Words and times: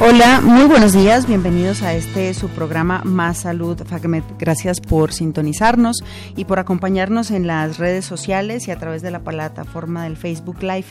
Hola, 0.00 0.40
muy 0.40 0.66
buenos 0.66 0.92
días, 0.92 1.26
bienvenidos 1.26 1.82
a 1.82 1.92
este 1.92 2.32
su 2.32 2.48
programa 2.48 3.02
Más 3.04 3.38
Salud. 3.38 3.76
Gracias 4.38 4.80
por 4.80 5.12
sintonizarnos 5.12 6.04
y 6.36 6.44
por 6.44 6.60
acompañarnos 6.60 7.32
en 7.32 7.48
las 7.48 7.78
redes 7.78 8.04
sociales 8.04 8.68
y 8.68 8.70
a 8.70 8.78
través 8.78 9.02
de 9.02 9.10
la 9.10 9.24
plataforma 9.24 10.04
del 10.04 10.16
Facebook 10.16 10.62
Live. 10.62 10.86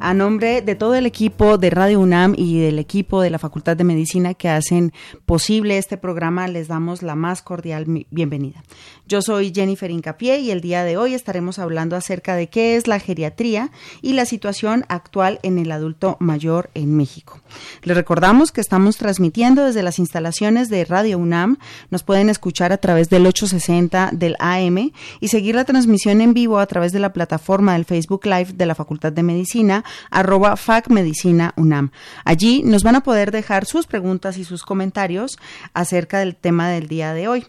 A 0.00 0.12
nombre 0.12 0.60
de 0.60 0.74
todo 0.74 0.96
el 0.96 1.06
equipo 1.06 1.56
de 1.56 1.70
Radio 1.70 2.00
UNAM 2.00 2.34
y 2.36 2.60
del 2.60 2.80
equipo 2.80 3.22
de 3.22 3.30
la 3.30 3.38
Facultad 3.38 3.76
de 3.76 3.84
Medicina 3.84 4.34
que 4.34 4.48
hacen 4.48 4.92
posible 5.24 5.78
este 5.78 5.96
programa, 5.96 6.48
les 6.48 6.66
damos 6.66 7.02
la 7.02 7.14
más 7.14 7.42
cordial 7.42 7.86
bienvenida. 8.10 8.64
Yo 9.06 9.22
soy 9.22 9.52
Jennifer 9.54 9.90
Incapié 9.90 10.40
y 10.40 10.50
el 10.50 10.60
día 10.60 10.82
de 10.82 10.96
hoy 10.96 11.14
estaremos 11.14 11.60
hablando 11.60 11.94
acerca 11.94 12.34
de 12.34 12.48
qué 12.48 12.74
es 12.76 12.88
la 12.88 12.98
geriatría 12.98 13.70
y 14.02 14.14
la 14.14 14.24
situación 14.24 14.84
actual 14.88 15.38
en 15.44 15.58
el 15.58 15.70
adulto 15.70 16.16
mayor 16.18 16.70
en 16.74 16.96
México. 16.96 17.40
Les 17.82 17.96
recordamos 17.96 18.47
que 18.52 18.60
estamos 18.60 18.96
transmitiendo 18.96 19.64
desde 19.64 19.82
las 19.82 19.98
instalaciones 19.98 20.68
de 20.68 20.84
Radio 20.84 21.18
UNAM. 21.18 21.58
Nos 21.90 22.02
pueden 22.02 22.28
escuchar 22.28 22.72
a 22.72 22.78
través 22.78 23.08
del 23.10 23.26
860 23.26 24.10
del 24.12 24.36
AM 24.38 24.92
y 25.20 25.28
seguir 25.28 25.54
la 25.54 25.64
transmisión 25.64 26.20
en 26.20 26.34
vivo 26.34 26.58
a 26.58 26.66
través 26.66 26.92
de 26.92 27.00
la 27.00 27.12
plataforma 27.12 27.74
del 27.74 27.84
Facebook 27.84 28.24
Live 28.24 28.52
de 28.54 28.66
la 28.66 28.74
Facultad 28.74 29.12
de 29.12 29.22
Medicina, 29.22 29.84
arroba 30.10 30.56
FacMedicina 30.56 31.52
UNAM. 31.56 31.90
Allí 32.24 32.62
nos 32.64 32.82
van 32.82 32.96
a 32.96 33.02
poder 33.02 33.30
dejar 33.30 33.64
sus 33.64 33.86
preguntas 33.86 34.38
y 34.38 34.44
sus 34.44 34.62
comentarios 34.62 35.38
acerca 35.74 36.18
del 36.18 36.36
tema 36.36 36.68
del 36.68 36.88
día 36.88 37.12
de 37.14 37.28
hoy. 37.28 37.46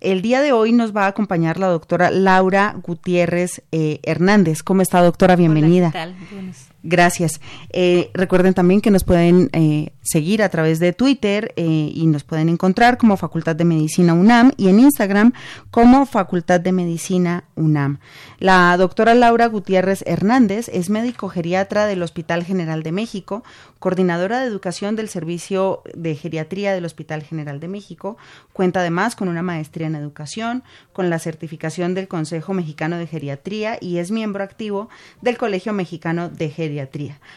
El 0.00 0.22
día 0.22 0.40
de 0.40 0.52
hoy 0.52 0.72
nos 0.72 0.96
va 0.96 1.04
a 1.04 1.08
acompañar 1.08 1.58
la 1.58 1.66
doctora 1.66 2.10
Laura 2.10 2.74
Gutiérrez 2.82 3.62
eh, 3.70 4.00
Hernández. 4.02 4.62
¿Cómo 4.62 4.80
está, 4.80 5.02
doctora? 5.02 5.36
Bienvenida. 5.36 5.90
Hola, 5.92 6.14
¿qué 6.18 6.36
tal? 6.36 6.54
Gracias. 6.82 7.42
Eh, 7.70 8.10
recuerden 8.14 8.54
también 8.54 8.80
que 8.80 8.90
nos 8.90 9.04
pueden 9.04 9.50
eh, 9.52 9.92
seguir 10.00 10.42
a 10.42 10.48
través 10.48 10.78
de 10.78 10.94
Twitter 10.94 11.52
eh, 11.56 11.92
y 11.94 12.06
nos 12.06 12.24
pueden 12.24 12.48
encontrar 12.48 12.96
como 12.96 13.18
Facultad 13.18 13.54
de 13.54 13.66
Medicina 13.66 14.14
UNAM 14.14 14.52
y 14.56 14.68
en 14.68 14.80
Instagram 14.80 15.34
como 15.70 16.06
Facultad 16.06 16.58
de 16.58 16.72
Medicina 16.72 17.44
UNAM. 17.54 17.98
La 18.38 18.74
doctora 18.78 19.14
Laura 19.14 19.46
Gutiérrez 19.46 20.02
Hernández 20.06 20.70
es 20.72 20.88
médico 20.88 21.28
geriatra 21.28 21.84
del 21.84 22.02
Hospital 22.02 22.44
General 22.44 22.82
de 22.82 22.92
México, 22.92 23.44
coordinadora 23.78 24.40
de 24.40 24.46
educación 24.46 24.96
del 24.96 25.10
Servicio 25.10 25.82
de 25.94 26.14
Geriatría 26.14 26.72
del 26.72 26.86
Hospital 26.86 27.22
General 27.22 27.60
de 27.60 27.68
México. 27.68 28.16
Cuenta 28.54 28.80
además 28.80 29.16
con 29.16 29.28
una 29.28 29.42
maestría 29.42 29.86
en 29.86 29.96
educación, 29.96 30.62
con 30.94 31.10
la 31.10 31.18
certificación 31.18 31.92
del 31.92 32.08
Consejo 32.08 32.54
Mexicano 32.54 32.96
de 32.96 33.06
Geriatría 33.06 33.76
y 33.82 33.98
es 33.98 34.10
miembro 34.10 34.42
activo 34.42 34.88
del 35.20 35.36
Colegio 35.36 35.74
Mexicano 35.74 36.30
de 36.30 36.48
Geriatría 36.48 36.69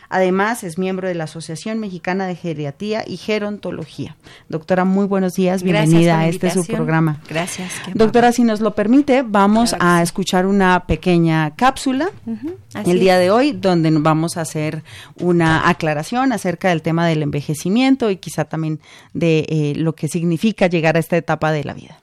Además, 0.09 0.63
es 0.63 0.77
miembro 0.77 1.07
de 1.07 1.15
la 1.15 1.25
Asociación 1.25 1.79
Mexicana 1.79 2.27
de 2.27 2.35
Geriatría 2.35 3.03
y 3.05 3.17
Gerontología. 3.17 4.15
Doctora, 4.49 4.85
muy 4.85 5.05
buenos 5.05 5.33
días, 5.33 5.63
bienvenida 5.63 6.19
a 6.19 6.27
este 6.27 6.51
su 6.51 6.65
programa. 6.65 7.21
Gracias. 7.29 7.71
Doctora, 7.93 8.31
si 8.31 8.43
nos 8.43 8.61
lo 8.61 8.75
permite, 8.75 9.23
vamos 9.23 9.75
a 9.79 10.01
escuchar 10.01 10.45
una 10.45 10.85
pequeña 10.85 11.55
cápsula 11.55 12.09
el 12.85 12.99
día 12.99 13.17
de 13.17 13.31
hoy, 13.31 13.51
donde 13.51 13.91
vamos 13.91 14.37
a 14.37 14.41
hacer 14.41 14.83
una 15.19 15.67
aclaración 15.69 16.33
acerca 16.33 16.69
del 16.69 16.81
tema 16.81 17.07
del 17.07 17.23
envejecimiento 17.23 18.09
y 18.09 18.17
quizá 18.17 18.45
también 18.45 18.79
de 19.13 19.45
eh, 19.49 19.73
lo 19.75 19.95
que 19.95 20.07
significa 20.07 20.67
llegar 20.67 20.95
a 20.95 20.99
esta 20.99 21.17
etapa 21.17 21.51
de 21.51 21.63
la 21.63 21.73
vida. 21.73 21.99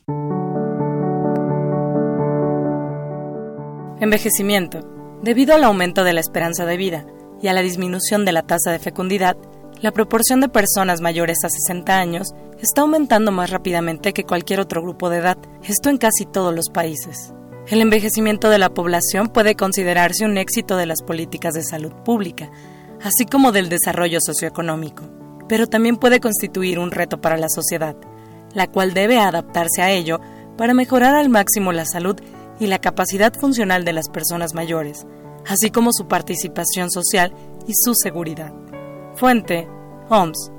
Envejecimiento. 4.00 4.80
Debido 5.22 5.54
al 5.54 5.64
aumento 5.64 6.04
de 6.04 6.14
la 6.14 6.20
esperanza 6.20 6.64
de 6.64 6.78
vida, 6.78 7.04
y 7.42 7.48
a 7.48 7.52
la 7.52 7.62
disminución 7.62 8.24
de 8.24 8.32
la 8.32 8.42
tasa 8.42 8.70
de 8.70 8.78
fecundidad, 8.78 9.36
la 9.80 9.92
proporción 9.92 10.40
de 10.40 10.48
personas 10.48 11.00
mayores 11.00 11.38
a 11.44 11.48
60 11.48 11.98
años 11.98 12.34
está 12.60 12.82
aumentando 12.82 13.32
más 13.32 13.50
rápidamente 13.50 14.12
que 14.12 14.24
cualquier 14.24 14.60
otro 14.60 14.82
grupo 14.82 15.08
de 15.08 15.18
edad, 15.18 15.38
esto 15.64 15.88
en 15.88 15.96
casi 15.96 16.26
todos 16.26 16.54
los 16.54 16.68
países. 16.68 17.32
El 17.66 17.80
envejecimiento 17.80 18.50
de 18.50 18.58
la 18.58 18.74
población 18.74 19.28
puede 19.28 19.54
considerarse 19.54 20.24
un 20.24 20.36
éxito 20.36 20.76
de 20.76 20.86
las 20.86 21.02
políticas 21.02 21.54
de 21.54 21.62
salud 21.62 21.92
pública, 22.04 22.50
así 23.02 23.24
como 23.24 23.52
del 23.52 23.68
desarrollo 23.68 24.18
socioeconómico, 24.20 25.04
pero 25.48 25.66
también 25.66 25.96
puede 25.96 26.20
constituir 26.20 26.78
un 26.78 26.90
reto 26.90 27.20
para 27.20 27.38
la 27.38 27.48
sociedad, 27.48 27.96
la 28.52 28.66
cual 28.66 28.92
debe 28.92 29.18
adaptarse 29.18 29.82
a 29.82 29.90
ello 29.90 30.20
para 30.58 30.74
mejorar 30.74 31.14
al 31.14 31.30
máximo 31.30 31.72
la 31.72 31.86
salud 31.86 32.16
y 32.58 32.66
la 32.66 32.80
capacidad 32.80 33.32
funcional 33.32 33.84
de 33.84 33.94
las 33.94 34.10
personas 34.10 34.52
mayores, 34.54 35.06
así 35.50 35.70
como 35.70 35.90
su 35.92 36.06
participación 36.06 36.90
social 36.90 37.34
y 37.66 37.72
su 37.74 37.94
seguridad. 37.94 38.52
Fuente, 39.16 39.68
OMS, 40.08 40.52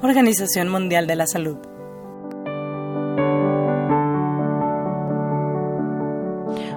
Organización 0.00 0.68
Mundial 0.68 1.08
de 1.08 1.16
la 1.16 1.26
Salud. 1.26 1.58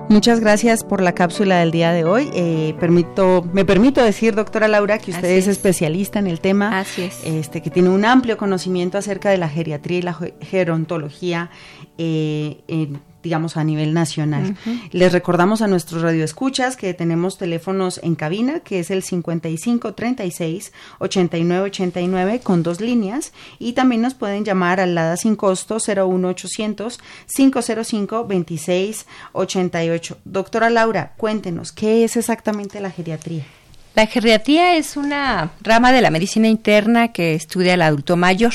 Muchas 0.09 0.41
gracias 0.41 0.83
por 0.83 1.01
la 1.01 1.13
cápsula 1.13 1.59
del 1.59 1.71
día 1.71 1.93
de 1.93 2.03
hoy. 2.03 2.29
Eh, 2.33 2.75
permito, 2.79 3.47
me 3.53 3.63
permito 3.63 4.03
decir, 4.03 4.35
doctora 4.35 4.67
Laura, 4.67 4.97
que 4.97 5.11
usted 5.11 5.29
es. 5.29 5.47
especialista 5.47 6.19
en 6.19 6.27
el 6.27 6.41
tema, 6.41 6.79
Así 6.79 7.03
es. 7.03 7.21
este, 7.23 7.61
que 7.61 7.69
tiene 7.69 7.89
un 7.89 8.03
amplio 8.03 8.37
conocimiento 8.37 8.97
acerca 8.97 9.29
de 9.29 9.37
la 9.37 9.47
geriatría 9.47 9.99
y 9.99 10.01
la 10.01 10.17
gerontología 10.41 11.49
eh, 11.97 12.61
en 12.67 12.99
digamos, 13.23 13.57
a 13.57 13.63
nivel 13.63 13.93
nacional. 13.93 14.55
Les 14.91 15.11
recordamos 15.11 15.61
a 15.61 15.67
nuestros 15.67 16.01
radioescuchas 16.01 16.77
que 16.77 16.93
tenemos 16.93 17.37
teléfonos 17.37 17.99
en 18.03 18.15
cabina, 18.15 18.61
que 18.61 18.79
es 18.79 18.91
el 18.91 19.03
5536 19.03 20.71
8989 20.99 22.39
con 22.41 22.63
dos 22.63 22.81
líneas, 22.81 23.33
y 23.59 23.73
también 23.73 24.01
nos 24.01 24.13
pueden 24.13 24.45
llamar 24.45 24.79
al 24.79 24.95
LADA 24.95 25.17
sin 25.17 25.35
costo 25.35 25.77
01800 25.77 26.99
505 27.35 28.27
2688. 28.29 30.17
Doctora 30.25 30.69
Laura, 30.69 31.13
cuéntenos, 31.17 31.71
¿qué 31.71 32.03
es 32.03 32.17
exactamente 32.17 32.79
la 32.79 32.91
geriatría? 32.91 33.45
La 33.93 34.07
geriatría 34.07 34.77
es 34.77 34.95
una 34.95 35.51
rama 35.61 35.91
de 35.91 36.01
la 36.01 36.11
medicina 36.11 36.47
interna 36.47 37.09
que 37.09 37.35
estudia 37.35 37.73
el 37.73 37.81
adulto 37.81 38.15
mayor 38.15 38.53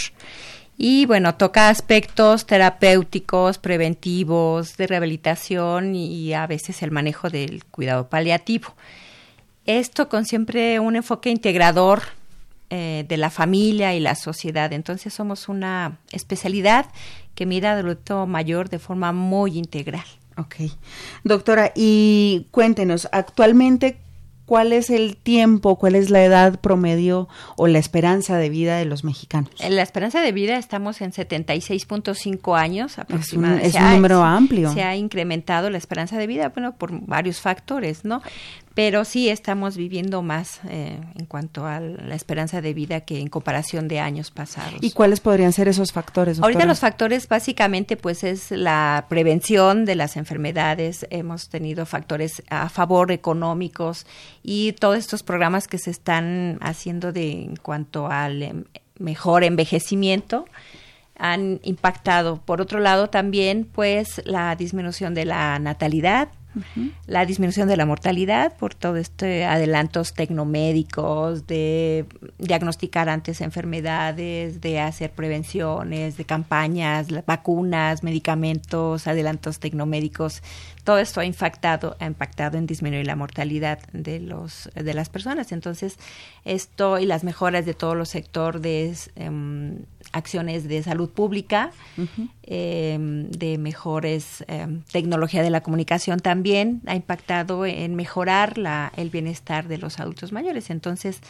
y 0.78 1.06
bueno, 1.06 1.36
toca 1.36 1.70
aspectos 1.70 2.46
terapéuticos, 2.46 3.58
preventivos, 3.58 4.76
de 4.76 4.86
rehabilitación 4.86 5.94
y, 5.94 6.34
a 6.34 6.46
veces 6.46 6.82
el 6.82 6.90
manejo 6.90 7.30
del 7.30 7.64
cuidado 7.64 8.08
paliativo. 8.08 8.74
Esto 9.64 10.08
con 10.08 10.26
siempre 10.26 10.78
un 10.78 10.96
enfoque 10.96 11.30
integrador 11.30 12.02
eh, 12.68 13.04
de 13.08 13.16
la 13.16 13.30
familia 13.30 13.94
y 13.94 14.00
la 14.00 14.14
sociedad. 14.14 14.72
Entonces 14.72 15.14
somos 15.14 15.48
una 15.48 15.98
especialidad 16.12 16.86
que 17.34 17.46
mira 17.46 17.72
al 17.72 17.78
adulto 17.78 18.26
mayor 18.26 18.68
de 18.68 18.78
forma 18.78 19.12
muy 19.12 19.56
integral. 19.56 20.04
Ok. 20.36 20.56
Doctora, 21.24 21.72
y 21.74 22.46
cuéntenos, 22.50 23.08
actualmente, 23.12 23.96
¿cuál 24.46 24.72
es 24.72 24.90
el 24.90 25.16
tiempo, 25.16 25.76
cuál 25.76 25.94
es 25.94 26.08
la 26.08 26.24
edad 26.24 26.60
promedio 26.60 27.28
o 27.56 27.66
la 27.66 27.78
esperanza 27.78 28.38
de 28.38 28.48
vida 28.48 28.78
de 28.78 28.84
los 28.86 29.04
mexicanos? 29.04 29.50
La 29.68 29.82
esperanza 29.82 30.20
de 30.20 30.32
vida 30.32 30.56
estamos 30.56 31.00
en 31.00 31.12
76.5 31.12 32.58
años 32.58 32.98
aproximadamente. 32.98 33.68
Es 33.68 33.74
un, 33.74 33.90
número 33.90 34.22
amplio. 34.22 34.72
Se 34.72 34.82
ha 34.82 34.96
incrementado 34.96 35.68
la 35.68 35.78
esperanza 35.78 36.16
de 36.16 36.26
vida, 36.26 36.48
bueno, 36.50 36.76
por 36.76 36.98
varios 37.06 37.40
factores, 37.40 38.04
¿no? 38.04 38.22
Pero 38.76 39.06
sí 39.06 39.30
estamos 39.30 39.78
viviendo 39.78 40.20
más 40.20 40.60
eh, 40.68 41.00
en 41.14 41.24
cuanto 41.24 41.64
a 41.64 41.80
la 41.80 42.14
esperanza 42.14 42.60
de 42.60 42.74
vida 42.74 43.00
que 43.00 43.20
en 43.20 43.28
comparación 43.28 43.88
de 43.88 44.00
años 44.00 44.30
pasados. 44.30 44.74
¿Y 44.82 44.90
cuáles 44.90 45.20
podrían 45.20 45.54
ser 45.54 45.66
esos 45.66 45.92
factores? 45.92 46.40
Ahorita 46.40 46.66
los 46.66 46.80
factores 46.80 47.26
básicamente 47.26 47.96
pues 47.96 48.22
es 48.22 48.50
la 48.50 49.06
prevención 49.08 49.86
de 49.86 49.94
las 49.94 50.18
enfermedades, 50.18 51.06
hemos 51.08 51.48
tenido 51.48 51.86
factores 51.86 52.42
a 52.50 52.68
favor 52.68 53.12
económicos 53.12 54.06
y 54.42 54.72
todos 54.72 54.98
estos 54.98 55.22
programas 55.22 55.68
que 55.68 55.78
se 55.78 55.90
están 55.90 56.58
haciendo 56.60 57.12
de 57.12 57.44
en 57.44 57.56
cuanto 57.56 58.08
al 58.08 58.42
em, 58.42 58.64
mejor 58.98 59.42
envejecimiento 59.42 60.44
han 61.18 61.60
impactado. 61.62 62.42
Por 62.44 62.60
otro 62.60 62.78
lado, 62.78 63.08
también, 63.08 63.64
pues, 63.64 64.20
la 64.26 64.54
disminución 64.54 65.14
de 65.14 65.24
la 65.24 65.58
natalidad, 65.58 66.28
la 67.06 67.26
disminución 67.26 67.68
de 67.68 67.76
la 67.76 67.86
mortalidad 67.86 68.56
por 68.56 68.74
todo 68.74 68.96
este 68.96 69.44
adelantos 69.44 70.14
tecnomédicos, 70.14 71.46
de 71.46 72.06
diagnosticar 72.38 73.08
antes 73.08 73.40
enfermedades, 73.40 74.60
de 74.60 74.80
hacer 74.80 75.12
prevenciones, 75.12 76.16
de 76.16 76.24
campañas, 76.24 77.08
vacunas, 77.26 78.02
medicamentos, 78.02 79.06
adelantos 79.06 79.58
tecnomédicos. 79.58 80.42
Todo 80.86 80.98
esto 80.98 81.18
ha 81.18 81.24
impactado, 81.24 81.96
ha 81.98 82.06
impactado 82.06 82.58
en 82.58 82.66
disminuir 82.68 83.04
la 83.08 83.16
mortalidad 83.16 83.80
de 83.92 84.20
los 84.20 84.70
de 84.72 84.94
las 84.94 85.08
personas. 85.08 85.50
Entonces, 85.50 85.98
esto 86.44 87.00
y 87.00 87.06
las 87.06 87.24
mejoras 87.24 87.66
de 87.66 87.74
todos 87.74 87.96
los 87.96 88.08
sectores 88.08 89.10
em, 89.16 89.80
acciones 90.12 90.68
de 90.68 90.84
salud 90.84 91.10
pública, 91.10 91.72
em, 92.44 93.28
de 93.30 93.58
mejores 93.58 94.44
em, 94.46 94.82
tecnología 94.92 95.42
de 95.42 95.50
la 95.50 95.60
comunicación 95.60 96.20
también 96.20 96.82
ha 96.86 96.94
impactado 96.94 97.66
en 97.66 97.96
mejorar 97.96 98.56
la, 98.56 98.92
el 98.96 99.10
bienestar 99.10 99.66
de 99.66 99.78
los 99.78 99.98
adultos 99.98 100.30
mayores. 100.30 100.70
Entonces, 100.70 101.20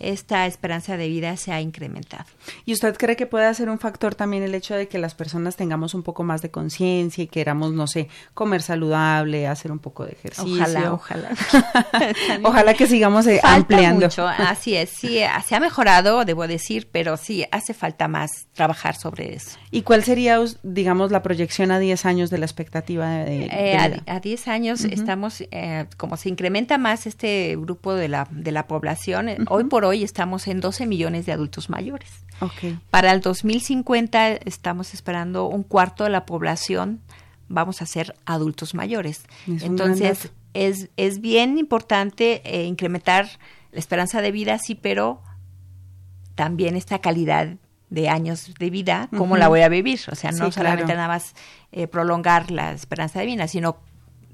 esta 0.00 0.46
esperanza 0.46 0.96
de 0.96 1.08
vida 1.08 1.36
se 1.36 1.52
ha 1.52 1.60
incrementado. 1.60 2.24
¿Y 2.64 2.72
usted 2.72 2.96
cree 2.96 3.16
que 3.16 3.26
puede 3.26 3.52
ser 3.54 3.68
un 3.68 3.78
factor 3.78 4.14
también 4.14 4.42
el 4.42 4.54
hecho 4.54 4.74
de 4.74 4.88
que 4.88 4.98
las 4.98 5.14
personas 5.14 5.56
tengamos 5.56 5.94
un 5.94 6.02
poco 6.02 6.24
más 6.24 6.42
de 6.42 6.50
conciencia 6.50 7.22
y 7.22 7.26
queramos, 7.26 7.72
no 7.72 7.86
sé, 7.86 8.08
comer 8.34 8.62
saludable, 8.62 9.46
hacer 9.46 9.70
un 9.70 9.78
poco 9.78 10.04
de 10.04 10.12
ejercicio? 10.12 10.54
Ojalá, 10.54 10.92
ojalá. 10.92 11.30
ojalá 12.42 12.74
que 12.74 12.86
sigamos 12.86 13.26
eh, 13.26 13.40
ampliando. 13.42 14.06
Mucho. 14.06 14.26
Así 14.26 14.74
es, 14.74 14.90
sí, 14.90 15.20
se 15.46 15.54
ha 15.54 15.60
mejorado, 15.60 16.24
debo 16.24 16.46
decir, 16.48 16.88
pero 16.90 17.16
sí, 17.16 17.44
hace 17.52 17.74
falta 17.74 18.08
más 18.08 18.46
trabajar 18.54 18.96
sobre 18.96 19.34
eso. 19.34 19.58
¿Y 19.70 19.82
cuál 19.82 20.02
sería, 20.02 20.38
digamos, 20.62 21.10
la 21.10 21.22
proyección 21.22 21.70
a 21.70 21.78
10 21.78 22.06
años 22.06 22.30
de 22.30 22.38
la 22.38 22.46
expectativa 22.46 23.10
de, 23.10 23.44
eh, 23.44 24.02
A 24.06 24.20
10 24.20 24.48
años 24.48 24.84
estamos, 24.84 25.42
eh, 25.50 25.86
como 25.96 26.16
se 26.16 26.28
incrementa 26.30 26.78
más 26.78 27.06
este 27.06 27.56
grupo 27.56 27.94
de 27.94 28.08
la, 28.08 28.26
de 28.30 28.52
la 28.52 28.66
población, 28.66 29.28
hoy 29.48 29.64
por 29.64 29.84
hoy 29.84 29.89
hoy 29.90 30.02
estamos 30.02 30.48
en 30.48 30.60
12 30.60 30.86
millones 30.86 31.26
de 31.26 31.32
adultos 31.32 31.68
mayores. 31.68 32.10
Para 32.90 33.12
el 33.12 33.20
2050 33.20 34.28
estamos 34.32 34.94
esperando 34.94 35.46
un 35.46 35.62
cuarto 35.62 36.04
de 36.04 36.10
la 36.10 36.24
población 36.24 37.00
vamos 37.50 37.82
a 37.82 37.86
ser 37.86 38.14
adultos 38.24 38.74
mayores. 38.74 39.24
Entonces, 39.46 40.30
es, 40.54 40.88
es 40.96 41.20
bien 41.20 41.58
importante 41.58 42.40
eh, 42.44 42.64
incrementar 42.64 43.28
la 43.72 43.78
esperanza 43.78 44.22
de 44.22 44.30
vida, 44.32 44.58
sí, 44.58 44.74
pero 44.74 45.20
también 46.36 46.76
esta 46.76 47.00
calidad 47.00 47.56
de 47.90 48.08
años 48.08 48.54
de 48.58 48.70
vida, 48.70 49.08
cómo 49.16 49.36
la 49.36 49.48
voy 49.48 49.62
a 49.62 49.68
vivir. 49.68 50.00
O 50.10 50.14
sea, 50.14 50.30
no 50.30 50.52
solamente 50.52 50.94
nada 50.94 51.08
más 51.08 51.34
eh, 51.72 51.88
prolongar 51.88 52.52
la 52.52 52.72
esperanza 52.72 53.18
de 53.18 53.26
vida, 53.26 53.48
sino 53.48 53.78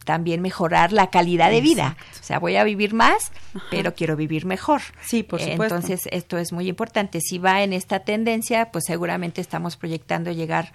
también 0.06 0.40
mejorar 0.40 0.92
la 0.92 1.10
calidad 1.10 1.50
de 1.50 1.60
vida. 1.60 1.96
O 2.18 2.24
sea, 2.24 2.38
voy 2.38 2.56
a 2.56 2.64
vivir 2.64 2.94
más, 2.94 3.32
pero 3.70 3.94
quiero 3.94 4.16
vivir 4.16 4.46
mejor. 4.46 4.80
Sí, 5.04 5.22
por 5.22 5.40
supuesto. 5.40 5.64
Entonces, 5.64 6.08
esto 6.12 6.38
es 6.38 6.52
muy 6.52 6.68
importante. 6.68 7.20
Si 7.20 7.38
va 7.38 7.62
en 7.62 7.74
esta 7.74 8.00
tendencia, 8.00 8.70
pues 8.70 8.84
seguramente 8.86 9.40
estamos 9.40 9.76
proyectando 9.76 10.30
llegar 10.30 10.72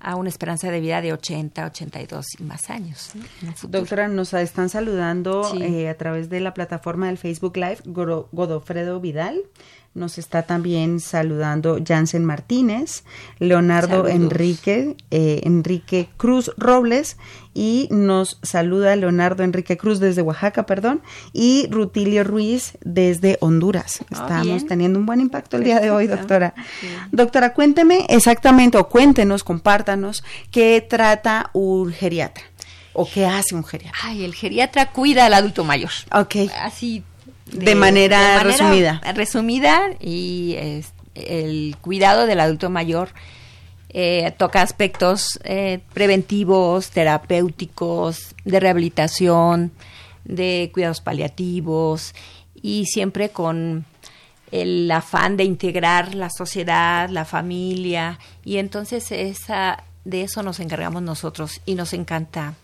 a 0.00 0.16
una 0.16 0.30
esperanza 0.30 0.70
de 0.70 0.80
vida 0.80 1.02
de 1.02 1.12
80, 1.12 1.66
82 1.66 2.26
y 2.38 2.42
más 2.42 2.70
años. 2.70 3.12
Doctora, 3.68 4.08
nos 4.08 4.32
están 4.32 4.70
saludando 4.70 5.52
eh, 5.60 5.90
a 5.90 5.96
través 5.96 6.30
de 6.30 6.40
la 6.40 6.54
plataforma 6.54 7.08
del 7.08 7.18
Facebook 7.18 7.56
Live 7.56 7.80
Godofredo 7.84 8.98
Vidal. 8.98 9.42
Nos 9.92 10.18
está 10.18 10.42
también 10.42 11.00
saludando 11.00 11.78
Jansen 11.84 12.24
Martínez, 12.24 13.02
Leonardo 13.40 14.06
Enrique, 14.06 14.96
eh, 15.10 15.40
Enrique 15.42 16.08
Cruz 16.16 16.52
Robles 16.56 17.16
y 17.54 17.88
nos 17.90 18.38
saluda 18.42 18.94
Leonardo 18.94 19.42
Enrique 19.42 19.76
Cruz 19.76 19.98
desde 19.98 20.22
Oaxaca, 20.22 20.64
perdón, 20.64 21.02
y 21.32 21.66
Rutilio 21.70 22.22
Ruiz 22.22 22.78
desde 22.82 23.36
Honduras. 23.40 24.04
Ah, 24.12 24.42
Estamos 24.42 24.66
teniendo 24.66 24.96
un 24.96 25.06
buen 25.06 25.20
impacto 25.20 25.56
el 25.56 25.64
día 25.64 25.80
de 25.80 25.90
hoy, 25.90 26.06
doctora. 26.06 26.54
Doctora, 27.10 27.52
cuénteme 27.52 28.06
exactamente 28.08 28.78
o 28.78 28.88
cuéntenos, 28.88 29.42
compártanos 29.42 30.22
qué 30.52 30.86
trata 30.88 31.50
un 31.52 31.92
geriatra. 31.92 32.44
¿O 32.92 33.08
qué 33.08 33.26
hace 33.26 33.54
un 33.54 33.64
geriatra? 33.64 33.98
Ay, 34.04 34.24
el 34.24 34.34
geriatra 34.34 34.92
cuida 34.92 35.26
al 35.26 35.34
adulto 35.34 35.64
mayor. 35.64 35.90
Ok. 36.12 36.36
Así 36.60 37.04
de, 37.52 37.74
manera, 37.74 38.42
resumida. 38.42 39.00
Resumida 39.14 39.90
y 40.00 40.56
el 41.14 41.76
cuidado 41.80 42.26
del 42.26 42.40
adulto 42.40 42.70
mayor 42.70 43.10
eh, 43.92 44.32
toca 44.36 44.62
aspectos 44.62 45.40
eh, 45.42 45.80
preventivos, 45.92 46.90
terapéuticos, 46.90 48.36
de 48.44 48.60
rehabilitación, 48.60 49.72
de 50.24 50.70
cuidados 50.72 51.00
paliativos 51.00 52.14
y 52.54 52.86
siempre 52.86 53.30
con 53.30 53.84
el 54.52 54.90
afán 54.92 55.36
de 55.36 55.44
integrar 55.44 56.14
la 56.14 56.30
sociedad, 56.30 57.08
la 57.08 57.24
familia 57.24 58.20
y 58.44 58.58
entonces 58.58 59.10
esa 59.10 59.82
de 60.04 60.22
eso 60.22 60.42
nos 60.42 60.60
encargamos 60.60 61.02
nosotros 61.02 61.60
y 61.66 61.74
nos 61.74 61.92
encanta 61.92 62.54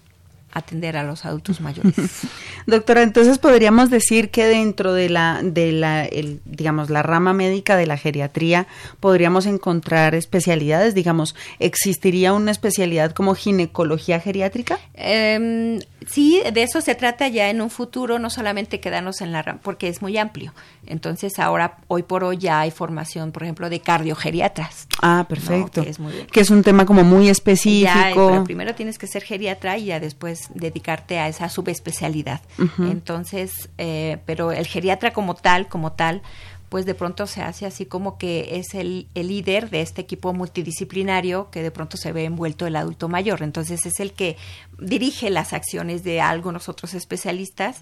atender 0.56 0.96
a 0.96 1.02
los 1.02 1.24
adultos 1.24 1.60
mayores. 1.60 1.94
Doctora, 2.66 3.02
entonces 3.02 3.38
podríamos 3.38 3.90
decir 3.90 4.30
que 4.30 4.46
dentro 4.46 4.94
de 4.94 5.10
la, 5.10 5.40
de 5.42 5.70
la, 5.70 6.04
el, 6.04 6.40
digamos, 6.46 6.88
la 6.88 7.02
rama 7.02 7.34
médica 7.34 7.76
de 7.76 7.86
la 7.86 7.98
geriatría 7.98 8.66
podríamos 8.98 9.44
encontrar 9.44 10.14
especialidades, 10.14 10.94
digamos, 10.94 11.36
¿existiría 11.58 12.32
una 12.32 12.50
especialidad 12.50 13.12
como 13.12 13.34
ginecología 13.34 14.18
geriátrica? 14.18 14.78
Eh, 14.94 15.78
sí, 16.06 16.40
de 16.52 16.62
eso 16.62 16.80
se 16.80 16.94
trata 16.94 17.28
ya 17.28 17.50
en 17.50 17.60
un 17.60 17.68
futuro, 17.68 18.18
no 18.18 18.30
solamente 18.30 18.80
quedarnos 18.80 19.20
en 19.20 19.32
la 19.32 19.42
rama, 19.42 19.60
porque 19.62 19.88
es 19.88 20.00
muy 20.00 20.16
amplio. 20.16 20.54
Entonces 20.86 21.38
ahora, 21.38 21.78
hoy 21.88 22.02
por 22.02 22.24
hoy 22.24 22.38
ya 22.38 22.60
hay 22.60 22.70
formación, 22.70 23.32
por 23.32 23.42
ejemplo, 23.42 23.68
de 23.68 23.80
cardiogeriatras. 23.80 24.86
Ah, 25.02 25.26
perfecto. 25.28 25.84
que, 26.32 26.40
es 26.40 26.50
un 26.50 26.62
tema 26.62 26.86
como 26.86 27.04
muy 27.04 27.28
específico. 27.28 28.28
pero 28.28 28.44
primero 28.44 28.74
tienes 28.74 28.98
que 28.98 29.06
ser 29.06 29.22
geriatra 29.22 29.76
y 29.76 29.86
ya 29.86 30.00
después 30.00 30.45
dedicarte 30.54 31.18
a 31.18 31.28
esa 31.28 31.48
subespecialidad. 31.48 32.40
Entonces, 32.78 33.68
eh, 33.78 34.18
pero 34.26 34.52
el 34.52 34.66
geriatra 34.66 35.12
como 35.12 35.34
tal, 35.34 35.68
como 35.68 35.92
tal, 35.92 36.22
pues 36.68 36.84
de 36.84 36.94
pronto 36.94 37.26
se 37.26 37.42
hace 37.42 37.64
así 37.64 37.86
como 37.86 38.18
que 38.18 38.56
es 38.58 38.74
el, 38.74 39.06
el, 39.14 39.28
líder 39.28 39.70
de 39.70 39.82
este 39.82 40.02
equipo 40.02 40.32
multidisciplinario 40.32 41.48
que 41.50 41.62
de 41.62 41.70
pronto 41.70 41.96
se 41.96 42.10
ve 42.12 42.24
envuelto 42.24 42.66
el 42.66 42.76
adulto 42.76 43.08
mayor. 43.08 43.42
Entonces 43.42 43.86
es 43.86 44.00
el 44.00 44.12
que 44.12 44.36
dirige 44.78 45.30
las 45.30 45.52
acciones 45.52 46.04
de 46.04 46.20
algunos 46.20 46.68
otros 46.68 46.92
especialistas 46.92 47.80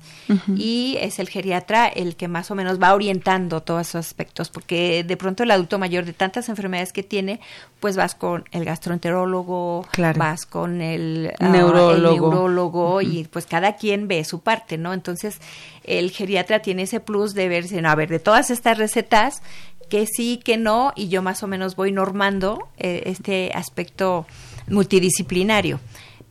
y 0.57 0.97
es 1.01 1.19
el 1.19 1.29
geriatra 1.29 1.89
el 1.89 2.15
que 2.15 2.29
más 2.29 2.51
o 2.51 2.55
menos 2.55 2.81
va 2.81 2.95
orientando 2.95 3.63
todos 3.63 3.89
esos 3.89 4.07
aspectos, 4.07 4.49
porque 4.49 5.03
de 5.03 5.17
pronto 5.17 5.43
el 5.43 5.51
adulto 5.51 5.79
mayor 5.79 6.05
de 6.05 6.13
tantas 6.13 6.49
enfermedades 6.49 6.93
que 6.93 7.03
tiene, 7.03 7.41
pues 7.81 7.97
vas 7.97 8.15
con 8.15 8.45
el 8.53 8.65
gastroenterólogo, 8.65 9.87
vas 10.17 10.47
con 10.47 10.81
el 10.81 11.33
ah, 11.41 11.49
neurólogo, 11.49 13.03
y 13.03 13.25
pues 13.25 13.47
cada 13.47 13.75
quien 13.75 14.07
ve 14.07 14.23
su 14.25 14.41
parte, 14.41 14.79
¿no? 14.79 14.93
Entonces 14.93 15.39
el 15.83 16.13
geriatra 16.13 16.61
tiene 16.61 16.83
ese 16.83 17.01
plus 17.01 17.35
de 17.35 17.49
ver, 17.49 17.65
a 17.87 17.95
ver, 17.97 18.09
de 18.09 18.21
todas 18.21 18.51
estas 18.51 18.79
recetas, 18.79 19.43
que 19.89 20.07
sí, 20.07 20.41
que 20.43 20.57
no, 20.57 20.93
y 20.95 21.09
yo 21.09 21.23
más 21.23 21.43
o 21.43 21.49
menos 21.49 21.77
voy 21.77 21.93
normando 21.93 22.69
eh, 22.79 23.03
este 23.07 23.51
aspecto 23.53 24.27
multidisciplinario 24.69 25.81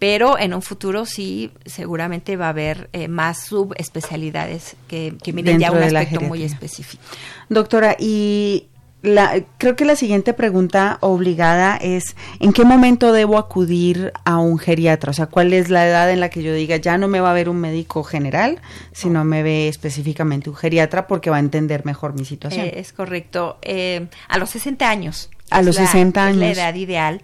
pero 0.04 0.38
en 0.38 0.54
un 0.54 0.62
futuro 0.62 1.06
sí 1.06 1.52
seguramente 1.66 2.36
va 2.36 2.48
a 2.48 2.50
haber 2.50 2.90
eh, 2.92 3.08
más 3.08 3.46
subespecialidades 3.46 4.76
que, 4.90 5.16
que 5.24 5.32
miren 5.32 5.60
ya 5.60 5.72
un 5.72 5.82
aspecto 5.82 6.20
muy 6.20 6.44
específico. 6.44 7.02
Doctora, 7.48 7.96
y 7.98 8.68
la, 9.02 9.42
creo 9.58 9.78
que 9.78 9.86
la 9.86 9.96
siguiente 9.96 10.34
pregunta 10.34 10.98
obligada 11.00 11.78
es, 11.78 12.18
¿en 12.42 12.52
qué 12.52 12.66
momento 12.66 13.14
debo 13.14 13.38
acudir 13.38 14.12
a 14.26 14.40
un 14.40 14.58
geriatra? 14.58 15.12
O 15.12 15.14
sea, 15.14 15.28
¿cuál 15.28 15.54
es 15.54 15.70
la 15.70 15.88
edad 15.88 16.12
en 16.12 16.20
la 16.20 16.28
que 16.28 16.44
yo 16.44 16.54
diga, 16.54 16.76
ya 16.76 16.98
no 16.98 17.08
me 17.08 17.22
va 17.22 17.32
a 17.32 17.34
ver 17.34 17.48
un 17.48 17.62
médico 17.62 18.04
general, 18.04 18.60
sino 18.92 19.24
me 19.24 19.42
ve 19.42 19.70
específicamente 19.70 20.50
un 20.50 20.58
geriatra 20.58 21.08
porque 21.08 21.30
va 21.30 21.38
a 21.38 21.40
entender 21.40 21.86
mejor 21.86 22.14
mi 22.14 22.26
situación? 22.26 22.66
Eh, 22.66 22.74
es 22.76 22.92
correcto. 22.92 23.58
Eh, 23.62 24.08
a 24.28 24.38
los 24.38 24.50
60 24.50 24.90
años. 24.90 25.30
A 25.50 25.62
los 25.62 25.78
60 25.78 26.26
años. 26.26 26.42
Es 26.42 26.58
la 26.58 26.64
edad 26.64 26.76
ideal 26.76 27.22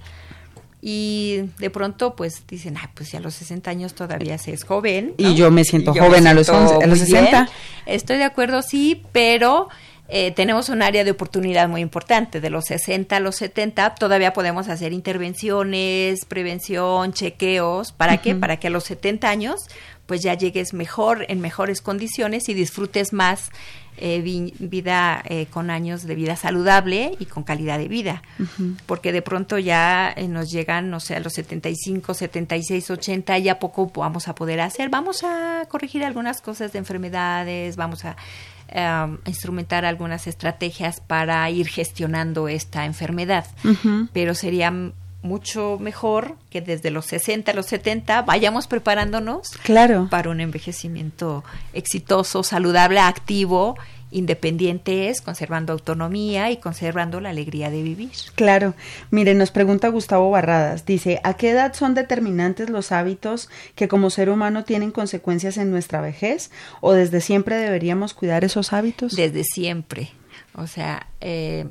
y 0.82 1.42
de 1.58 1.70
pronto 1.70 2.16
pues 2.16 2.44
dicen, 2.48 2.78
ah, 2.78 2.90
pues 2.94 3.12
ya 3.12 3.20
a 3.20 3.22
los 3.22 3.34
60 3.36 3.70
años 3.70 3.94
todavía 3.94 4.38
se 4.38 4.54
es 4.54 4.64
joven. 4.64 5.14
Y 5.18 5.36
yo 5.36 5.52
me 5.52 5.64
siento 5.64 5.94
joven 5.94 6.28
a, 6.28 6.34
los 6.34 6.50
a 6.50 6.86
los 6.86 7.00
60. 7.00 7.50
Estoy 7.86 8.18
de 8.18 8.24
acuerdo, 8.24 8.62
sí, 8.62 9.04
pero 9.12 9.68
eh, 10.08 10.32
tenemos 10.32 10.70
un 10.70 10.82
área 10.82 11.04
de 11.04 11.12
oportunidad 11.12 11.68
muy 11.68 11.82
importante. 11.82 12.42
De 12.42 12.50
los 12.50 12.66
60 12.66 13.18
a 13.18 13.20
los 13.20 13.36
70 13.36 13.96
todavía 13.96 14.34
podemos 14.34 14.70
hacer 14.70 14.94
intervenciones, 14.94 16.26
prevención, 16.26 17.14
chequeos. 17.14 17.92
¿Para 17.92 18.18
qué? 18.18 18.36
Para 18.36 18.58
que 18.58 18.68
a 18.68 18.70
los 18.72 18.86
70 18.86 19.30
años 19.30 19.68
pues 20.10 20.24
ya 20.24 20.34
llegues 20.34 20.74
mejor, 20.74 21.28
en 21.30 21.40
mejores 21.40 21.82
condiciones 21.82 22.50
y 22.50 22.56
disfrutes 22.56 23.14
más 23.14 23.52
eh, 23.98 24.24
vida 24.58 25.22
eh, 25.24 25.46
con 25.52 25.70
años 25.70 26.02
de 26.08 26.16
vida 26.16 26.36
saludable 26.36 27.16
y 27.20 27.26
con 27.26 27.44
calidad 27.44 27.78
de 27.78 27.88
vida. 27.88 28.24
Porque 28.88 29.12
de 29.12 29.22
pronto 29.22 29.60
ya 29.60 30.12
eh, 30.18 30.28
nos 30.28 30.50
llegan, 30.50 30.90
no 30.90 31.00
sé, 31.00 31.16
a 31.16 31.20
los 31.20 31.34
75, 31.34 32.16
76, 32.16 32.90
80, 32.90 33.38
ya 33.38 33.60
poco 33.60 33.92
vamos 33.94 34.28
a 34.28 34.34
poder 34.34 34.62
hacer. 34.62 34.90
Vamos 34.90 35.24
a 35.24 35.68
corregir 35.70 36.04
algunas 36.04 36.42
cosas 36.42 36.74
de 36.74 36.80
enfermedades, 36.80 37.76
vamos 37.76 38.04
a 38.04 38.16
instrumentar 39.28 39.86
algunas 39.86 40.26
estrategias 40.26 41.02
para 41.02 41.48
ir 41.52 41.68
gestionando 41.68 42.48
esta 42.48 42.86
enfermedad. 42.86 43.46
Pero 44.12 44.34
sería 44.34 44.74
mucho 45.22 45.78
mejor 45.80 46.36
que 46.50 46.62
desde 46.62 46.92
los 46.92 47.06
60 47.06 47.52
a 47.52 47.56
los 47.56 47.66
70 47.66 48.22
vayamos 48.22 48.68
preparándonos 48.68 49.50
claro. 49.64 50.08
para 50.10 50.30
un 50.30 50.40
envejecimiento 50.40 51.44
exitoso, 51.74 52.44
saludable, 52.44 53.00
activo, 53.00 53.76
independiente 54.12 55.10
es, 55.10 55.22
conservando 55.22 55.74
autonomía 55.74 56.52
y 56.52 56.58
conservando 56.58 57.20
la 57.20 57.30
alegría 57.30 57.70
de 57.70 57.84
vivir. 57.84 58.12
Claro. 58.36 58.74
Mire, 59.12 59.36
nos 59.36 59.52
pregunta 59.52 59.88
Gustavo 59.90 60.32
Barradas, 60.32 60.86
dice, 60.86 61.20
¿a 61.24 61.36
qué 61.36 61.52
edad 61.52 61.74
son 61.74 61.94
determinantes 61.94 62.70
los 62.70 62.92
hábitos 62.92 63.50
que 63.76 63.88
como 63.88 64.10
ser 64.10 64.30
humano 64.30 64.64
tienen 64.64 64.92
consecuencias 64.92 65.58
en 65.58 65.70
nuestra 65.72 66.02
vejez? 66.02 66.52
¿O 66.82 66.94
desde 66.94 67.22
siempre 67.22 67.58
deberíamos 67.58 68.14
cuidar 68.14 68.44
esos 68.44 68.74
hábitos? 68.74 69.16
Desde 69.16 69.44
siempre. 69.44 70.12
O 70.56 70.66
sea, 70.66 71.08
eh, 71.22 71.68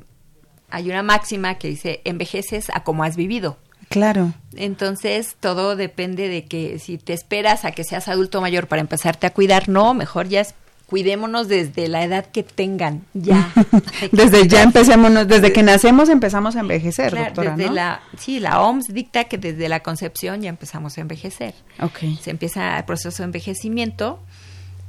hay 0.71 0.91
una 0.91 1.03
máxima 1.03 1.57
que 1.57 1.69
dice, 1.69 2.01
envejeces 2.05 2.71
a 2.73 2.83
como 2.85 3.05
has 3.05 3.17
vivido. 3.17 3.57
Claro. 3.89 4.35
Entonces, 4.55 5.37
todo 5.41 5.77
depende 5.77 6.29
de 6.29 6.45
que 6.45 6.79
si 6.79 6.99
te 6.99 7.15
esperas 7.15 7.65
a 7.65 7.73
que 7.73 7.85
seas 7.85 8.09
adulto 8.09 8.41
mayor 8.41 8.67
para 8.69 8.81
empezarte 8.81 9.27
a 9.27 9.31
cuidar, 9.31 9.69
no, 9.69 9.95
mejor 9.95 10.29
ya 10.29 10.43
es, 10.43 10.55
cuidémonos 10.87 11.49
desde 11.49 11.89
la 11.89 12.03
edad 12.03 12.27
que 12.27 12.43
tengan, 12.43 13.05
ya. 13.15 13.53
desde 14.13 14.47
ya 14.47 14.63
empecémonos, 14.63 15.27
desde 15.27 15.53
que 15.53 15.63
nacemos 15.63 16.09
empezamos 16.09 16.57
a 16.57 16.61
envejecer, 16.61 17.15
doctora, 17.15 17.57
desde 17.57 17.73
la, 17.73 18.01
sí, 18.19 18.41
la 18.41 18.61
OMS 18.61 18.87
dicta 18.89 19.25
que 19.25 19.39
desde 19.39 19.69
la 19.69 19.81
concepción 19.81 20.43
ya 20.43 20.49
empezamos 20.51 20.99
a 20.99 21.01
envejecer. 21.01 21.55
Okay. 21.81 22.19
Se 22.23 22.31
empieza 22.31 22.79
el 22.79 22.85
proceso 22.85 23.23
de 23.23 23.25
envejecimiento. 23.25 24.21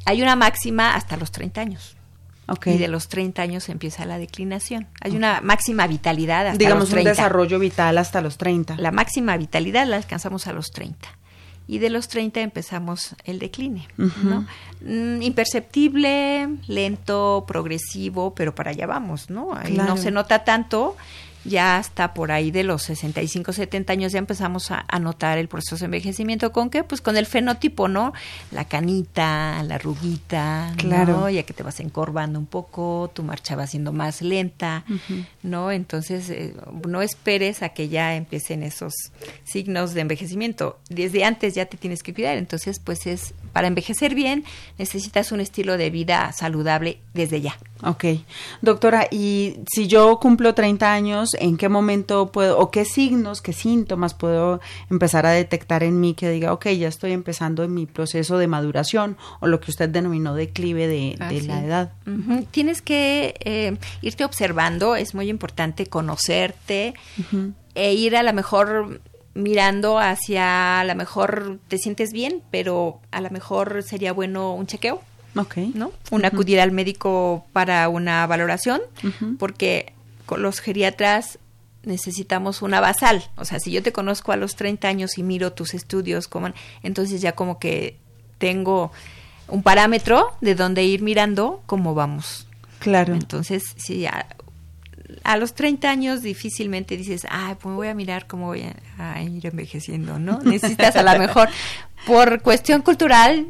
Hay 0.06 0.22
una 0.22 0.36
máxima 0.36 0.96
hasta 0.96 1.18
los 1.18 1.32
30 1.32 1.62
años. 1.62 1.96
Y 2.66 2.78
de 2.78 2.88
los 2.88 3.08
30 3.08 3.42
años 3.42 3.70
empieza 3.70 4.06
la 4.06 4.18
declinación. 4.18 4.88
Hay 5.02 5.16
una 5.16 5.42
máxima 5.42 5.88
vitalidad 5.88 6.48
hasta 6.48 6.58
Digamos 6.58 6.84
los 6.84 6.90
30. 6.90 7.10
un 7.10 7.16
desarrollo 7.16 7.60
vital 7.60 7.98
hasta 7.98 8.22
los 8.22 8.38
30. 8.38 8.78
La 8.78 8.92
máxima 8.92 9.36
vitalidad 9.38 9.88
la 9.88 9.98
alcanzamos 9.98 10.48
a 10.48 10.54
los 10.54 10.72
30. 10.72 11.08
Y 11.68 11.78
de 11.78 11.92
los 11.92 12.08
30 12.08 12.42
empezamos 12.42 13.16
el 13.26 13.38
decline, 13.38 13.88
¿no? 13.98 14.48
Mm, 14.82 15.22
imperceptible, 15.22 16.50
lento, 16.66 17.46
progresivo, 17.48 18.34
pero 18.34 18.56
para 18.56 18.72
allá 18.72 18.88
vamos, 18.88 19.30
¿no? 19.30 19.54
Ahí 19.54 19.74
no 19.74 19.96
se 19.96 20.10
nota 20.10 20.44
tanto 20.44 20.98
ya 21.46 21.78
hasta 21.78 22.14
por 22.14 22.32
ahí 22.32 22.52
de 22.52 22.64
los 22.64 22.84
65, 22.84 23.54
70 23.54 23.94
años 23.94 24.12
ya 24.12 24.20
empezamos 24.20 24.72
a, 24.72 24.86
notar 25.00 25.38
el 25.38 25.48
proceso 25.48 25.78
de 25.78 25.86
envejecimiento. 25.86 26.52
¿Con 26.52 26.70
qué? 26.70 26.84
Pues 26.84 27.02
con 27.02 27.16
el 27.16 27.26
fenotipo, 27.26 27.88
¿no? 27.88 28.14
La 28.52 28.66
canita, 28.66 29.64
la 29.64 29.78
ruguita, 29.78 30.74
claro. 30.78 31.30
Ya 31.30 31.44
que 31.44 31.54
te 31.54 31.64
vas 31.64 31.80
encorvando 31.80 32.38
un 32.38 32.46
poco, 32.46 33.10
tu 33.14 33.24
marcha 33.24 33.56
va 33.56 33.66
siendo 33.68 33.94
más 33.94 34.22
lenta, 34.22 34.84
¿no? 35.44 35.72
Entonces, 35.72 36.30
eh, 36.30 36.54
no 36.88 37.02
esperes 37.02 37.64
a 37.64 37.70
que 37.70 37.88
ya 37.88 38.16
empiecen 38.16 38.64
esos 38.64 38.94
signos 39.44 39.94
de 39.94 40.02
envejecimiento. 40.02 40.80
Desde 40.90 41.24
antes 41.24 41.56
ya 41.56 41.66
te 41.66 41.78
tienes 41.78 42.04
que 42.04 42.14
cuidar. 42.14 42.38
Entonces, 42.38 42.80
pues 42.80 43.08
es, 43.08 43.34
para 43.60 43.68
envejecer 43.68 44.16
bien, 44.16 44.46
necesitas 44.78 45.34
un 45.34 45.42
estilo 45.42 45.76
de 45.76 45.90
vida 45.90 46.32
saludable 46.32 47.02
desde 47.14 47.42
ya. 47.42 47.58
Ok. 47.84 48.06
Doctora, 48.62 49.10
y 49.12 49.58
si 49.70 49.88
yo 49.88 50.18
cumplo 50.18 50.56
30 50.56 50.94
años, 50.94 51.32
en 51.38 51.58
qué 51.58 51.68
momento 51.68 52.32
puedo, 52.32 52.58
o 52.58 52.72
qué 52.72 52.86
signos, 52.86 53.42
qué 53.42 53.52
síntomas 53.52 54.14
puedo 54.14 54.62
empezar 54.90 55.26
a 55.26 55.32
detectar 55.32 55.84
en 55.84 56.00
mí 56.00 56.14
que 56.14 56.30
diga, 56.30 56.54
ok, 56.54 56.68
ya 56.70 56.88
estoy 56.88 57.12
empezando 57.12 57.66
en 57.66 57.74
mi 57.74 57.86
proceso 57.86 58.38
de 58.38 58.48
maduración 58.48 59.18
o 59.42 59.48
lo 59.48 59.60
que 59.60 59.72
usted 59.72 59.90
denominó 59.90 60.36
declive 60.36 60.88
de, 60.88 61.18
de 61.28 61.42
la 61.42 61.62
edad. 61.62 61.92
Tienes 62.52 62.82
que 62.82 63.36
eh, 63.42 63.78
irte 64.02 64.24
observando, 64.24 64.96
es 64.96 65.14
muy 65.14 65.30
importante 65.30 65.88
conocerte 65.88 66.94
e 67.76 67.94
ir 67.94 68.16
a 68.16 68.24
lo 68.24 68.32
mejor 68.32 69.02
mirando 69.34 70.00
hacia 70.00 70.80
a 70.80 70.84
lo 70.84 70.96
mejor 70.96 71.60
te 71.68 71.78
sientes 71.78 72.12
bien, 72.12 72.42
pero 72.52 73.00
a 73.12 73.22
lo 73.22 73.30
mejor 73.30 73.84
sería 73.84 74.14
bueno 74.14 74.54
un 74.54 74.68
chequeo. 74.68 75.02
Okay. 75.36 75.72
¿No? 75.76 75.92
Un 76.10 76.26
acudir 76.26 76.60
al 76.60 76.72
médico 76.72 77.46
para 77.54 77.88
una 77.88 78.26
valoración, 78.26 78.82
porque 79.38 79.94
los 80.38 80.60
geriatras 80.60 81.38
necesitamos 81.84 82.62
una 82.62 82.82
basal. 82.82 83.24
O 83.36 83.46
sea, 83.46 83.60
si 83.60 83.72
yo 83.72 83.84
te 83.84 83.92
conozco 83.92 84.32
a 84.32 84.38
los 84.38 84.56
30 84.56 84.88
años 84.88 85.18
y 85.18 85.24
miro 85.24 85.54
tus 85.54 85.74
estudios, 85.74 86.28
como, 86.28 86.52
entonces 86.84 87.22
ya 87.22 87.34
como 87.34 87.60
que 87.60 87.98
tengo 88.38 88.92
un 89.48 89.64
parámetro 89.64 90.32
de 90.42 90.56
donde 90.56 90.84
ir 90.84 91.02
mirando 91.02 91.62
cómo 91.66 91.94
vamos. 91.94 92.48
Claro. 92.80 93.14
Entonces, 93.14 93.64
si 93.78 94.06
a, 94.06 94.26
a 95.24 95.38
los 95.38 95.54
30 95.54 95.90
años 95.90 96.22
difícilmente 96.22 96.98
dices, 96.98 97.26
ah, 97.30 97.56
pues 97.60 97.76
voy 97.76 97.88
a 97.88 97.94
mirar 97.94 98.28
cómo 98.28 98.48
voy 98.48 98.66
a, 98.98 99.22
ir 99.22 99.46
envejeciendo, 99.46 100.20
¿no? 100.20 100.40
Necesitas 100.44 100.96
a 100.96 101.04
lo 101.04 101.18
mejor, 101.20 101.50
por 102.06 102.42
cuestión 102.42 102.82
cultural, 102.82 103.48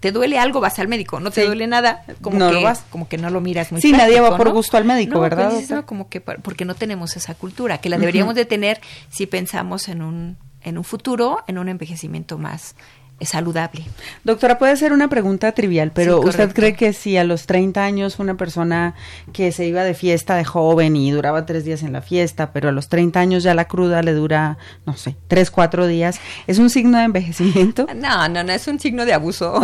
te 0.00 0.12
duele 0.12 0.38
algo, 0.38 0.60
vas 0.60 0.78
al 0.78 0.88
médico, 0.88 1.20
no 1.20 1.30
te 1.30 1.44
duele 1.44 1.66
nada, 1.66 2.04
como 2.20 2.38
no 2.38 2.50
que 2.50 2.62
vas. 2.62 2.84
como 2.90 3.08
que 3.08 3.18
no 3.18 3.30
lo 3.30 3.40
miras 3.40 3.72
muy 3.72 3.80
Sí, 3.80 3.92
nadie 3.92 4.20
va 4.20 4.36
por 4.36 4.50
gusto 4.50 4.76
al 4.76 4.84
médico, 4.84 5.20
¿verdad? 5.20 5.50
Pues, 5.50 5.70
no, 5.70 5.86
como 5.86 6.08
que 6.08 6.20
porque 6.20 6.64
no 6.64 6.74
tenemos 6.74 7.16
esa 7.16 7.34
cultura, 7.34 7.78
que 7.78 7.88
la 7.88 7.98
deberíamos 7.98 8.34
de 8.34 8.44
tener 8.44 8.80
si 9.10 9.26
pensamos 9.26 9.88
en 9.88 10.02
un 10.02 10.36
en 10.62 10.78
un 10.78 10.84
futuro, 10.84 11.44
en 11.46 11.58
un 11.58 11.68
envejecimiento 11.68 12.38
más 12.38 12.74
saludable. 13.20 13.84
Doctora, 14.24 14.58
puede 14.58 14.76
ser 14.76 14.92
una 14.92 15.08
pregunta 15.08 15.52
trivial, 15.52 15.90
pero 15.94 16.20
¿usted 16.20 16.52
cree 16.52 16.74
que 16.74 16.92
si 16.92 17.16
a 17.16 17.24
los 17.24 17.46
30 17.46 17.82
años 17.82 18.18
una 18.18 18.36
persona 18.36 18.94
que 19.32 19.52
se 19.52 19.64
iba 19.66 19.84
de 19.84 19.94
fiesta 19.94 20.36
de 20.36 20.44
joven 20.44 20.96
y 20.96 21.10
duraba 21.10 21.46
tres 21.46 21.64
días 21.64 21.82
en 21.82 21.94
la 21.94 22.02
fiesta, 22.02 22.52
pero 22.52 22.68
a 22.68 22.72
los 22.72 22.88
30 22.88 23.18
años 23.18 23.42
ya 23.42 23.54
la 23.54 23.64
cruda 23.66 24.02
le 24.02 24.12
dura, 24.12 24.58
no 24.84 24.96
sé, 24.96 25.16
tres, 25.28 25.50
cuatro 25.50 25.86
días, 25.86 26.20
¿es 26.46 26.58
un 26.58 26.68
signo 26.68 26.98
de 26.98 27.04
envejecimiento? 27.04 27.86
No, 27.96 28.28
no, 28.28 28.44
no, 28.44 28.52
es 28.52 28.68
un 28.68 28.78
signo 28.78 29.06
de 29.06 29.14
abuso. 29.14 29.54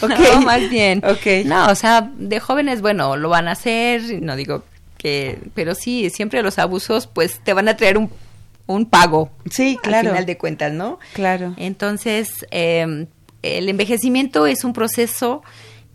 ok, 0.00 0.42
más 0.44 0.70
bien. 0.70 1.02
Ok. 1.04 1.44
No, 1.44 1.66
o 1.66 1.74
sea, 1.74 2.08
de 2.16 2.38
jóvenes, 2.40 2.80
bueno, 2.80 3.16
lo 3.16 3.28
van 3.28 3.48
a 3.48 3.52
hacer, 3.52 4.22
no 4.22 4.36
digo 4.36 4.62
que, 4.96 5.38
pero 5.54 5.74
sí, 5.74 6.10
siempre 6.10 6.42
los 6.42 6.58
abusos 6.58 7.06
pues 7.06 7.40
te 7.40 7.52
van 7.52 7.68
a 7.68 7.76
traer 7.76 7.98
un 7.98 8.10
un 8.68 8.86
pago. 8.86 9.32
Sí, 9.50 9.76
claro. 9.82 10.10
Al 10.10 10.14
final 10.14 10.26
de 10.26 10.38
cuentas, 10.38 10.72
¿no? 10.72 11.00
Claro. 11.14 11.54
Entonces, 11.56 12.46
em, 12.52 13.06
el 13.42 13.68
envejecimiento 13.68 14.46
es 14.46 14.62
un 14.62 14.72
proceso 14.72 15.42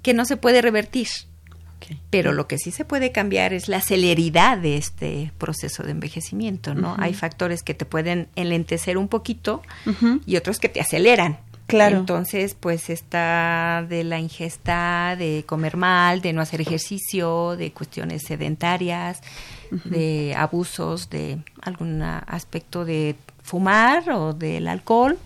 que 0.01 0.13
no 0.13 0.25
se 0.25 0.36
puede 0.36 0.62
revertir. 0.62 1.08
Pero 2.10 2.32
lo 2.32 2.48
que 2.48 2.58
sí 2.58 2.72
se 2.72 2.86
puede 2.86 3.12
cambiar 3.12 3.53
es 3.53 3.68
la 3.68 3.82
celeridad 3.82 4.58
de 4.58 4.77
este 4.77 5.32
proceso 5.38 5.84
de 5.84 5.92
envejecimiento, 5.92 6.74
¿no? 6.74 6.96
Hay 6.98 7.13
factores 7.13 7.62
que 7.62 7.74
te 7.74 7.86
pueden 7.86 8.30
enlentecer 8.36 8.98
un 8.98 9.10
poquito 9.10 9.62
y 10.25 10.38
otros 10.38 10.60
que 10.60 10.70
te 10.70 10.80
aceleran. 10.80 11.39
Claro. 11.68 11.98
Entonces, 11.98 12.56
pues 12.60 12.89
está 12.89 13.86
de 13.88 14.03
la 14.03 14.20
ingesta, 14.20 15.15
de 15.18 15.44
comer 15.46 15.77
mal, 15.77 16.22
de 16.22 16.34
no 16.34 16.42
hacer 16.42 16.62
ejercicio, 16.62 17.56
de 17.56 17.72
cuestiones 17.72 18.24
sedentarias, 18.24 19.22
de 19.86 20.36
abusos, 20.38 21.10
de 21.10 21.39
algún 21.62 22.01
aspecto 22.01 22.86
de 22.86 23.15
fumar 23.44 24.10
o 24.12 24.34
del 24.34 24.68
alcohol, 24.68 25.18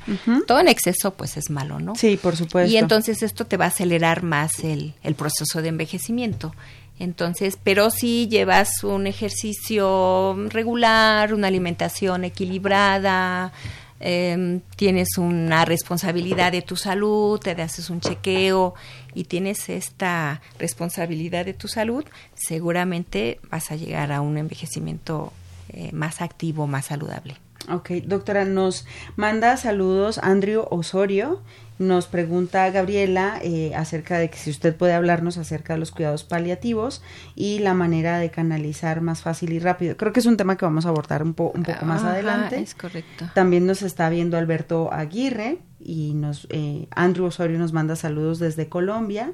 todo 0.47 0.59
en 0.59 0.67
exceso 0.67 1.13
pues 1.13 1.37
es 1.37 1.49
malo, 1.49 1.79
¿no? 1.79 1.95
Sí, 1.95 2.17
por 2.17 2.35
supuesto. 2.35 2.71
Y 2.71 2.77
entonces 2.77 3.21
esto 3.21 3.45
te 3.45 3.57
va 3.57 3.65
a 3.65 3.67
acelerar 3.69 4.23
más 4.23 4.63
el, 4.63 4.95
el 5.03 5.15
proceso 5.15 5.61
de 5.61 5.69
envejecimiento. 5.69 6.53
Entonces, 6.99 7.59
pero 7.63 7.91
si 7.91 8.27
llevas 8.27 8.83
un 8.83 9.05
ejercicio 9.05 10.35
regular, 10.49 11.33
una 11.33 11.47
alimentación 11.47 12.23
equilibrada, 12.23 13.53
eh, 13.99 14.59
tienes 14.75 15.17
una 15.17 15.65
responsabilidad 15.65 16.51
de 16.51 16.61
tu 16.61 16.75
salud, 16.75 17.39
te 17.39 17.51
haces 17.61 17.89
un 17.89 17.99
chequeo 17.99 18.75
y 19.13 19.25
tienes 19.25 19.69
esta 19.69 20.41
responsabilidad 20.59 21.45
de 21.45 21.53
tu 21.53 21.67
salud, 21.67 22.05
seguramente 22.35 23.39
vas 23.49 23.71
a 23.71 23.75
llegar 23.75 24.11
a 24.11 24.21
un 24.21 24.37
envejecimiento 24.37 25.33
eh, 25.69 25.91
más 25.93 26.21
activo, 26.21 26.67
más 26.67 26.85
saludable. 26.85 27.35
Ok, 27.69 27.91
doctora, 28.05 28.45
nos 28.45 28.85
manda 29.15 29.57
saludos 29.57 30.19
Andrew 30.19 30.65
Osorio. 30.69 31.41
Nos 31.79 32.07
pregunta 32.07 32.69
Gabriela 32.71 33.39
eh, 33.41 33.73
acerca 33.75 34.17
de 34.17 34.29
que 34.29 34.37
si 34.37 34.49
usted 34.49 34.75
puede 34.75 34.93
hablarnos 34.93 35.37
acerca 35.37 35.73
de 35.73 35.79
los 35.79 35.91
cuidados 35.91 36.23
paliativos 36.23 37.03
y 37.35 37.59
la 37.59 37.73
manera 37.73 38.17
de 38.17 38.31
canalizar 38.31 39.01
más 39.01 39.21
fácil 39.21 39.53
y 39.53 39.59
rápido. 39.59 39.95
Creo 39.95 40.11
que 40.11 40.19
es 40.19 40.25
un 40.25 40.37
tema 40.37 40.57
que 40.57 40.65
vamos 40.65 40.85
a 40.85 40.89
abordar 40.89 41.21
un, 41.21 41.29
un 41.29 41.63
poco 41.63 41.85
más 41.85 42.03
adelante. 42.03 42.59
Es 42.59 42.73
correcto. 42.73 43.29
También 43.35 43.65
nos 43.65 43.81
está 43.81 44.09
viendo 44.09 44.37
Alberto 44.37 44.91
Aguirre 44.91 45.59
y 45.79 46.13
nos 46.13 46.47
eh, 46.49 46.87
Andrew 46.91 47.25
Osorio 47.25 47.59
nos 47.59 47.73
manda 47.73 47.95
saludos 47.95 48.39
desde 48.39 48.67
Colombia. 48.69 49.33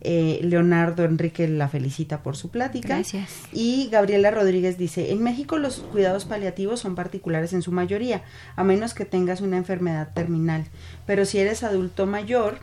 Eh, 0.00 0.40
Leonardo 0.42 1.04
Enrique 1.04 1.48
la 1.48 1.68
felicita 1.68 2.22
por 2.22 2.36
su 2.36 2.50
plática. 2.50 2.88
Gracias. 2.88 3.30
Y 3.52 3.88
Gabriela 3.90 4.30
Rodríguez 4.30 4.76
dice, 4.76 5.12
en 5.12 5.22
México 5.22 5.58
los 5.58 5.78
cuidados 5.78 6.26
paliativos 6.26 6.80
son 6.80 6.94
particulares 6.94 7.54
en 7.54 7.62
su 7.62 7.72
mayoría, 7.72 8.22
a 8.54 8.64
menos 8.64 8.92
que 8.92 9.06
tengas 9.06 9.40
una 9.40 9.56
enfermedad 9.56 10.12
terminal. 10.12 10.66
Pero 11.06 11.24
si 11.24 11.38
eres 11.38 11.62
adulto 11.62 12.04
mayor, 12.06 12.58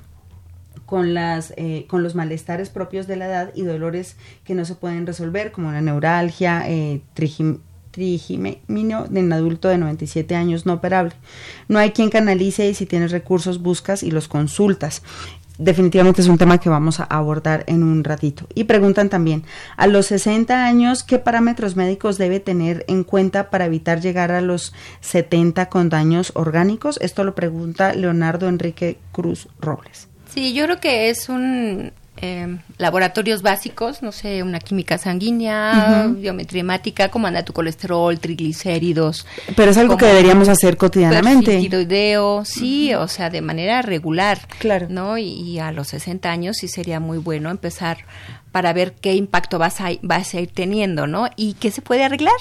con, 0.86 1.14
las, 1.14 1.54
eh, 1.56 1.86
con 1.88 2.04
los 2.04 2.16
malestares 2.16 2.70
propios 2.70 3.08
de 3.08 3.16
la 3.16 3.28
edad 3.28 3.52
y 3.56 3.64
dolores 3.64 4.18
que 4.44 4.56
no 4.56 4.66
se 4.66 4.76
pueden 4.76 5.08
resolver, 5.08 5.54
como 5.54 5.72
la 5.72 5.80
neuralgia, 5.80 6.70
eh, 6.70 7.02
trigimino 7.92 9.06
en 9.14 9.34
adulto 9.34 9.70
de 9.70 9.78
97 9.78 10.36
años 10.36 10.66
no 10.66 10.74
operable. 10.74 11.14
No 11.70 11.80
hay 11.80 11.92
quien 11.92 12.10
canalice 12.10 12.68
y 12.70 12.74
si 12.74 12.86
tienes 12.86 13.12
recursos 13.12 13.62
buscas 13.62 14.04
y 14.04 14.12
los 14.12 14.28
consultas 14.28 15.02
definitivamente 15.62 16.22
es 16.22 16.28
un 16.28 16.38
tema 16.38 16.60
que 16.60 16.70
vamos 16.70 17.00
a 17.00 17.04
abordar 17.04 17.64
en 17.68 17.84
un 17.84 18.04
ratito. 18.04 18.48
Y 18.56 18.66
preguntan 18.66 19.10
también, 19.10 19.44
a 19.78 19.88
los 19.88 20.08
60 20.08 20.66
años, 20.66 21.04
¿qué 21.04 21.20
parámetros 21.20 21.76
médicos 21.76 22.18
debe 22.18 22.40
tener 22.40 22.84
en 22.88 23.04
cuenta 23.04 23.50
para 23.50 23.66
evitar 23.66 24.02
llegar 24.02 24.32
a 24.32 24.42
los 24.42 24.74
70 25.02 25.70
con 25.70 25.90
daños 25.90 26.32
orgánicos? 26.36 26.98
Esto 27.02 27.24
lo 27.24 27.36
pregunta 27.36 27.94
Leonardo 27.94 28.50
Enrique 28.50 28.98
Cruz 29.12 29.48
Robles. 29.60 30.08
Sí, 30.34 30.54
yo 30.54 30.66
creo 30.66 30.80
que 30.80 31.10
es 31.10 31.30
un 31.30 31.92
eh, 32.22 32.58
laboratorios 32.78 33.42
básicos, 33.42 34.04
no 34.04 34.12
sé, 34.12 34.44
una 34.44 34.60
química 34.60 34.98
sanguínea, 34.98 36.08
biometría 36.16 36.62
hemática, 36.62 37.10
cómo 37.10 37.28
anda 37.28 37.44
tu 37.44 37.52
colesterol, 37.52 38.20
triglicéridos. 38.20 39.26
Pero 39.56 39.72
es 39.72 39.78
algo 39.78 39.98
que 39.98 40.06
deberíamos 40.06 40.48
hacer 40.48 40.78
cotidianamente. 40.78 41.58
Tiroideo, 41.60 42.46
sí, 42.46 42.94
o 42.94 43.08
sea, 43.08 43.30
de 43.30 43.42
manera 43.42 43.82
regular. 43.82 44.40
Claro. 44.60 44.88
¿No? 44.90 45.18
Y, 45.18 45.30
y, 45.30 45.60
a 45.60 45.72
los 45.72 45.88
60 45.90 46.30
años 46.30 46.58
sí 46.58 46.68
sería 46.68 47.00
muy 47.00 47.18
bueno 47.18 47.50
empezar 47.50 48.06
para 48.52 48.74
ver 48.74 48.94
qué 48.94 49.16
impacto 49.16 49.60
vas 49.60 49.80
a, 49.80 49.90
vas 50.02 50.34
a 50.34 50.42
ir 50.42 50.52
teniendo, 50.52 51.08
¿no? 51.08 51.30
Y 51.36 51.54
qué 51.54 51.72
se 51.72 51.82
puede 51.82 52.04
arreglar. 52.04 52.36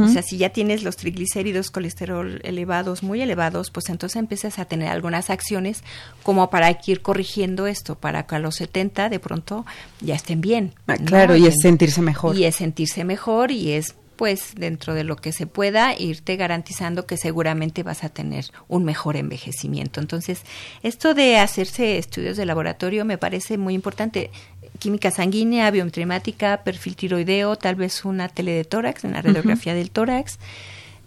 O 0.00 0.08
sea, 0.08 0.22
si 0.22 0.38
ya 0.38 0.50
tienes 0.50 0.82
los 0.82 0.96
triglicéridos, 0.96 1.70
colesterol 1.70 2.40
elevados, 2.42 3.04
muy 3.04 3.20
elevados, 3.22 3.70
pues 3.70 3.88
entonces 3.88 4.16
empiezas 4.16 4.58
a 4.58 4.64
tener 4.64 4.88
algunas 4.88 5.30
acciones 5.30 5.84
como 6.24 6.50
para 6.50 6.76
ir 6.86 7.00
corrigiendo 7.00 7.66
esto, 7.66 7.94
para 7.94 8.26
que 8.26 8.36
a 8.36 8.38
los 8.40 8.56
70 8.56 9.08
de 9.08 9.20
pronto 9.20 9.64
ya 10.00 10.14
estén 10.14 10.40
bien. 10.40 10.74
Ah, 10.88 10.96
claro, 10.96 11.36
y 11.36 11.46
es 11.46 11.56
sentirse 11.62 12.02
mejor. 12.02 12.36
Y 12.36 12.44
es 12.44 12.56
sentirse 12.56 13.04
mejor 13.04 13.52
y 13.52 13.72
es 13.72 13.94
pues 14.18 14.56
dentro 14.56 14.94
de 14.94 15.04
lo 15.04 15.14
que 15.14 15.32
se 15.32 15.46
pueda 15.46 15.96
irte 15.96 16.34
garantizando 16.34 17.06
que 17.06 17.16
seguramente 17.16 17.84
vas 17.84 18.02
a 18.02 18.08
tener 18.08 18.46
un 18.66 18.84
mejor 18.84 19.16
envejecimiento. 19.16 20.00
Entonces, 20.00 20.42
esto 20.82 21.14
de 21.14 21.38
hacerse 21.38 21.98
estudios 21.98 22.36
de 22.36 22.44
laboratorio 22.44 23.04
me 23.04 23.16
parece 23.16 23.58
muy 23.58 23.74
importante 23.74 24.32
química 24.78 25.10
sanguínea, 25.10 25.70
biometría 25.70 26.62
perfil 26.64 26.96
tiroideo, 26.96 27.56
tal 27.56 27.74
vez 27.74 28.04
una 28.04 28.28
tele 28.28 28.52
de 28.52 28.64
tórax, 28.64 29.04
una 29.04 29.22
radiografía 29.22 29.74
del 29.74 29.90
tórax, 29.90 30.38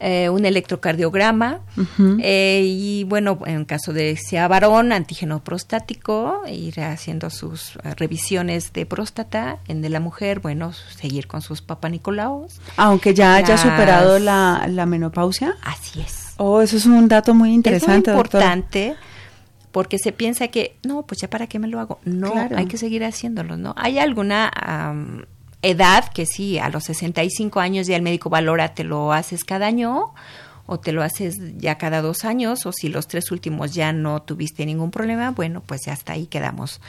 eh, 0.04 0.30
un 0.30 0.46
electrocardiograma 0.46 1.60
eh, 2.24 2.63
y 2.66 3.04
bueno, 3.04 3.38
en 3.46 3.66
caso 3.66 3.94
de 3.94 4.18
sea 4.18 4.48
varón, 4.48 4.92
antígeno 4.92 5.44
prostático, 5.44 6.42
ir 6.51 6.82
haciendo 6.82 7.30
sus 7.30 7.75
eh, 7.84 7.94
revisiones 7.96 8.74
de 8.74 8.88
próstata, 8.88 9.60
en 9.68 9.84
de 9.84 9.90
la 9.90 10.00
mujer, 10.00 10.40
bueno, 10.40 10.74
seguir 10.74 11.28
con 11.28 11.42
sus 11.42 11.62
papanicolaos. 11.62 12.60
Aunque 12.78 13.13
ya 13.13 13.36
haya 13.36 13.58
superado 13.58 14.18
la, 14.18 14.66
la, 14.68 14.88
menopausia. 14.88 15.56
Así 15.62 16.01
es. 16.01 16.34
Oh, 16.38 16.62
eso 16.62 16.78
es 16.78 16.88
un 16.88 17.08
dato 17.08 17.36
muy 17.36 17.54
interesante. 17.54 18.10
Es 18.10 18.16
muy 18.16 18.22
importante 18.22 18.96
porque 19.72 19.98
se 19.98 20.12
piensa 20.12 20.50
que, 20.50 20.75
no, 20.84 21.04
pues 21.04 21.22
ya 21.22 21.29
para 21.29 21.48
qué 21.48 21.60
me 21.60 21.68
lo 21.68 21.79
hago. 21.79 22.00
No, 22.05 22.34
hay 22.55 22.66
que 22.66 22.77
seguir 22.77 23.03
haciéndolo, 23.03 23.57
¿no? 23.57 23.74
Hay 23.77 24.00
alguna 24.00 24.51
edad 25.62 26.05
que 26.14 26.25
sí, 26.25 26.60
a 26.60 26.70
los 26.70 26.86
65 26.86 27.60
años 27.60 27.88
ya 27.88 27.96
el 27.96 28.01
médico 28.01 28.29
valora, 28.29 28.74
te 28.74 28.84
lo 28.84 29.14
haces 29.14 29.44
cada 29.44 29.68
año 29.68 30.14
o 30.66 30.79
te 30.79 30.92
lo 30.92 31.03
haces 31.03 31.38
ya 31.57 31.77
cada 31.77 32.01
dos 32.01 32.24
años, 32.24 32.66
o 32.66 32.72
si 32.72 32.88
los 32.88 33.07
tres 33.07 33.31
últimos 33.31 33.74
ya 33.74 33.92
no 33.92 34.22
tuviste 34.22 34.66
ningún 34.66 34.90
problema, 34.90 35.31
bueno, 35.31 35.62
pues 35.66 35.81
ya 35.86 35.94
hasta 35.94 36.14
ahí 36.14 36.27
quedamos. 36.27 36.79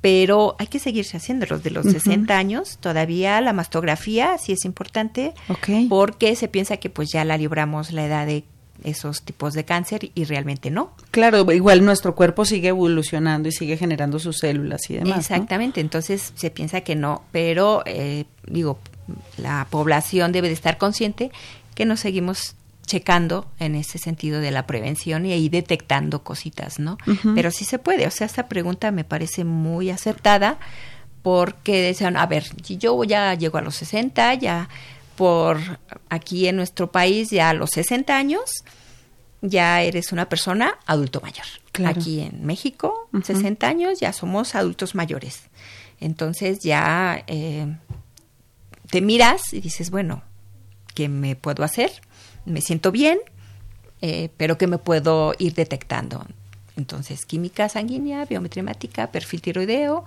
Pero 0.00 0.56
hay 0.58 0.68
que 0.68 0.78
seguirse 0.78 1.18
haciendo 1.18 1.44
los 1.44 1.62
de 1.62 1.70
los 1.70 1.84
60 1.84 2.34
años, 2.38 2.78
todavía 2.80 3.38
la 3.42 3.52
mastografía 3.52 4.38
sí 4.38 4.52
es 4.52 4.64
importante, 4.64 5.34
porque 5.90 6.34
se 6.34 6.48
piensa 6.48 6.78
que 6.78 6.88
pues 6.88 7.10
ya 7.12 7.22
la 7.26 7.36
libramos 7.36 7.92
la 7.92 8.06
edad 8.06 8.26
de 8.26 8.44
esos 8.84 9.22
tipos 9.22 9.54
de 9.54 9.64
cáncer 9.64 10.10
y 10.14 10.24
realmente 10.24 10.70
no. 10.70 10.92
Claro, 11.10 11.50
igual 11.52 11.84
nuestro 11.84 12.14
cuerpo 12.14 12.44
sigue 12.44 12.68
evolucionando 12.68 13.48
y 13.48 13.52
sigue 13.52 13.76
generando 13.76 14.18
sus 14.18 14.38
células 14.38 14.88
y 14.90 14.94
demás. 14.94 15.18
Exactamente, 15.18 15.80
entonces 15.80 16.32
se 16.34 16.50
piensa 16.50 16.80
que 16.80 16.96
no, 16.96 17.22
pero 17.32 17.82
eh, 17.86 18.24
digo, 18.46 18.78
la 19.36 19.66
población 19.70 20.32
debe 20.32 20.48
de 20.48 20.54
estar 20.54 20.78
consciente 20.78 21.30
que 21.74 21.84
nos 21.84 22.00
seguimos 22.00 22.54
checando 22.86 23.46
en 23.60 23.76
ese 23.76 23.98
sentido 23.98 24.40
de 24.40 24.50
la 24.50 24.66
prevención 24.66 25.24
y 25.24 25.32
ahí 25.32 25.48
detectando 25.48 26.24
cositas, 26.24 26.80
¿no? 26.80 26.98
Pero 27.36 27.52
sí 27.52 27.64
se 27.64 27.78
puede, 27.78 28.04
o 28.06 28.10
sea, 28.10 28.26
esta 28.26 28.48
pregunta 28.48 28.90
me 28.90 29.04
parece 29.04 29.44
muy 29.44 29.90
acertada 29.90 30.58
porque 31.22 31.82
decían, 31.82 32.16
a 32.16 32.26
ver, 32.26 32.44
si 32.64 32.78
yo 32.78 33.04
ya 33.04 33.34
llego 33.34 33.58
a 33.58 33.62
los 33.62 33.76
60, 33.76 34.34
ya 34.34 34.68
por 35.20 35.60
aquí 36.08 36.48
en 36.48 36.56
nuestro 36.56 36.90
país 36.90 37.28
ya 37.28 37.50
a 37.50 37.52
los 37.52 37.68
60 37.74 38.16
años 38.16 38.64
ya 39.42 39.82
eres 39.82 40.12
una 40.12 40.30
persona 40.30 40.78
adulto 40.86 41.20
mayor. 41.20 41.44
Aquí 41.84 42.20
en 42.20 42.46
México, 42.46 43.06
60 43.22 43.68
años 43.68 44.00
ya 44.00 44.14
somos 44.14 44.54
adultos 44.54 44.94
mayores. 44.94 45.42
Entonces 46.00 46.60
ya 46.60 47.22
eh, 47.26 47.66
te 48.88 49.02
miras 49.02 49.52
y 49.52 49.60
dices, 49.60 49.90
bueno, 49.90 50.22
¿qué 50.94 51.10
me 51.10 51.36
puedo 51.36 51.64
hacer? 51.64 51.90
Me 52.46 52.62
siento 52.62 52.90
bien, 52.90 53.18
eh, 54.00 54.30
pero 54.38 54.56
¿qué 54.56 54.66
me 54.66 54.78
puedo 54.78 55.34
ir 55.38 55.52
detectando? 55.52 56.24
Entonces, 56.78 57.26
química 57.26 57.68
sanguínea, 57.68 58.24
biometría 58.24 59.12
perfil 59.12 59.42
tiroideo, 59.42 60.06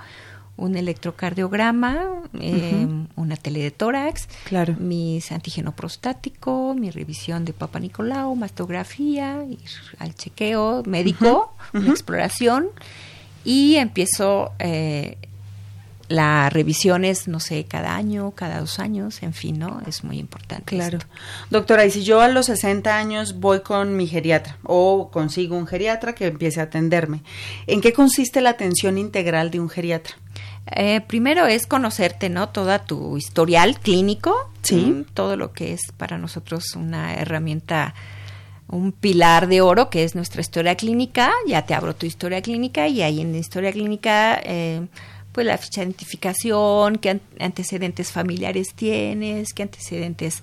un 0.55 0.75
electrocardiograma, 0.75 2.21
eh, 2.39 2.87
una 3.15 3.35
tele 3.35 3.61
de 3.61 3.71
tórax, 3.71 4.27
claro. 4.45 4.75
mis 4.79 5.31
antígeno 5.31 5.75
prostático, 5.75 6.75
mi 6.77 6.91
revisión 6.91 7.43
de 7.45 7.53
Papa 7.53 7.79
Nicolau, 7.79 8.35
mastografía, 8.35 9.43
ir 9.43 9.59
al 9.99 10.13
chequeo 10.15 10.83
médico, 10.85 11.53
una 11.73 11.89
exploración 11.89 12.67
y 13.43 13.75
empiezo 13.75 14.51
eh, 14.59 15.17
las 16.13 16.53
revisiones, 16.53 17.27
no 17.27 17.39
sé, 17.39 17.65
cada 17.65 17.95
año, 17.95 18.31
cada 18.31 18.59
dos 18.59 18.79
años, 18.79 19.23
en 19.23 19.33
fin, 19.33 19.59
¿no? 19.59 19.81
Es 19.87 20.03
muy 20.03 20.19
importante. 20.19 20.75
Claro. 20.75 20.99
Doctora, 21.49 21.85
y 21.85 21.91
si 21.91 22.03
yo 22.03 22.21
a 22.21 22.27
los 22.27 22.45
60 22.45 22.95
años 22.95 23.39
voy 23.39 23.61
con 23.61 23.97
mi 23.97 24.07
geriatra 24.07 24.57
o 24.63 25.09
consigo 25.11 25.57
un 25.57 25.67
geriatra 25.67 26.13
que 26.13 26.27
empiece 26.27 26.59
a 26.59 26.63
atenderme, 26.63 27.23
¿en 27.67 27.81
qué 27.81 27.93
consiste 27.93 28.41
la 28.41 28.51
atención 28.51 28.97
integral 28.97 29.49
de 29.49 29.59
un 29.59 29.69
geriatra? 29.69 30.15
Eh, 30.67 31.01
primero 31.01 31.45
es 31.45 31.67
conocerte, 31.67 32.29
¿no? 32.29 32.49
Toda 32.49 32.79
tu 32.79 33.17
historial 33.17 33.79
clínico, 33.79 34.49
sí, 34.61 35.05
todo 35.13 35.35
lo 35.35 35.51
que 35.51 35.73
es 35.73 35.81
para 35.97 36.17
nosotros 36.17 36.75
una 36.75 37.15
herramienta, 37.15 37.93
un 38.67 38.91
pilar 38.91 39.47
de 39.47 39.61
oro 39.61 39.89
que 39.89 40.03
es 40.03 40.15
nuestra 40.15 40.41
historia 40.41 40.75
clínica. 40.75 41.31
Ya 41.47 41.63
te 41.63 41.73
abro 41.73 41.95
tu 41.95 42.05
historia 42.05 42.41
clínica 42.41 42.87
y 42.87 43.01
ahí 43.01 43.19
en 43.19 43.33
la 43.33 43.39
historia 43.39 43.71
clínica, 43.71 44.39
eh, 44.43 44.87
pues 45.33 45.47
la 45.47 45.57
ficha 45.57 45.81
de 45.81 45.87
identificación, 45.87 46.97
qué 46.97 47.19
antecedentes 47.39 48.11
familiares 48.11 48.73
tienes, 48.75 49.53
qué 49.53 49.63
antecedentes 49.63 50.41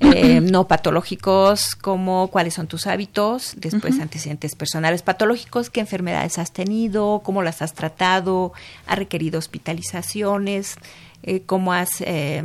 eh, 0.00 0.40
no 0.40 0.66
patológicos, 0.66 1.76
como 1.76 2.26
cuáles 2.28 2.54
son 2.54 2.66
tus 2.66 2.88
hábitos, 2.88 3.54
después 3.56 4.00
antecedentes 4.00 4.56
personales 4.56 5.02
patológicos, 5.02 5.70
qué 5.70 5.78
enfermedades 5.78 6.38
has 6.38 6.52
tenido, 6.52 7.22
cómo 7.24 7.42
las 7.42 7.62
has 7.62 7.72
tratado, 7.72 8.52
ha 8.86 8.96
requerido 8.96 9.38
hospitalizaciones, 9.38 10.74
eh, 11.22 11.42
cómo 11.46 11.72
has 11.72 12.00
eh, 12.00 12.42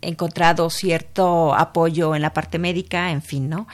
encontrado 0.00 0.70
cierto 0.70 1.54
apoyo 1.54 2.14
en 2.14 2.22
la 2.22 2.32
parte 2.32 2.58
médica, 2.58 3.10
en 3.10 3.20
fin, 3.20 3.50
¿no? 3.50 3.68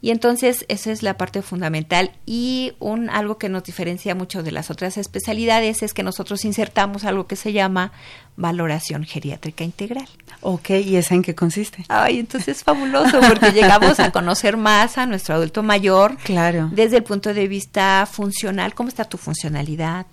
Y 0.00 0.10
entonces 0.10 0.64
esa 0.68 0.92
es 0.92 1.02
la 1.02 1.16
parte 1.16 1.42
fundamental 1.42 2.12
y 2.24 2.72
un 2.78 3.10
algo 3.10 3.36
que 3.36 3.48
nos 3.48 3.64
diferencia 3.64 4.14
mucho 4.14 4.44
de 4.44 4.52
las 4.52 4.70
otras 4.70 4.96
especialidades 4.96 5.82
es 5.82 5.92
que 5.92 6.04
nosotros 6.04 6.44
insertamos 6.44 7.04
algo 7.04 7.26
que 7.26 7.34
se 7.34 7.52
llama 7.52 7.90
valoración 8.36 9.04
geriátrica 9.04 9.64
integral. 9.64 10.08
Ok, 10.40 10.70
¿y 10.70 10.94
esa 10.94 11.16
en 11.16 11.22
qué 11.22 11.34
consiste? 11.34 11.84
Ay, 11.88 12.20
entonces 12.20 12.58
es 12.58 12.64
fabuloso 12.64 13.18
porque 13.28 13.50
llegamos 13.50 13.98
a 13.98 14.12
conocer 14.12 14.56
más 14.56 14.98
a 14.98 15.06
nuestro 15.06 15.34
adulto 15.34 15.64
mayor. 15.64 16.16
Claro. 16.18 16.68
Desde 16.72 16.98
el 16.98 17.02
punto 17.02 17.34
de 17.34 17.48
vista 17.48 18.06
funcional, 18.10 18.74
cómo 18.74 18.88
está 18.88 19.04
tu 19.04 19.18
funcionalidad, 19.18 20.06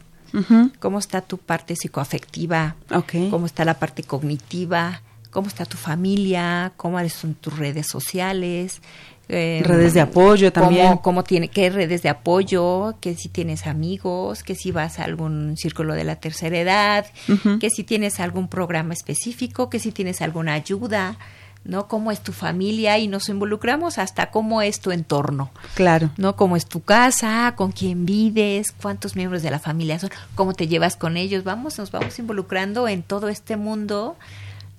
cómo 0.80 0.98
está 0.98 1.22
tu 1.22 1.38
parte 1.38 1.76
psicoafectiva, 1.76 2.76
Ok. 2.92 3.14
cómo 3.30 3.46
está 3.46 3.64
la 3.64 3.76
parte 3.76 4.02
cognitiva, 4.04 5.02
cómo 5.30 5.48
está 5.48 5.66
tu 5.66 5.78
familia, 5.78 6.74
cómo 6.76 6.98
son 7.10 7.36
tus 7.36 7.58
redes 7.58 7.88
sociales. 7.88 8.82
Eh, 9.30 9.62
Redes 9.64 9.94
de 9.94 10.02
apoyo 10.02 10.52
también. 10.54 10.98
Cómo, 10.98 11.24
tiene, 11.24 11.48
qué 11.48 11.70
redes 11.70 12.02
de 12.04 12.10
apoyo, 12.10 12.96
que 13.02 13.16
si 13.16 13.30
tienes 13.30 13.68
amigos, 13.68 14.44
que 14.44 14.56
si 14.56 14.72
vas 14.72 15.00
a 15.00 15.04
algún 15.06 15.58
círculo 15.58 15.94
de 15.96 16.04
la 16.04 16.16
tercera 16.18 16.58
edad, 16.58 17.06
Ujú. 17.28 17.60
que 17.60 17.70
si 17.70 17.84
tienes 17.84 18.20
algún 18.20 18.48
programa 18.48 18.94
específico, 18.94 19.70
que 19.70 19.80
si 19.80 19.92
tienes 19.92 20.22
alguna 20.22 20.54
ayuda, 20.54 21.18
¿no? 21.64 21.88
Cómo 21.88 22.12
es 22.12 22.22
tu 22.22 22.32
familia 22.32 23.00
y 23.00 23.08
nos 23.08 23.28
involucramos 23.28 23.98
hasta 23.98 24.30
cómo 24.30 24.62
es 24.62 24.80
tu 24.80 24.92
entorno. 24.92 25.50
Claro. 25.74 26.12
¿no? 26.16 26.36
Cómo 26.36 26.56
es 26.56 26.68
tu 26.68 26.82
casa, 26.82 27.54
con 27.56 27.72
quién 27.72 28.06
vives, 28.06 28.72
cuántos 28.72 29.16
miembros 29.16 29.42
de 29.42 29.50
la 29.50 29.60
familia 29.60 29.98
son, 29.98 30.12
cómo 30.36 30.54
te 30.54 30.68
llevas 30.68 30.96
con 30.96 31.18
ellos. 31.18 31.44
Vamos, 31.44 31.80
nos 31.80 31.92
vamos 31.92 32.20
involucrando 32.20 32.88
en 32.88 33.02
todo 33.02 33.30
este 33.30 33.58
mundo 33.58 34.16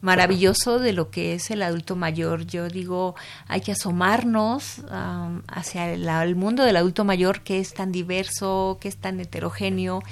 maravilloso 0.06 0.78
de 0.78 0.92
lo 0.94 1.10
que 1.10 1.34
es 1.34 1.50
el 1.50 1.62
adulto 1.62 1.96
mayor. 1.96 2.46
Yo 2.46 2.68
digo, 2.68 3.14
hay 3.48 3.60
que 3.60 3.72
asomarnos 3.72 4.80
am, 4.90 5.42
hacia 5.48 5.92
el, 5.92 6.08
el 6.08 6.36
mundo 6.36 6.62
del 6.64 6.76
adulto 6.76 7.04
mayor 7.04 7.40
que 7.42 7.58
es 7.60 7.74
tan 7.74 7.92
diverso, 7.92 8.78
que 8.80 8.88
es 8.88 8.96
tan 8.96 9.20
heterogéneo 9.20 10.02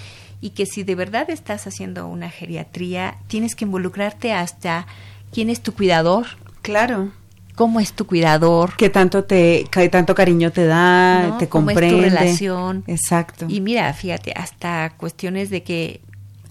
y 0.41 0.51
que 0.51 0.67
si 0.67 0.83
de 0.83 0.95
verdad 0.95 1.31
estás 1.31 1.67
haciendo 1.67 2.07
una 2.07 2.29
geriatría, 2.29 3.17
tienes 3.29 3.55
que 3.55 3.65
involucrarte 3.65 4.33
hasta 4.35 4.87
quién 5.33 5.49
es 5.49 5.63
tu 5.63 5.73
cuidador, 5.73 6.27
Claro. 6.61 7.13
cómo 7.55 7.81
es 7.81 7.93
tu 7.95 8.07
cuidador, 8.07 8.75
¿Qué 8.77 8.91
tanto 8.91 9.25
te, 9.25 9.65
qué 9.71 9.89
tanto 9.89 10.15
cariño 10.15 10.51
te 10.51 10.67
da, 10.67 11.29
¿no? 11.29 11.39
te 11.39 11.49
cómo 11.49 11.71
es 11.71 11.75
comprende? 11.75 11.97
tu 11.97 12.03
relación. 12.03 12.85
Exacto. 12.87 13.47
Y 13.49 13.61
mira, 13.61 13.93
fíjate, 13.95 14.33
hasta 14.37 14.95
cuestiones 14.99 15.49
de 15.51 15.63
que 15.63 16.01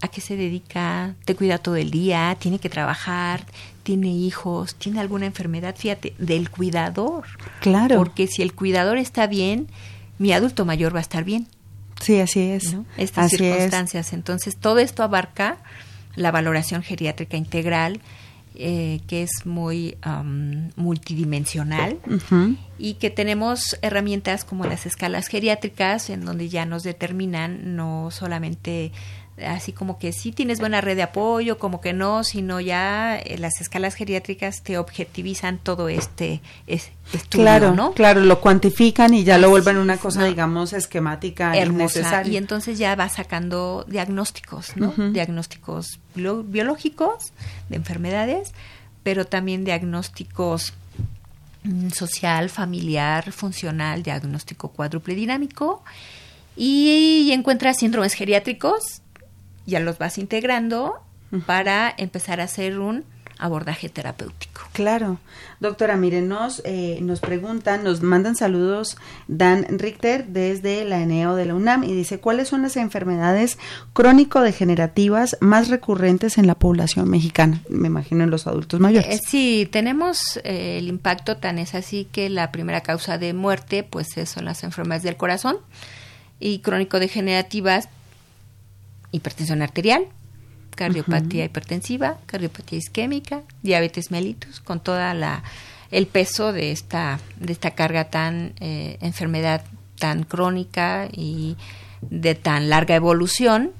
a 0.00 0.08
qué 0.08 0.20
se 0.20 0.36
dedica, 0.36 1.14
te 1.24 1.34
cuida 1.34 1.58
todo 1.58 1.76
el 1.76 1.90
día, 1.90 2.36
tiene 2.38 2.58
que 2.58 2.68
trabajar, 2.68 3.46
tiene 3.82 4.08
hijos, 4.08 4.74
tiene 4.74 5.00
alguna 5.00 5.26
enfermedad, 5.26 5.74
fíjate, 5.76 6.14
del 6.18 6.50
cuidador. 6.50 7.24
claro. 7.60 7.96
Porque 7.96 8.26
si 8.26 8.42
el 8.42 8.54
cuidador 8.54 8.98
está 8.98 9.26
bien, 9.26 9.68
mi 10.18 10.32
adulto 10.32 10.64
mayor 10.64 10.94
va 10.94 10.98
a 10.98 11.02
estar 11.02 11.24
bien. 11.24 11.46
Sí, 12.00 12.20
así 12.20 12.40
es. 12.40 12.74
¿no? 12.74 12.84
Estas 12.96 13.26
así 13.26 13.36
es. 13.36 13.52
circunstancias. 13.52 14.12
Entonces, 14.12 14.56
todo 14.58 14.78
esto 14.78 15.02
abarca 15.02 15.58
la 16.16 16.30
valoración 16.30 16.82
geriátrica 16.82 17.36
integral, 17.36 18.00
eh, 18.56 19.00
que 19.08 19.22
es 19.24 19.46
muy 19.46 19.96
am, 20.02 20.70
multidimensional 20.76 21.98
y 22.78 22.94
que 22.94 23.10
tenemos 23.10 23.76
herramientas 23.82 24.44
como 24.44 24.64
las 24.64 24.86
escalas 24.86 25.26
geriátricas 25.26 26.08
en 26.08 26.24
donde 26.24 26.48
ya 26.48 26.64
nos 26.64 26.84
determinan 26.84 27.74
no 27.74 28.10
solamente 28.12 28.92
así 29.44 29.72
como 29.72 29.98
que 29.98 30.12
sí 30.12 30.30
tienes 30.30 30.60
buena 30.60 30.80
red 30.80 30.94
de 30.96 31.02
apoyo, 31.02 31.58
como 31.58 31.80
que 31.80 31.92
no, 31.92 32.22
sino 32.22 32.60
ya 32.60 33.18
eh, 33.18 33.36
las 33.38 33.60
escalas 33.60 33.94
geriátricas 33.94 34.62
te 34.62 34.78
objetivizan 34.78 35.58
todo 35.58 35.88
este 35.88 36.40
es- 36.68 36.90
estudio, 37.12 37.44
Claro, 37.44 37.74
¿no? 37.74 37.92
claro, 37.94 38.20
lo 38.20 38.40
cuantifican 38.40 39.12
y 39.12 39.24
ya 39.24 39.36
lo 39.38 39.50
vuelven 39.50 39.76
una 39.78 39.96
cosa, 39.96 40.20
¿no? 40.20 40.26
digamos, 40.26 40.72
esquemática 40.72 41.56
hermosa 41.56 41.98
innecesaria. 41.98 42.32
y 42.32 42.36
entonces 42.36 42.78
ya 42.78 42.94
va 42.94 43.08
sacando 43.08 43.84
diagnósticos, 43.88 44.76
¿no? 44.76 44.92
Diagnósticos 44.96 45.98
bio- 46.14 46.44
biológicos 46.44 47.32
de 47.68 47.76
enfermedades, 47.76 48.52
pero 49.02 49.24
también 49.26 49.64
diagnósticos 49.64 50.72
mm, 51.64 51.88
social, 51.90 52.50
familiar, 52.50 53.32
funcional, 53.32 54.02
diagnóstico 54.04 54.68
cuádruple 54.68 55.14
dinámico 55.14 55.82
y, 56.56 57.30
encuentras 57.32 57.78
síndromes 57.78 58.14
geriátricos, 58.14 59.00
ya 59.66 59.80
los 59.80 59.98
vas 59.98 60.18
integrando 60.18 61.00
para 61.46 61.92
empezar 61.96 62.40
a 62.40 62.44
hacer 62.44 62.78
un 62.78 63.04
abordaje 63.38 63.88
terapéutico. 63.88 64.62
Claro. 64.72 65.18
Doctora, 65.60 65.96
miren, 65.96 66.28
nos, 66.28 66.62
eh, 66.64 66.98
nos 67.00 67.20
preguntan, 67.20 67.84
nos 67.84 68.02
mandan 68.02 68.36
saludos 68.36 68.96
Dan 69.28 69.66
Richter 69.78 70.26
desde 70.26 70.84
la 70.84 71.00
ENEO 71.00 71.34
de 71.34 71.46
la 71.46 71.54
UNAM 71.54 71.84
y 71.84 71.92
dice, 71.94 72.20
¿cuáles 72.20 72.48
son 72.48 72.62
las 72.62 72.76
enfermedades 72.76 73.58
crónico-degenerativas 73.92 75.36
más 75.40 75.68
recurrentes 75.68 76.38
en 76.38 76.46
la 76.46 76.54
población 76.54 77.08
mexicana? 77.10 77.60
Me 77.68 77.88
imagino 77.88 78.24
en 78.24 78.30
los 78.30 78.46
adultos 78.46 78.80
mayores. 78.80 79.16
Eh, 79.16 79.20
sí, 79.26 79.68
tenemos 79.70 80.38
eh, 80.44 80.78
el 80.78 80.88
impacto 80.88 81.36
tan 81.36 81.58
es 81.58 81.74
así 81.74 82.06
que 82.10 82.30
la 82.30 82.52
primera 82.52 82.82
causa 82.82 83.18
de 83.18 83.32
muerte 83.32 83.82
pues 83.82 84.08
son 84.26 84.44
las 84.44 84.64
enfermedades 84.64 85.02
del 85.02 85.16
corazón 85.16 85.56
y 86.40 86.58
crónico-degenerativas, 86.58 87.88
hipertensión 89.14 89.62
arterial, 89.62 90.06
cardiopatía 90.74 91.44
hipertensiva, 91.44 92.18
cardiopatía 92.26 92.78
isquémica, 92.78 93.42
diabetes 93.62 94.10
mellitus, 94.10 94.60
con 94.60 94.80
toda 94.80 95.14
la 95.14 95.42
el 95.90 96.06
peso 96.06 96.52
de 96.52 96.72
esta 96.72 97.20
de 97.38 97.52
esta 97.52 97.70
carga 97.72 98.10
tan 98.10 98.54
eh, 98.60 98.98
enfermedad 99.00 99.64
tan 99.98 100.24
crónica 100.24 101.08
y 101.12 101.56
de 102.02 102.34
tan 102.34 102.68
larga 102.68 102.96
evolución 102.96 103.70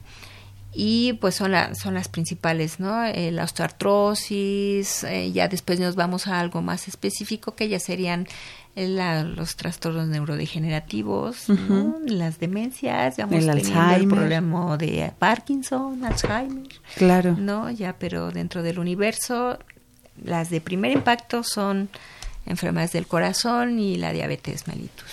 y 0.76 1.14
pues 1.14 1.34
son, 1.36 1.52
la- 1.52 1.74
son 1.74 1.94
las 1.94 2.08
principales, 2.08 2.80
¿no? 2.80 3.04
Eh, 3.04 3.30
la 3.30 3.44
osteoartrosis, 3.44 5.04
eh, 5.04 5.30
ya 5.32 5.48
después 5.48 5.78
nos 5.80 5.94
vamos 5.96 6.26
a 6.26 6.40
algo 6.40 6.62
más 6.62 6.88
específico 6.88 7.54
que 7.54 7.68
ya 7.68 7.78
serían 7.78 8.26
la- 8.76 9.22
los 9.24 9.56
trastornos 9.56 10.08
neurodegenerativos, 10.08 11.48
¿no? 11.48 11.96
las 12.06 12.38
demencias, 12.38 13.16
ya 13.16 13.24
El 13.24 13.30
teniendo 13.30 13.52
el 13.52 13.58
Alzheimer. 13.58 14.18
problema 14.18 14.76
de 14.76 15.12
Parkinson, 15.18 16.04
Alzheimer, 16.04 16.68
Claro. 16.96 17.36
¿no? 17.38 17.70
Ya, 17.70 17.96
pero 17.98 18.30
dentro 18.30 18.62
del 18.62 18.78
universo, 18.78 19.58
las 20.22 20.50
de 20.50 20.60
primer 20.60 20.92
impacto 20.92 21.42
son 21.42 21.88
enfermedades 22.46 22.92
del 22.92 23.06
corazón 23.06 23.78
y 23.78 23.96
la 23.96 24.12
diabetes 24.12 24.66
mellitus. 24.68 25.04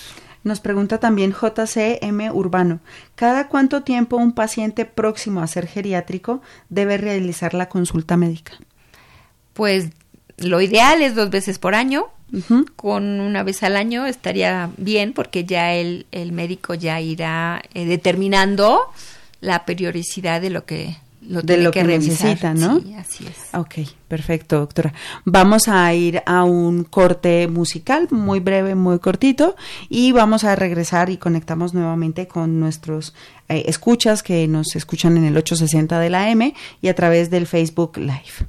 Nos 0.44 0.60
pregunta 0.60 1.00
también 1.00 1.34
JCM 1.34 2.32
Urbano, 2.34 2.80
¿cada 3.16 3.48
cuánto 3.48 3.84
tiempo 3.84 4.18
un 4.18 4.32
paciente 4.32 4.86
próximo 4.86 5.42
a 5.42 5.48
ser 5.48 5.68
geriátrico 5.68 6.42
debe 6.70 6.98
realizar 6.98 7.54
la 7.54 7.70
consulta 7.70 8.18
médica? 8.18 8.54
Pues 9.54 9.90
lo 10.38 10.62
ideal 10.62 11.02
es 11.02 11.16
dos 11.16 11.30
veces 11.30 11.60
por 11.60 11.76
año, 11.76 12.06
con 12.78 13.20
una 13.20 13.44
vez 13.44 13.62
al 13.64 13.76
año 13.76 14.06
estaría 14.06 14.70
bien 14.78 15.12
porque 15.12 15.44
ya 15.44 15.74
el, 15.74 16.06
el 16.12 16.32
médico 16.32 16.74
ya 16.74 17.02
irá 17.02 17.62
eh, 17.74 17.86
determinando 17.86 18.80
la 19.42 19.66
periodicidad 19.66 20.40
de 20.40 20.50
lo 20.50 20.64
que 20.66 20.96
lo 21.28 21.42
De 21.42 21.48
tiene 21.54 21.64
lo 21.64 21.72
que, 21.72 21.82
que 21.82 21.86
revisar. 21.86 22.26
necesita, 22.30 22.54
¿no? 22.54 22.80
Sí, 22.80 22.94
así 22.96 23.28
es. 23.28 23.54
Ok, 23.54 23.88
perfecto, 24.08 24.60
doctora. 24.60 24.94
Vamos 25.24 25.68
a 25.68 25.94
ir 25.94 26.24
a 26.26 26.44
un 26.44 26.84
corte 26.84 27.48
musical 27.48 28.08
muy 28.10 28.40
breve, 28.40 28.74
muy 28.76 28.98
cortito, 29.00 29.56
y 29.88 30.14
vamos 30.14 30.44
a 30.44 30.56
regresar 30.56 31.10
y 31.10 31.18
conectamos 31.18 31.74
nuevamente 31.74 32.28
con 32.28 32.60
nuestros 32.60 33.14
eh, 33.50 33.64
escuchas 33.68 34.24
que 34.24 34.48
nos 34.48 34.76
escuchan 34.76 35.16
en 35.18 35.26
el 35.26 35.38
860 35.38 36.00
de 36.00 36.10
la 36.10 36.30
M 36.32 36.54
y 36.82 36.88
a 36.88 36.96
través 36.96 37.30
del 37.30 37.46
Facebook 37.46 37.98
Live. 37.98 38.48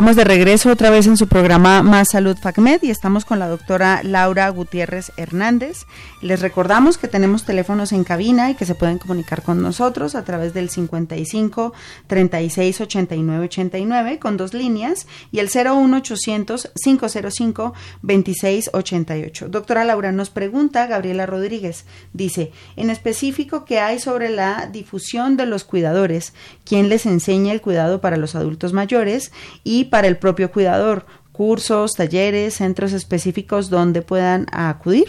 Estamos 0.00 0.16
de 0.16 0.24
regreso 0.24 0.70
otra 0.70 0.88
vez 0.88 1.06
en 1.06 1.18
su 1.18 1.28
programa 1.28 1.82
Más 1.82 2.08
Salud 2.12 2.34
FACMED 2.34 2.84
y 2.84 2.90
estamos 2.90 3.26
con 3.26 3.38
la 3.38 3.48
doctora 3.48 4.00
Laura 4.02 4.48
Gutiérrez 4.48 5.12
Hernández. 5.18 5.84
Les 6.22 6.40
recordamos 6.40 6.96
que 6.96 7.06
tenemos 7.06 7.44
teléfonos 7.44 7.92
en 7.92 8.02
cabina 8.02 8.50
y 8.50 8.54
que 8.54 8.64
se 8.64 8.74
pueden 8.74 8.96
comunicar 8.96 9.42
con 9.42 9.60
nosotros 9.60 10.14
a 10.14 10.24
través 10.24 10.54
del 10.54 10.70
55 10.70 11.74
36 12.06 12.80
89 12.80 13.44
89 13.44 14.18
con 14.18 14.38
dos 14.38 14.54
líneas 14.54 15.06
y 15.32 15.40
el 15.40 15.50
01 15.54 15.94
800 15.98 16.70
505 16.82 17.74
26 18.00 18.70
88. 18.72 19.48
Doctora 19.50 19.84
Laura 19.84 20.12
nos 20.12 20.30
pregunta, 20.30 20.86
Gabriela 20.86 21.26
Rodríguez, 21.26 21.84
dice, 22.14 22.52
en 22.76 22.88
específico, 22.88 23.66
¿qué 23.66 23.80
hay 23.80 23.98
sobre 23.98 24.30
la 24.30 24.66
difusión 24.72 25.36
de 25.36 25.44
los 25.44 25.64
cuidadores? 25.64 26.32
¿Quién 26.64 26.88
les 26.88 27.04
enseña 27.04 27.52
el 27.52 27.60
cuidado 27.60 28.00
para 28.00 28.16
los 28.16 28.34
adultos 28.34 28.72
mayores? 28.72 29.30
Y 29.62 29.89
para 29.90 30.08
el 30.08 30.16
propio 30.16 30.50
cuidador, 30.50 31.04
cursos, 31.32 31.92
talleres, 31.92 32.54
centros 32.54 32.92
específicos 32.92 33.70
donde 33.70 34.02
puedan 34.02 34.46
acudir. 34.52 35.06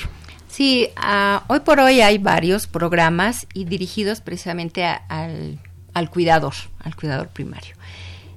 Sí, 0.48 0.89
uh, 0.98 1.39
hoy 1.48 1.62
por 1.62 1.80
hoy 1.80 2.02
hay 2.02 2.17
varios 2.17 2.67
programas 2.67 3.48
y 3.54 3.65
dirigidos 3.65 4.20
precisamente 4.20 4.84
a, 4.84 4.96
al, 5.08 5.60
al, 5.94 6.10
cuidador, 6.10 6.54
al 6.80 6.96
cuidador 6.96 7.30
primario. 7.30 7.76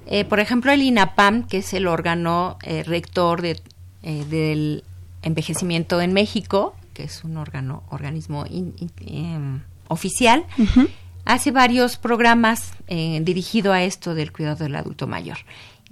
Eh, 0.07 0.25
por 0.25 0.39
ejemplo, 0.39 0.71
el 0.71 0.83
INAPAM, 0.83 1.47
que 1.49 1.59
es 1.59 1.75
el 1.75 1.87
órgano 1.87 2.59
eh, 2.63 2.83
rector 2.85 3.43
de, 3.43 3.61
eh, 4.03 4.25
del 4.29 4.85
envejecimiento 5.23 6.01
en 6.01 6.13
México, 6.13 6.77
que 6.93 7.05
es 7.05 7.25
un 7.25 7.37
órgano, 7.37 7.83
organismo 7.91 8.45
in, 8.47 8.75
in, 8.79 8.91
in, 9.07 9.63
oficial, 9.89 10.45
uh 10.59 10.63
-huh. 10.63 10.89
hace 11.25 11.51
varios 11.51 11.97
programas 11.97 12.73
eh, 12.87 13.21
dirigidos 13.23 13.75
a 13.75 13.83
esto 13.83 14.15
del 14.15 14.31
cuidado 14.31 14.65
del 14.65 14.77
adulto 14.77 15.07
mayor 15.07 15.39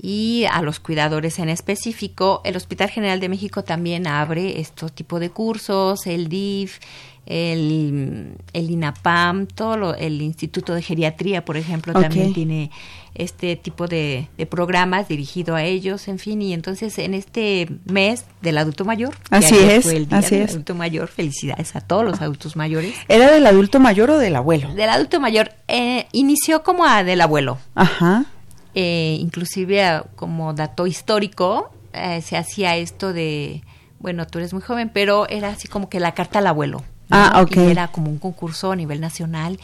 y 0.05 0.47
a 0.51 0.61
los 0.63 0.81
cuidadores 0.81 1.39
en 1.39 1.49
específico. 1.49 2.43
El 2.45 2.57
Hospital 2.57 2.91
General 2.91 3.21
de 3.21 3.29
México 3.29 3.63
también 3.63 4.09
abre 4.09 4.61
este 4.61 4.89
tipo 4.91 5.21
de 5.21 5.31
cursos, 5.31 6.09
el 6.09 6.29
DIF, 6.29 6.81
el, 7.25 8.35
el 8.53 8.71
INAPAM, 8.71 9.47
todo 9.47 9.77
lo, 9.77 9.95
el 9.95 10.21
Instituto 10.21 10.75
de 10.75 10.83
Geriatría, 10.83 11.45
por 11.45 11.57
ejemplo, 11.57 11.93
okay. 11.93 12.03
también 12.03 12.35
tiene 12.35 12.73
este 13.15 13.55
tipo 13.55 13.87
de, 13.87 14.29
de, 14.37 14.47
programas 14.47 15.07
dirigido 15.07 15.55
a 15.55 15.63
ellos, 15.63 16.09
en 16.09 16.19
fin, 16.19 16.43
y 16.43 16.53
entonces 16.53 16.99
en 16.99 17.15
este 17.15 17.69
mes 17.85 18.25
del 18.41 18.59
adulto 18.59 18.85
mayor, 18.85 19.15
así 19.31 19.55
es, 19.55 19.85
fue 19.85 19.99
el 19.99 20.09
día 20.09 20.19
así 20.19 20.35
del 20.35 20.45
es. 20.45 20.51
adulto 20.51 20.75
mayor, 20.75 21.09
felicidades 21.09 21.77
a 21.77 21.81
todos 21.81 22.05
los 22.05 22.21
adultos 22.21 22.57
mayores. 22.57 22.95
¿Era 23.07 23.31
del 23.31 23.47
adulto 23.47 23.79
mayor 23.79 24.11
o 24.11 24.19
del 24.19 24.35
abuelo? 24.35 24.75
Del 24.75 24.89
adulto 24.89 25.21
mayor, 25.21 25.53
eh, 25.69 26.07
inició 26.11 26.65
como 26.65 26.87
a 26.87 27.05
del 27.05 27.21
abuelo. 27.21 27.59
Ajá. 27.77 28.27
Eh, 28.75 29.17
inclusive 29.21 30.03
como 30.17 30.55
dato 30.55 30.87
histórico, 30.87 31.71
eh, 31.93 32.23
se 32.23 32.37
hacía 32.37 32.77
esto 32.77 33.13
de, 33.13 33.63
bueno, 33.99 34.27
tú 34.27 34.39
eres 34.39 34.53
muy 34.53 34.63
joven, 34.63 34.91
pero 34.93 35.29
era 35.29 35.49
así 35.49 35.69
como 35.69 35.89
que 35.89 36.01
la 36.01 36.13
carta 36.13 36.39
al 36.39 36.47
abuelo. 36.47 36.79
¿no? 37.09 37.17
Ah, 37.17 37.43
ok. 37.43 37.57
Y 37.57 37.71
era 37.71 37.89
como 37.89 38.11
un 38.11 38.19
concurso 38.19 38.73
a 38.73 38.77
nivel 38.77 39.01
nacional 39.01 39.59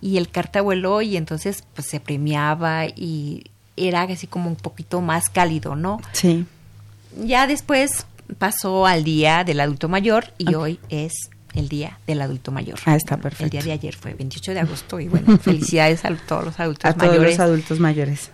y 0.00 0.16
el 0.16 0.28
carta 0.28 0.60
abuelo 0.60 1.02
y 1.02 1.16
entonces 1.16 1.64
pues 1.74 1.88
se 1.88 2.00
premiaba 2.00 2.86
y 2.86 3.44
era 3.76 4.02
así 4.02 4.26
como 4.26 4.48
un 4.48 4.56
poquito 4.56 5.00
más 5.00 5.28
cálido, 5.28 5.76
¿no? 5.76 6.00
Sí. 6.12 6.46
Ya 7.22 7.46
después 7.46 8.06
pasó 8.38 8.86
al 8.86 9.04
día 9.04 9.44
del 9.44 9.60
adulto 9.60 9.88
mayor 9.88 10.26
y 10.38 10.44
okay. 10.44 10.54
hoy 10.54 10.80
es 10.88 11.12
el 11.54 11.68
día 11.68 11.98
del 12.06 12.20
adulto 12.20 12.50
mayor. 12.50 12.78
Ah, 12.84 12.96
está 12.96 13.16
perfecto. 13.16 13.44
El 13.44 13.50
día 13.50 13.62
de 13.62 13.72
ayer 13.72 13.94
fue 13.94 14.14
28 14.14 14.52
de 14.52 14.60
agosto 14.60 15.00
y 15.00 15.08
bueno, 15.08 15.38
felicidades 15.42 16.04
a 16.04 16.14
todos 16.16 16.44
los 16.44 16.60
adultos 16.60 16.90
a 16.90 16.96
mayores. 16.96 17.10
A 17.10 17.16
todos 17.16 17.30
los 17.30 17.40
adultos 17.40 17.80
mayores. 17.80 18.30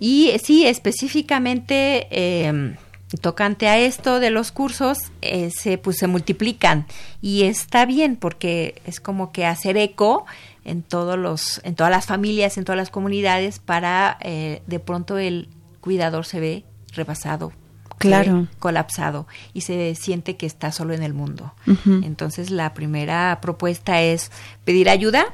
Y 0.00 0.32
sí, 0.42 0.66
específicamente 0.66 2.06
eh, 2.10 2.76
tocante 3.20 3.68
a 3.68 3.78
esto 3.78 4.20
de 4.20 4.30
los 4.30 4.52
cursos, 4.52 4.98
eh, 5.22 5.50
se, 5.50 5.78
pues, 5.78 5.96
se 5.96 6.06
multiplican 6.06 6.86
y 7.22 7.44
está 7.44 7.86
bien 7.86 8.16
porque 8.16 8.80
es 8.84 9.00
como 9.00 9.32
que 9.32 9.46
hacer 9.46 9.76
eco 9.76 10.26
en 10.64 10.82
todos 10.82 11.18
los, 11.18 11.60
en 11.64 11.74
todas 11.74 11.90
las 11.90 12.06
familias, 12.06 12.58
en 12.58 12.64
todas 12.64 12.76
las 12.76 12.90
comunidades 12.90 13.58
para 13.58 14.18
eh, 14.20 14.62
de 14.66 14.78
pronto 14.78 15.16
el 15.16 15.48
cuidador 15.80 16.26
se 16.26 16.40
ve 16.40 16.64
rebasado, 16.92 17.52
claro, 17.96 18.46
colapsado 18.58 19.26
y 19.54 19.62
se 19.62 19.94
siente 19.94 20.36
que 20.36 20.44
está 20.44 20.70
solo 20.70 20.92
en 20.92 21.02
el 21.02 21.14
mundo. 21.14 21.54
Uh 21.66 21.72
-huh. 21.72 22.04
Entonces 22.04 22.50
la 22.50 22.74
primera 22.74 23.38
propuesta 23.40 24.02
es 24.02 24.30
pedir 24.64 24.90
ayuda, 24.90 25.24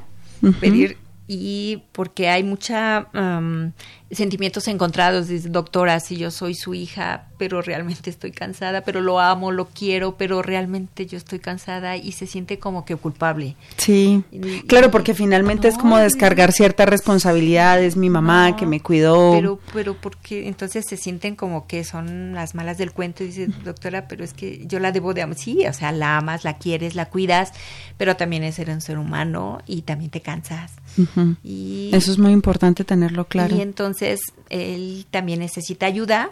uh 0.41 0.47
-huh. 0.47 0.59
pedir 0.59 0.97
y 1.27 1.83
porque 1.91 2.29
hay 2.29 2.43
mucha 2.43 3.07
um, 3.13 3.71
sentimientos 4.11 4.67
encontrados 4.67 5.27
dice 5.27 5.49
doctora 5.49 5.99
si 5.99 6.15
yo 6.17 6.29
soy 6.29 6.53
su 6.53 6.75
hija 6.75 7.27
pero 7.39 7.61
realmente 7.63 8.11
estoy 8.11 8.31
cansada 8.31 8.81
pero 8.81 9.01
lo 9.01 9.19
amo 9.19 9.51
lo 9.51 9.65
quiero 9.65 10.15
pero 10.15 10.43
realmente 10.43 11.07
yo 11.07 11.17
estoy 11.17 11.39
cansada 11.39 11.97
y 11.97 12.11
se 12.11 12.27
siente 12.27 12.59
como 12.59 12.85
que 12.85 12.95
culpable. 12.95 13.55
Sí. 13.77 14.23
Y, 14.31 14.61
claro 14.61 14.91
porque 14.91 15.15
finalmente 15.15 15.67
no, 15.67 15.73
es 15.73 15.79
como 15.79 15.97
descargar 15.97 16.51
ciertas 16.51 16.87
responsabilidades 16.87 17.97
mi 17.97 18.09
mamá 18.09 18.51
no, 18.51 18.55
que 18.57 18.65
me 18.67 18.79
cuidó. 18.79 19.31
pero 19.33 19.59
pero 19.73 19.95
porque 19.95 20.47
entonces 20.47 20.85
se 20.87 20.97
sienten 20.97 21.35
como 21.35 21.65
que 21.65 21.83
son 21.83 22.33
las 22.33 22.53
malas 22.53 22.77
del 22.77 22.91
cuento 22.91 23.23
y 23.23 23.27
dice 23.27 23.47
doctora 23.63 24.07
pero 24.07 24.23
es 24.23 24.33
que 24.33 24.65
yo 24.67 24.79
la 24.79 24.91
debo 24.91 25.15
de 25.15 25.23
amar 25.23 25.37
sí 25.37 25.65
o 25.65 25.73
sea 25.73 25.91
la 25.91 26.17
amas 26.17 26.43
la 26.43 26.57
quieres 26.59 26.93
la 26.93 27.07
cuidas 27.07 27.53
pero 27.97 28.15
también 28.15 28.43
es 28.43 28.55
ser 28.55 28.69
un 28.69 28.81
ser 28.81 28.99
humano 28.99 29.59
y 29.65 29.81
también 29.81 30.11
te 30.11 30.21
cansas. 30.21 30.73
Uh 30.97 31.05
-huh. 31.15 31.35
y, 31.43 31.89
Eso 31.93 32.11
es 32.11 32.17
muy 32.17 32.31
importante 32.31 32.83
tenerlo 32.83 33.25
claro. 33.25 33.55
Y 33.55 33.61
entonces 33.61 33.94
él 34.01 35.05
también 35.11 35.39
necesita 35.39 35.85
ayuda 35.85 36.31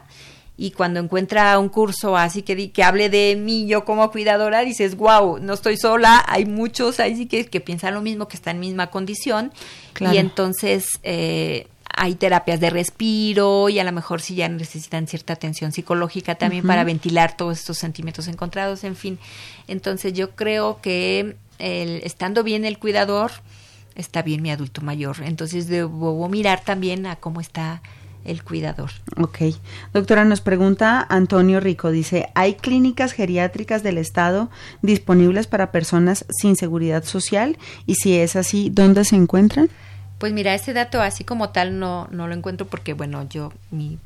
y 0.55 0.71
cuando 0.71 0.99
encuentra 0.99 1.57
un 1.57 1.69
curso 1.69 2.15
así 2.15 2.43
que, 2.43 2.71
que 2.71 2.83
hable 2.83 3.09
de 3.09 3.35
mí 3.35 3.65
yo 3.65 3.85
como 3.85 4.11
cuidadora, 4.11 4.61
dices, 4.61 4.95
wow, 4.95 5.39
no 5.39 5.53
estoy 5.53 5.77
sola, 5.77 6.23
hay 6.27 6.45
muchos 6.45 6.99
ahí 6.99 7.25
que, 7.25 7.45
que 7.45 7.59
piensan 7.59 7.95
lo 7.95 8.01
mismo, 8.01 8.27
que 8.27 8.35
están 8.37 8.57
en 8.57 8.61
misma 8.61 8.87
condición 8.87 9.51
claro. 9.93 10.15
y 10.15 10.17
entonces... 10.19 10.99
Eh, 11.03 11.67
hay 11.95 12.15
terapias 12.15 12.59
de 12.59 12.71
respiro 12.71 13.69
y 13.69 13.77
a 13.77 13.83
lo 13.83 13.91
mejor 13.91 14.19
si 14.19 14.33
ya 14.33 14.49
necesitan 14.49 15.05
cierta 15.05 15.33
atención 15.33 15.71
psicológica 15.71 16.33
también 16.33 16.63
uh 16.63 16.65
-huh. 16.65 16.69
para 16.69 16.83
ventilar 16.83 17.37
todos 17.37 17.59
estos 17.59 17.77
sentimientos 17.77 18.27
encontrados, 18.27 18.83
en 18.83 18.95
fin. 18.95 19.19
Entonces 19.67 20.11
yo 20.13 20.31
creo 20.31 20.81
que 20.81 21.35
el, 21.59 22.01
estando 22.03 22.43
bien 22.43 22.65
el 22.65 22.79
cuidador, 22.79 23.31
está 23.95 24.21
bien 24.21 24.41
mi 24.41 24.51
adulto 24.51 24.81
mayor. 24.81 25.17
Entonces 25.23 25.67
debo 25.67 26.27
mirar 26.29 26.61
también 26.63 27.05
a 27.05 27.15
cómo 27.15 27.41
está 27.41 27.81
el 28.25 28.43
cuidador. 28.43 28.91
Ok. 29.17 29.39
Doctora, 29.93 30.25
nos 30.25 30.41
pregunta 30.41 31.05
Antonio 31.09 31.59
Rico, 31.59 31.91
dice, 31.91 32.29
¿hay 32.35 32.55
clínicas 32.55 33.11
geriátricas 33.11 33.83
del 33.83 33.97
Estado 33.97 34.49
disponibles 34.81 35.47
para 35.47 35.71
personas 35.71 36.25
sin 36.29 36.55
seguridad 36.55 37.03
social? 37.03 37.57
Y 37.85 37.95
si 37.95 38.17
es 38.17 38.35
así, 38.35 38.69
¿dónde 38.69 39.05
se 39.05 39.15
encuentran? 39.15 39.69
Pues 40.19 40.31
mira, 40.31 40.53
ese 40.53 40.73
dato 40.73 41.01
así 41.01 41.23
como 41.23 41.49
tal 41.49 41.79
no, 41.79 42.07
no 42.11 42.27
lo 42.27 42.33
encuentro 42.33 42.65
porque, 42.67 42.93
bueno, 42.93 43.27
yo, 43.27 43.51
mi 43.71 43.99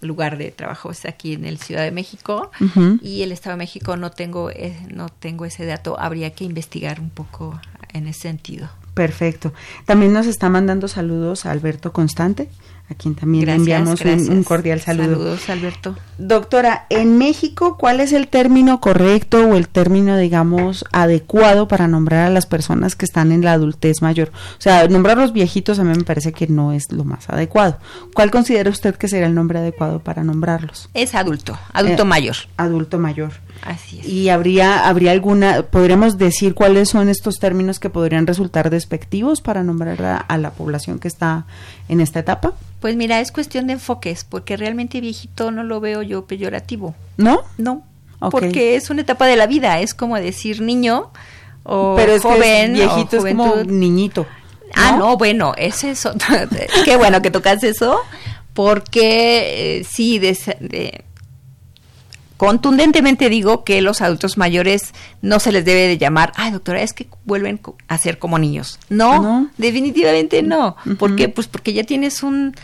lugar 0.00 0.38
de 0.38 0.50
trabajo 0.50 0.90
es 0.90 1.04
aquí 1.06 1.34
en 1.34 1.44
el 1.44 1.58
Ciudad 1.58 1.82
de 1.82 1.90
México 1.90 2.50
uh 2.60 2.64
-huh. 2.64 3.02
y 3.02 3.22
el 3.22 3.32
Estado 3.32 3.54
de 3.54 3.58
México 3.58 3.96
no 3.96 4.10
tengo, 4.10 4.50
eh, 4.50 4.76
no 4.92 5.08
tengo 5.08 5.44
ese 5.44 5.64
dato. 5.64 5.98
Habría 5.98 6.30
que 6.30 6.44
investigar 6.44 7.00
un 7.00 7.10
poco 7.10 7.60
en 7.92 8.08
ese 8.08 8.22
sentido. 8.22 8.68
Perfecto. 8.96 9.52
También 9.84 10.14
nos 10.14 10.26
está 10.26 10.48
mandando 10.48 10.88
saludos 10.88 11.44
a 11.44 11.50
Alberto 11.50 11.92
Constante, 11.92 12.48
a 12.88 12.94
quien 12.94 13.14
también 13.14 13.44
gracias, 13.44 13.60
enviamos 13.60 14.00
un, 14.00 14.38
un, 14.38 14.42
cordial 14.42 14.80
saludo. 14.80 15.08
Saludos, 15.08 15.50
Alberto. 15.50 15.96
Doctora, 16.16 16.86
en 16.88 17.18
México, 17.18 17.76
¿cuál 17.76 18.00
es 18.00 18.14
el 18.14 18.28
término 18.28 18.80
correcto 18.80 19.46
o 19.50 19.56
el 19.56 19.68
término, 19.68 20.16
digamos, 20.16 20.86
adecuado 20.92 21.68
para 21.68 21.88
nombrar 21.88 22.28
a 22.28 22.30
las 22.30 22.46
personas 22.46 22.96
que 22.96 23.04
están 23.04 23.32
en 23.32 23.44
la 23.44 23.52
adultez 23.52 24.00
mayor? 24.00 24.30
O 24.56 24.62
sea, 24.62 24.88
nombrar 24.88 25.18
a 25.18 25.20
los 25.20 25.34
viejitos 25.34 25.78
a 25.78 25.84
mí 25.84 25.94
me 25.94 26.04
parece 26.04 26.32
que 26.32 26.46
no 26.46 26.72
es 26.72 26.90
lo 26.90 27.04
más 27.04 27.28
adecuado. 27.28 27.76
¿Cuál 28.14 28.30
considera 28.30 28.70
usted 28.70 28.96
que 28.96 29.08
sería 29.08 29.26
el 29.26 29.34
nombre 29.34 29.58
adecuado 29.58 29.98
para 29.98 30.24
nombrarlos? 30.24 30.88
Es 30.94 31.14
adulto, 31.14 31.58
adulto 31.74 32.04
eh, 32.04 32.06
mayor. 32.06 32.36
Adulto 32.56 32.98
mayor. 32.98 33.32
Así 33.62 34.00
es. 34.00 34.08
¿Y 34.08 34.28
habría, 34.28 34.86
habría 34.88 35.12
alguna, 35.12 35.62
podríamos 35.62 36.18
decir 36.18 36.54
cuáles 36.54 36.90
son 36.90 37.08
estos 37.08 37.38
términos 37.38 37.80
que 37.80 37.90
podrían 37.90 38.26
resultar 38.26 38.70
despectivos 38.70 39.40
para 39.40 39.62
nombrar 39.62 40.02
a, 40.02 40.16
a 40.18 40.38
la 40.38 40.50
población 40.50 40.98
que 40.98 41.08
está 41.08 41.46
en 41.88 42.00
esta 42.00 42.20
etapa? 42.20 42.52
Pues 42.80 42.96
mira, 42.96 43.20
es 43.20 43.32
cuestión 43.32 43.66
de 43.66 43.74
enfoques, 43.74 44.24
porque 44.24 44.56
realmente 44.56 45.00
viejito 45.00 45.50
no 45.50 45.64
lo 45.64 45.80
veo 45.80 46.02
yo 46.02 46.26
peyorativo. 46.26 46.94
¿No? 47.16 47.40
No, 47.58 47.82
okay. 48.20 48.30
porque 48.30 48.76
es 48.76 48.90
una 48.90 49.02
etapa 49.02 49.26
de 49.26 49.36
la 49.36 49.46
vida, 49.46 49.80
es 49.80 49.94
como 49.94 50.16
decir 50.16 50.60
niño 50.60 51.10
o 51.64 51.94
Pero 51.96 52.12
es 52.12 52.22
joven. 52.22 52.74
Que 52.74 52.84
es 52.84 52.94
viejito 52.94 53.18
o 53.18 53.26
es 53.26 53.34
como 53.34 53.56
niñito. 53.64 54.22
¿no? 54.22 54.72
Ah, 54.74 54.96
no, 54.98 55.16
bueno, 55.16 55.52
es 55.56 55.84
eso. 55.84 56.12
Qué 56.84 56.96
bueno 56.96 57.22
que 57.22 57.30
tocas 57.30 57.64
eso, 57.64 57.98
porque 58.54 59.78
eh, 59.78 59.84
sí, 59.84 60.18
de, 60.18 60.38
de 60.60 61.04
contundentemente 62.36 63.28
digo 63.28 63.64
que 63.64 63.80
los 63.80 64.00
adultos 64.00 64.36
mayores 64.36 64.92
no 65.22 65.40
se 65.40 65.52
les 65.52 65.64
debe 65.64 65.88
de 65.88 65.98
llamar, 65.98 66.32
ay 66.36 66.50
doctora, 66.50 66.82
es 66.82 66.92
que 66.92 67.06
vuelven 67.24 67.60
a 67.88 67.98
ser 67.98 68.18
como 68.18 68.38
niños. 68.38 68.78
No, 68.88 69.22
no. 69.22 69.50
definitivamente 69.56 70.42
no. 70.42 70.76
Uh 70.84 70.90
-huh. 70.90 70.96
¿Por 70.96 71.16
qué? 71.16 71.28
Pues 71.28 71.46
porque 71.48 71.72
ya 71.72 71.84
tienes 71.84 72.22
un 72.22 72.54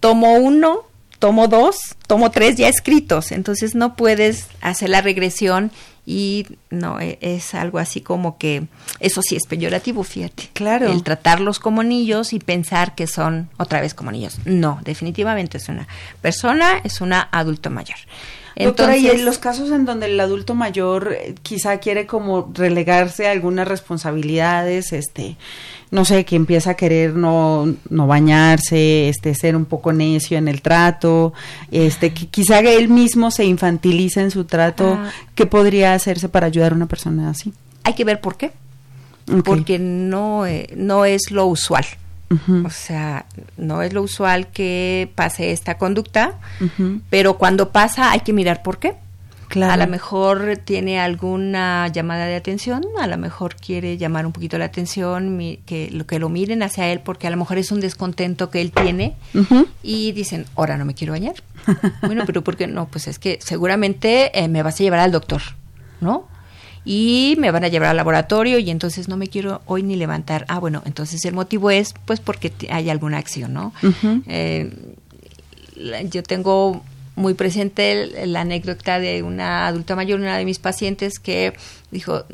tomo 0.00 0.34
uno 0.34 0.88
tomo 1.18 1.48
dos, 1.48 1.96
tomo 2.06 2.30
tres 2.30 2.56
ya 2.56 2.68
escritos, 2.68 3.32
entonces 3.32 3.74
no 3.74 3.96
puedes 3.96 4.46
hacer 4.60 4.88
la 4.88 5.00
regresión 5.00 5.72
y 6.06 6.46
no 6.70 7.00
e, 7.00 7.18
es 7.20 7.54
algo 7.54 7.78
así 7.78 8.00
como 8.00 8.38
que 8.38 8.66
eso 9.00 9.20
sí 9.20 9.36
es 9.36 9.46
peyorativo, 9.46 10.04
fíjate. 10.04 10.50
Claro. 10.52 10.90
El 10.90 11.02
tratarlos 11.02 11.58
como 11.58 11.82
niños 11.82 12.32
y 12.32 12.38
pensar 12.38 12.94
que 12.94 13.06
son 13.06 13.50
otra 13.58 13.80
vez 13.80 13.94
como 13.94 14.10
niños. 14.10 14.38
No, 14.44 14.80
definitivamente 14.84 15.58
es 15.58 15.68
una 15.68 15.86
persona, 16.22 16.80
es 16.84 17.00
una 17.00 17.28
adulto 17.30 17.68
mayor. 17.68 17.98
Doctora, 18.64 18.96
y 18.96 19.08
en 19.08 19.24
los 19.24 19.38
casos 19.38 19.70
en 19.70 19.84
donde 19.84 20.06
el 20.06 20.18
adulto 20.18 20.54
mayor 20.54 21.16
eh, 21.18 21.34
quizá 21.42 21.78
quiere 21.78 22.06
como 22.06 22.50
relegarse 22.54 23.28
a 23.28 23.30
algunas 23.30 23.68
responsabilidades, 23.68 24.92
este, 24.92 25.36
no 25.90 26.04
sé, 26.04 26.24
que 26.24 26.36
empieza 26.36 26.70
a 26.70 26.74
querer 26.74 27.14
no, 27.14 27.72
no 27.88 28.06
bañarse, 28.06 29.08
este, 29.08 29.34
ser 29.34 29.54
un 29.54 29.64
poco 29.64 29.92
necio 29.92 30.38
en 30.38 30.48
el 30.48 30.62
trato, 30.62 31.32
este, 31.70 32.12
que 32.12 32.26
quizá 32.26 32.58
él 32.60 32.88
mismo 32.88 33.30
se 33.30 33.44
infantiliza 33.44 34.22
en 34.22 34.30
su 34.30 34.44
trato, 34.44 34.98
ah. 34.98 35.10
¿qué 35.34 35.46
podría 35.46 35.94
hacerse 35.94 36.28
para 36.28 36.46
ayudar 36.46 36.72
a 36.72 36.74
una 36.74 36.86
persona 36.86 37.30
así? 37.30 37.52
Hay 37.84 37.94
que 37.94 38.04
ver 38.04 38.20
por 38.20 38.36
qué. 38.36 38.52
Porque 39.44 39.78
no, 39.78 40.46
eh, 40.46 40.70
no 40.74 41.04
es 41.04 41.30
lo 41.30 41.46
usual. 41.46 41.84
O 42.64 42.70
sea, 42.70 43.24
no 43.56 43.82
es 43.82 43.92
lo 43.94 44.02
usual 44.02 44.48
que 44.48 45.10
pase 45.14 45.52
esta 45.52 45.78
conducta, 45.78 46.38
pero 47.08 47.38
cuando 47.38 47.70
pasa 47.70 48.10
hay 48.10 48.20
que 48.20 48.32
mirar 48.32 48.62
por 48.62 48.78
qué. 48.78 48.96
A 49.54 49.76
lo 49.78 49.86
mejor 49.86 50.58
tiene 50.62 51.00
alguna 51.00 51.88
llamada 51.88 52.26
de 52.26 52.36
atención, 52.36 52.84
a 53.00 53.06
lo 53.06 53.16
mejor 53.16 53.56
quiere 53.56 53.96
llamar 53.96 54.26
un 54.26 54.32
poquito 54.32 54.58
la 54.58 54.66
atención, 54.66 55.38
que 55.64 55.88
lo 55.90 56.06
que 56.06 56.18
lo 56.18 56.28
miren 56.28 56.62
hacia 56.62 56.92
él, 56.92 57.00
porque 57.00 57.26
a 57.26 57.30
lo 57.30 57.38
mejor 57.38 57.56
es 57.56 57.72
un 57.72 57.80
descontento 57.80 58.50
que 58.50 58.60
él 58.60 58.72
tiene 58.72 59.16
y 59.82 60.12
dicen, 60.12 60.44
ahora 60.54 60.76
no 60.76 60.84
me 60.84 60.92
quiero 60.92 61.14
bañar. 61.14 61.36
bueno, 62.02 62.24
pero 62.26 62.44
¿por 62.44 62.56
qué 62.56 62.66
no? 62.66 62.88
Pues 62.88 63.08
es 63.08 63.18
que 63.18 63.38
seguramente 63.40 64.38
eh, 64.38 64.48
me 64.48 64.62
vas 64.62 64.74
a 64.74 64.84
llevar 64.84 65.00
al 65.00 65.12
doctor, 65.12 65.40
¿no? 66.02 66.28
Y 66.90 67.36
me 67.38 67.50
van 67.50 67.64
a 67.64 67.68
llevar 67.68 67.90
al 67.90 67.98
laboratorio 67.98 68.58
y 68.58 68.70
entonces 68.70 69.08
no 69.08 69.18
me 69.18 69.28
quiero 69.28 69.60
hoy 69.66 69.82
ni 69.82 69.94
levantar. 69.94 70.46
Ah, 70.48 70.58
bueno, 70.58 70.82
entonces 70.86 71.22
el 71.26 71.34
motivo 71.34 71.70
es 71.70 71.92
pues 72.06 72.18
porque 72.18 72.50
hay 72.70 72.88
alguna 72.88 73.18
acción, 73.18 73.52
¿no? 73.52 73.74
Eh, 74.26 74.72
yo 76.04 76.22
tengo 76.22 76.82
muy 77.14 77.34
presente 77.34 78.26
la 78.26 78.40
anécdota 78.40 79.00
de 79.00 79.22
una 79.22 79.66
adulta 79.66 79.96
mayor, 79.96 80.18
una 80.18 80.38
de 80.38 80.46
mis 80.46 80.58
pacientes 80.58 81.18
que 81.18 81.52
dijo, 81.90 82.24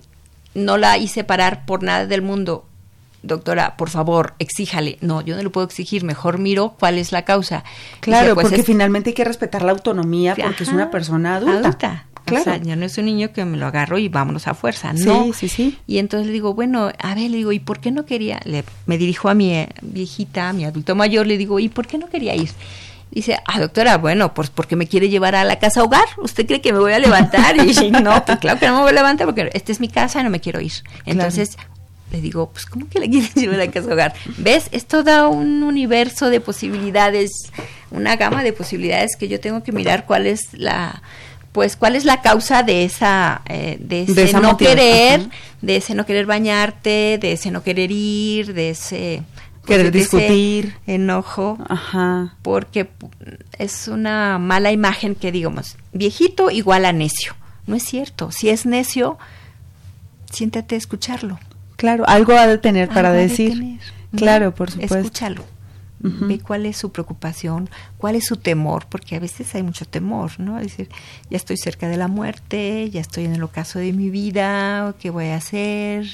no 0.54 0.76
la 0.76 0.98
hice 0.98 1.24
parar 1.24 1.66
por 1.66 1.82
nada 1.82 2.06
del 2.06 2.22
mundo. 2.22 2.64
Doctora, 3.24 3.76
por 3.76 3.90
favor, 3.90 4.34
exíjale. 4.38 4.98
No, 5.00 5.20
yo 5.20 5.34
no 5.34 5.42
lo 5.42 5.50
puedo 5.50 5.66
exigir, 5.66 6.04
mejor 6.04 6.38
miro 6.38 6.76
cuál 6.78 6.98
es 6.98 7.10
la 7.10 7.24
causa. 7.24 7.64
Claro, 7.98 8.34
pues 8.34 8.50
porque 8.50 8.62
finalmente 8.62 9.10
hay 9.10 9.14
que 9.14 9.24
respetar 9.24 9.64
la 9.64 9.72
autonomía 9.72 10.36
porque 10.36 10.62
es 10.62 10.68
una 10.68 10.92
persona 10.92 11.36
adulta. 11.36 11.58
adulta. 11.58 12.06
Claro. 12.24 12.40
O 12.40 12.44
sea, 12.44 12.56
ya 12.56 12.76
no 12.76 12.86
es 12.86 12.96
un 12.96 13.04
niño 13.04 13.32
que 13.32 13.44
me 13.44 13.58
lo 13.58 13.66
agarro 13.66 13.98
y 13.98 14.08
vámonos 14.08 14.46
a 14.46 14.54
fuerza, 14.54 14.92
¿no? 14.92 15.24
Sí, 15.24 15.32
sí, 15.34 15.48
sí. 15.48 15.78
Y 15.86 15.98
entonces 15.98 16.28
le 16.28 16.32
digo, 16.32 16.54
bueno, 16.54 16.90
a 16.98 17.14
ver, 17.14 17.30
le 17.30 17.36
digo, 17.36 17.52
¿y 17.52 17.58
por 17.58 17.80
qué 17.80 17.90
no 17.90 18.06
quería? 18.06 18.40
Le, 18.44 18.64
me 18.86 18.96
dirijo 18.96 19.28
a 19.28 19.34
mi 19.34 19.52
eh, 19.52 19.68
viejita, 19.82 20.48
a 20.48 20.52
mi 20.52 20.64
adulto 20.64 20.94
mayor, 20.94 21.26
le 21.26 21.36
digo, 21.36 21.58
¿y 21.60 21.68
por 21.68 21.86
qué 21.86 21.98
no 21.98 22.08
quería 22.08 22.34
ir? 22.34 22.50
Dice, 23.10 23.38
ah, 23.46 23.60
doctora, 23.60 23.96
bueno, 23.98 24.34
pues 24.34 24.50
porque 24.50 24.74
me 24.74 24.88
quiere 24.88 25.08
llevar 25.08 25.36
a 25.36 25.44
la 25.44 25.60
casa 25.60 25.84
hogar. 25.84 26.06
¿Usted 26.16 26.46
cree 26.46 26.60
que 26.60 26.72
me 26.72 26.80
voy 26.80 26.92
a 26.92 26.98
levantar? 26.98 27.56
Y 27.56 27.90
no, 27.90 28.24
pues 28.24 28.38
claro 28.38 28.58
que 28.58 28.66
no 28.66 28.74
me 28.76 28.80
voy 28.80 28.90
a 28.90 28.94
levantar 28.94 29.26
porque 29.26 29.50
esta 29.52 29.70
es 29.70 29.78
mi 29.78 29.88
casa 29.88 30.20
y 30.20 30.24
no 30.24 30.30
me 30.30 30.40
quiero 30.40 30.60
ir. 30.60 30.72
Entonces, 31.06 31.56
le 32.10 32.20
digo, 32.20 32.50
pues 32.50 32.66
¿cómo 32.66 32.88
que 32.88 32.98
le 32.98 33.08
quieres 33.08 33.34
llevar 33.36 33.60
a 33.60 33.66
la 33.66 33.70
casa 33.70 33.92
hogar? 33.92 34.14
¿Ves? 34.38 34.68
Esto 34.72 35.02
da 35.02 35.28
un 35.28 35.62
universo 35.62 36.28
de 36.30 36.40
posibilidades, 36.40 37.30
una 37.90 38.16
gama 38.16 38.42
de 38.42 38.52
posibilidades 38.52 39.16
que 39.16 39.28
yo 39.28 39.38
tengo 39.40 39.62
que 39.62 39.72
mirar 39.72 40.06
cuál 40.06 40.26
es 40.26 40.52
la 40.52 41.02
pues 41.54 41.76
cuál 41.76 41.94
es 41.94 42.04
la 42.04 42.20
causa 42.20 42.64
de 42.64 42.84
esa 42.84 43.42
eh, 43.48 43.76
de 43.78 44.02
ese 44.02 44.40
no 44.40 44.56
querer 44.56 45.28
de 45.62 45.76
ese 45.76 45.94
no 45.94 46.04
querer 46.04 46.26
bañarte 46.26 47.16
de 47.22 47.30
ese 47.30 47.52
no 47.52 47.62
querer 47.62 47.92
ir 47.92 48.54
de 48.54 48.70
ese 48.70 49.22
querer 49.64 49.92
discutir. 49.92 50.74
enojo 50.88 51.56
Ajá. 51.68 52.34
porque 52.42 52.90
es 53.56 53.86
una 53.86 54.40
mala 54.40 54.72
imagen 54.72 55.14
que 55.14 55.30
digamos 55.30 55.76
viejito 55.92 56.50
igual 56.50 56.84
a 56.84 56.92
necio. 56.92 57.36
No 57.68 57.76
es 57.76 57.84
cierto. 57.84 58.32
Si 58.32 58.48
es 58.48 58.66
necio 58.66 59.16
siéntate 60.32 60.74
a 60.74 60.78
escucharlo. 60.78 61.38
Claro 61.76 62.04
algo 62.08 62.32
ha 62.32 62.48
de 62.48 62.58
tener 62.58 62.88
para 62.88 63.12
decir. 63.12 63.78
claro 64.16 64.52
por 64.56 64.72
supuesto. 64.72 64.96
Escúchalo 64.96 65.53
ve 66.04 66.38
cuál 66.38 66.66
es 66.66 66.76
su 66.76 66.92
preocupación, 66.92 67.70
cuál 67.96 68.14
es 68.14 68.26
su 68.26 68.36
temor, 68.36 68.84
porque 68.88 69.16
a 69.16 69.20
veces 69.20 69.54
hay 69.54 69.62
mucho 69.62 69.86
temor, 69.86 70.38
¿no? 70.38 70.58
Es 70.58 70.64
decir, 70.64 70.90
ya 71.30 71.36
estoy 71.38 71.56
cerca 71.56 71.88
de 71.88 71.96
la 71.96 72.08
muerte, 72.08 72.90
ya 72.90 73.00
estoy 73.00 73.24
en 73.24 73.34
el 73.34 73.42
ocaso 73.42 73.78
de 73.78 73.92
mi 73.94 74.10
vida, 74.10 74.94
¿qué 75.00 75.08
voy 75.08 75.28
a 75.28 75.36
hacer? 75.36 76.06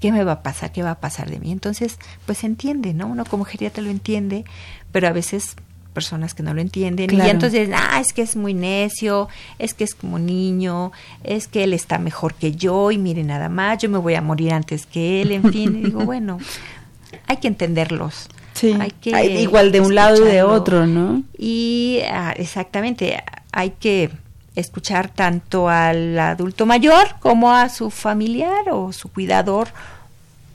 ¿Qué 0.00 0.12
me 0.12 0.24
va 0.24 0.32
a 0.32 0.42
pasar? 0.42 0.72
¿Qué 0.72 0.82
va 0.82 0.92
a 0.92 1.00
pasar 1.00 1.30
de 1.30 1.38
mí? 1.38 1.52
Entonces, 1.52 1.98
pues 2.24 2.38
se 2.38 2.46
entiende, 2.46 2.94
¿no? 2.94 3.06
Uno 3.06 3.26
como 3.26 3.44
geriatra 3.44 3.82
lo 3.82 3.90
entiende, 3.90 4.44
pero 4.92 5.08
a 5.08 5.12
veces 5.12 5.56
personas 5.92 6.32
que 6.32 6.42
no 6.42 6.54
lo 6.54 6.62
entienden 6.62 7.12
y 7.12 7.20
entonces 7.28 7.68
ah 7.74 8.00
es 8.00 8.14
que 8.14 8.22
es 8.22 8.34
muy 8.34 8.54
necio 8.54 9.28
es 9.58 9.74
que 9.74 9.84
es 9.84 9.94
como 9.94 10.18
niño 10.18 10.90
es 11.22 11.48
que 11.48 11.64
él 11.64 11.74
está 11.74 11.98
mejor 11.98 12.32
que 12.32 12.52
yo 12.52 12.90
y 12.90 12.96
mire 12.96 13.22
nada 13.24 13.50
más 13.50 13.76
yo 13.76 13.90
me 13.90 13.98
voy 13.98 14.14
a 14.14 14.22
morir 14.22 14.54
antes 14.54 14.86
que 14.86 15.20
él 15.20 15.32
en 15.32 15.52
fin 15.52 15.76
y 15.76 15.84
digo 15.84 16.00
bueno 16.06 16.38
hay 17.26 17.36
que 17.36 17.48
entenderlos 17.48 18.28
Sí, 18.62 18.78
hay 18.80 18.92
que 18.92 19.40
igual 19.40 19.72
de 19.72 19.80
un 19.80 19.96
lado 19.96 20.24
y 20.24 20.30
de 20.30 20.44
otro, 20.44 20.86
¿no? 20.86 21.24
Y 21.36 21.98
ah, 22.08 22.32
exactamente, 22.36 23.20
hay 23.50 23.70
que 23.70 24.08
escuchar 24.54 25.08
tanto 25.08 25.68
al 25.68 26.16
adulto 26.16 26.64
mayor 26.64 27.16
como 27.18 27.52
a 27.52 27.68
su 27.68 27.90
familiar 27.90 28.70
o 28.70 28.92
su 28.92 29.08
cuidador, 29.08 29.66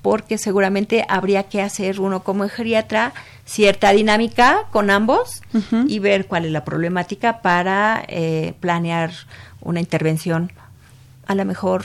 porque 0.01 0.37
seguramente 0.37 1.05
habría 1.09 1.43
que 1.43 1.61
hacer 1.61 1.99
uno 1.99 2.23
como 2.23 2.47
geriatra 2.47 3.11
cierta 3.43 3.91
dinámica 3.91 4.67
con 4.71 4.89
ambos 4.89 5.41
y 5.87 5.99
ver 5.99 6.27
cuál 6.27 6.45
es 6.45 6.51
la 6.53 6.63
problemática 6.63 7.41
para 7.41 8.05
eh, 8.07 8.53
planear 8.61 9.11
una 9.59 9.81
intervención 9.81 10.53
a 11.25 11.35
lo 11.35 11.43
mejor 11.43 11.83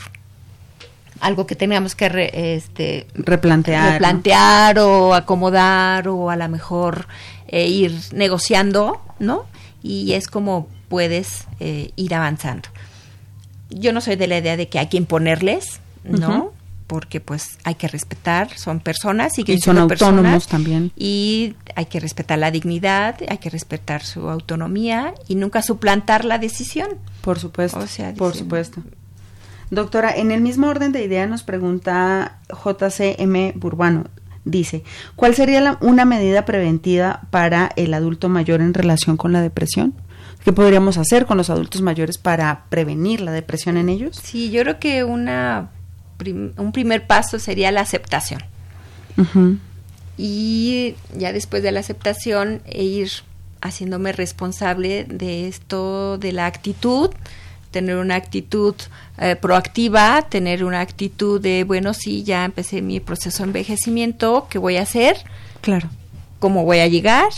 algo 1.22 1.46
que 1.46 1.54
teníamos 1.54 1.94
que 1.94 2.30
este, 2.34 3.06
replantear, 3.14 3.92
replantear 3.92 4.78
o 4.80 5.14
acomodar 5.14 6.08
o 6.08 6.30
a 6.30 6.36
lo 6.36 6.48
mejor 6.48 7.06
eh, 7.46 7.68
ir 7.68 7.96
negociando, 8.12 9.00
¿no? 9.20 9.46
Y 9.84 10.12
es 10.12 10.26
como 10.26 10.68
puedes 10.88 11.46
eh, 11.60 11.92
ir 11.94 12.14
avanzando. 12.14 12.68
Yo 13.70 13.92
no 13.92 14.00
soy 14.00 14.16
de 14.16 14.26
la 14.26 14.38
idea 14.38 14.56
de 14.56 14.68
que 14.68 14.80
hay 14.80 14.88
que 14.88 14.96
imponerles, 14.96 15.80
¿no? 16.02 16.52
Porque 16.88 17.20
pues 17.20 17.56
hay 17.62 17.76
que 17.76 17.86
respetar, 17.86 18.50
son 18.58 18.80
personas 18.80 19.38
y 19.38 19.44
que 19.44 19.58
son 19.58 19.78
autónomos 19.78 20.48
también. 20.48 20.90
Y 20.96 21.54
hay 21.76 21.86
que 21.86 22.00
respetar 22.00 22.38
la 22.38 22.50
dignidad, 22.50 23.14
hay 23.28 23.38
que 23.38 23.48
respetar 23.48 24.02
su 24.02 24.28
autonomía 24.28 25.14
y 25.28 25.36
nunca 25.36 25.62
suplantar 25.62 26.24
la 26.24 26.38
decisión. 26.38 26.88
Por 27.20 27.38
supuesto. 27.38 27.78
O 27.78 27.86
sea, 27.86 28.12
por 28.12 28.34
supuesto. 28.34 28.82
Doctora, 29.72 30.14
en 30.14 30.32
el 30.32 30.42
mismo 30.42 30.68
orden 30.68 30.92
de 30.92 31.02
idea 31.02 31.26
nos 31.26 31.44
pregunta 31.44 32.40
JCM 32.50 33.58
Burbano. 33.58 34.04
Dice, 34.44 34.84
¿cuál 35.16 35.34
sería 35.34 35.78
una 35.80 36.04
medida 36.04 36.44
preventiva 36.44 37.22
para 37.30 37.72
el 37.76 37.94
adulto 37.94 38.28
mayor 38.28 38.60
en 38.60 38.74
relación 38.74 39.16
con 39.16 39.32
la 39.32 39.40
depresión? 39.40 39.94
¿Qué 40.44 40.52
podríamos 40.52 40.98
hacer 40.98 41.24
con 41.24 41.38
los 41.38 41.48
adultos 41.48 41.80
mayores 41.80 42.18
para 42.18 42.66
prevenir 42.68 43.22
la 43.22 43.32
depresión 43.32 43.78
en 43.78 43.88
ellos? 43.88 44.20
Sí, 44.22 44.50
yo 44.50 44.60
creo 44.60 44.78
que 44.78 45.04
una 45.04 45.70
un 46.58 46.72
primer 46.72 47.06
paso 47.06 47.38
sería 47.38 47.72
la 47.72 47.80
aceptación. 47.80 48.42
Y 50.18 50.96
ya 51.16 51.32
después 51.32 51.62
de 51.62 51.72
la 51.72 51.80
aceptación, 51.80 52.60
e 52.66 52.84
ir 52.84 53.10
haciéndome 53.62 54.12
responsable 54.12 55.04
de 55.04 55.48
esto, 55.48 56.18
de 56.18 56.32
la 56.32 56.44
actitud, 56.44 57.08
tener 57.72 57.96
una 57.96 58.14
actitud 58.14 58.76
eh, 59.18 59.34
proactiva, 59.34 60.22
tener 60.22 60.62
una 60.62 60.80
actitud 60.80 61.40
de, 61.40 61.64
bueno, 61.64 61.94
sí, 61.94 62.22
ya 62.22 62.44
empecé 62.44 62.82
mi 62.82 63.00
proceso 63.00 63.42
de 63.42 63.48
envejecimiento, 63.48 64.46
¿qué 64.48 64.58
voy 64.58 64.76
a 64.76 64.82
hacer? 64.82 65.16
Claro. 65.60 65.88
¿Cómo 66.38 66.64
voy 66.64 66.78
a 66.78 66.86
llegar? 66.86 67.30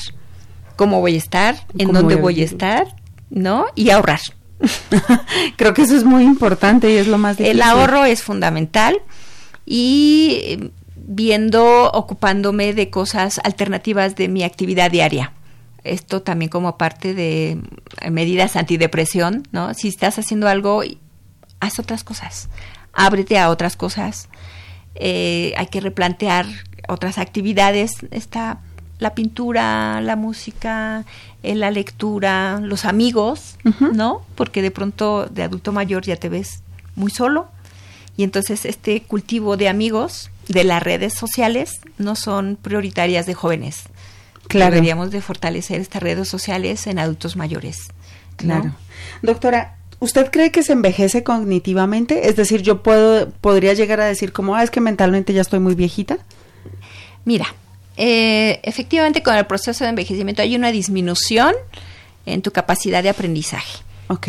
¿Cómo 0.76 1.00
voy 1.00 1.14
a 1.14 1.18
estar? 1.18 1.56
¿En 1.78 1.92
dónde 1.92 2.16
voy 2.16 2.42
a 2.42 2.44
estar? 2.44 2.94
¿No? 3.30 3.66
Y 3.74 3.90
ahorrar. 3.90 4.20
Creo 5.56 5.72
que 5.72 5.82
eso 5.82 5.96
es 5.96 6.04
muy 6.04 6.24
importante 6.24 6.92
y 6.92 6.96
es 6.96 7.06
lo 7.06 7.16
más 7.16 7.36
difícil. 7.36 7.56
El 7.56 7.62
ahorro 7.62 8.04
es 8.04 8.22
fundamental 8.22 9.00
y 9.64 10.38
eh, 10.42 10.70
viendo, 10.96 11.90
ocupándome 11.92 12.74
de 12.74 12.90
cosas 12.90 13.40
alternativas 13.44 14.16
de 14.16 14.28
mi 14.28 14.42
actividad 14.42 14.90
diaria 14.90 15.32
esto 15.84 16.22
también 16.22 16.50
como 16.50 16.76
parte 16.78 17.14
de 17.14 17.58
medidas 18.10 18.56
antidepresión, 18.56 19.46
¿no? 19.52 19.74
Si 19.74 19.88
estás 19.88 20.18
haciendo 20.18 20.48
algo, 20.48 20.82
haz 21.60 21.78
otras 21.78 22.04
cosas, 22.04 22.48
ábrete 22.92 23.38
a 23.38 23.50
otras 23.50 23.76
cosas, 23.76 24.28
eh, 24.94 25.54
hay 25.56 25.66
que 25.66 25.80
replantear 25.80 26.46
otras 26.88 27.18
actividades. 27.18 27.92
Está 28.10 28.60
la 28.98 29.14
pintura, 29.14 30.00
la 30.00 30.16
música, 30.16 31.04
eh, 31.42 31.54
la 31.54 31.70
lectura, 31.70 32.60
los 32.60 32.84
amigos, 32.84 33.56
¿no? 33.92 34.22
Porque 34.34 34.62
de 34.62 34.70
pronto 34.70 35.26
de 35.26 35.42
adulto 35.42 35.72
mayor 35.72 36.04
ya 36.04 36.16
te 36.16 36.28
ves 36.28 36.62
muy 36.96 37.10
solo 37.10 37.48
y 38.16 38.22
entonces 38.22 38.64
este 38.64 39.02
cultivo 39.02 39.56
de 39.56 39.68
amigos 39.68 40.30
de 40.48 40.64
las 40.64 40.82
redes 40.82 41.14
sociales 41.14 41.80
no 41.98 42.16
son 42.16 42.56
prioritarias 42.60 43.26
de 43.26 43.34
jóvenes. 43.34 43.84
Claro. 44.48 44.74
Deberíamos 44.74 45.10
de 45.10 45.20
fortalecer 45.20 45.80
estas 45.80 46.02
redes 46.02 46.28
sociales 46.28 46.86
en 46.86 46.98
adultos 46.98 47.36
mayores. 47.36 47.88
Claro. 48.36 48.74
Doctora, 49.22 49.78
¿usted 50.00 50.30
cree 50.30 50.50
que 50.50 50.62
se 50.62 50.72
envejece 50.72 51.22
cognitivamente? 51.22 52.28
Es 52.28 52.36
decir, 52.36 52.62
yo 52.62 52.82
puedo 52.82 53.30
podría 53.30 53.74
llegar 53.74 54.00
a 54.00 54.06
decir 54.06 54.32
como, 54.32 54.54
ah, 54.54 54.62
es 54.62 54.70
que 54.70 54.80
mentalmente 54.80 55.32
ya 55.32 55.40
estoy 55.40 55.60
muy 55.60 55.74
viejita. 55.74 56.18
Mira, 57.24 57.46
eh, 57.96 58.60
efectivamente 58.62 59.22
con 59.22 59.36
el 59.36 59.46
proceso 59.46 59.84
de 59.84 59.90
envejecimiento 59.90 60.42
hay 60.42 60.56
una 60.56 60.72
disminución 60.72 61.54
en 62.26 62.42
tu 62.42 62.50
capacidad 62.50 63.02
de 63.02 63.08
aprendizaje. 63.08 63.78
Ok. 64.08 64.28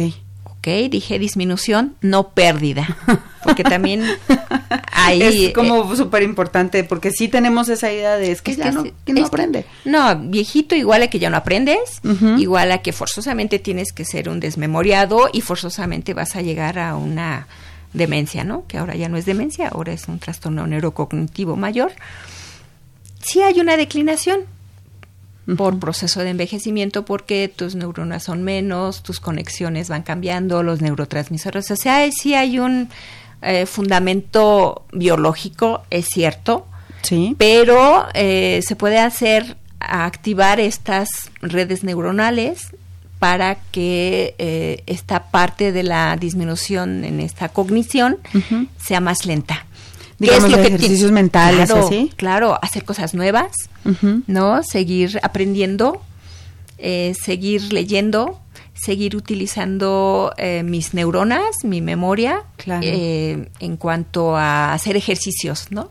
Ok, 0.66 0.90
dije 0.90 1.20
disminución, 1.20 1.96
no 2.02 2.30
pérdida. 2.30 2.98
Porque 3.44 3.64
también 3.64 4.04
ahí... 4.92 5.22
Es 5.22 5.54
como 5.54 5.94
eh, 5.94 5.96
súper 5.96 6.24
importante, 6.24 6.84
porque 6.84 7.12
sí 7.12 7.28
tenemos 7.28 7.70
esa 7.70 7.94
idea 7.94 8.18
de 8.18 8.32
es 8.32 8.42
que 8.42 8.56
ya 8.56 8.72
no, 8.72 8.84
no 9.06 9.26
aprende. 9.28 9.68
no, 9.86 10.18
viejito 10.18 10.74
igual 10.74 11.04
a 11.04 11.10
que 11.10 11.20
ya 11.20 11.30
no 11.30 11.38
aprendes, 11.38 12.02
igual 12.40 12.72
a 12.72 12.80
que 12.80 12.92
forzosamente 12.92 13.60
tienes 13.60 13.94
que 13.94 14.04
ser 14.04 14.30
un 14.30 14.40
desmemoriado 14.40 15.30
y 15.32 15.42
forzosamente 15.42 16.16
vas 16.16 16.36
a 16.36 16.42
llegar 16.42 16.80
a 16.80 16.96
una 16.96 17.46
demencia, 17.94 18.44
¿no? 18.44 18.66
Que 18.66 18.80
ahora 18.80 18.96
ya 18.96 19.10
no 19.10 19.18
es 19.18 19.28
demencia, 19.28 19.68
ahora 19.68 19.94
es 19.94 20.08
un 20.08 20.18
trastorno 20.18 20.66
neurocognitivo 20.66 21.56
mayor 21.56 21.92
sí 23.26 23.42
hay 23.42 23.60
una 23.60 23.76
declinación 23.76 24.42
por 25.58 25.80
proceso 25.80 26.22
de 26.22 26.32
envejecimiento 26.32 27.06
porque 27.06 27.52
tus 27.54 27.76
neuronas 27.76 28.24
son 28.24 28.44
menos, 28.44 29.04
tus 29.04 29.20
conexiones 29.20 29.90
van 29.90 30.02
cambiando, 30.02 30.64
los 30.64 30.82
neurotransmisores, 30.82 31.70
o 31.70 31.76
sea, 31.76 32.10
sí 32.12 32.34
hay 32.34 32.58
un 32.60 32.90
eh, 33.42 33.66
fundamento 33.68 34.86
biológico, 34.92 35.84
es 35.92 36.08
cierto, 36.08 36.66
sí. 37.04 37.36
pero 37.38 38.08
eh, 38.16 38.62
se 38.66 38.76
puede 38.76 38.98
hacer 38.98 39.58
activar 39.80 40.60
estas 40.60 41.10
redes 41.42 41.84
neuronales 41.84 42.70
para 43.20 43.56
que 43.72 44.34
eh, 44.40 44.84
esta 44.88 45.26
parte 45.30 45.72
de 45.72 45.84
la 45.84 46.18
disminución 46.18 47.04
en 47.04 47.20
esta 47.20 47.50
cognición 47.50 48.18
sea 48.78 49.00
más 49.00 49.26
lenta 49.26 49.65
digamos, 50.20 50.46
es 50.46 50.52
lo 50.52 50.64
ejercicios 50.64 51.12
mentales, 51.12 51.70
claro, 51.70 51.86
así. 51.86 52.12
Claro, 52.16 52.60
hacer 52.62 52.86
cosas 52.86 53.14
nuevas, 53.14 53.52
¿no? 54.28 54.64
Seguir 54.64 55.20
aprendiendo, 55.24 56.02
eh, 56.78 57.14
seguir 57.22 57.74
leyendo, 57.74 58.40
seguir 58.74 59.16
utilizando 59.16 60.34
eh, 60.38 60.64
mis 60.64 60.94
neuronas, 60.94 61.64
mi 61.64 61.82
memoria, 61.82 62.44
eh, 62.82 63.50
en 63.60 63.78
cuanto 63.78 64.36
a 64.36 64.74
hacer 64.74 64.98
ejercicios, 64.98 65.68
¿no? 65.72 65.90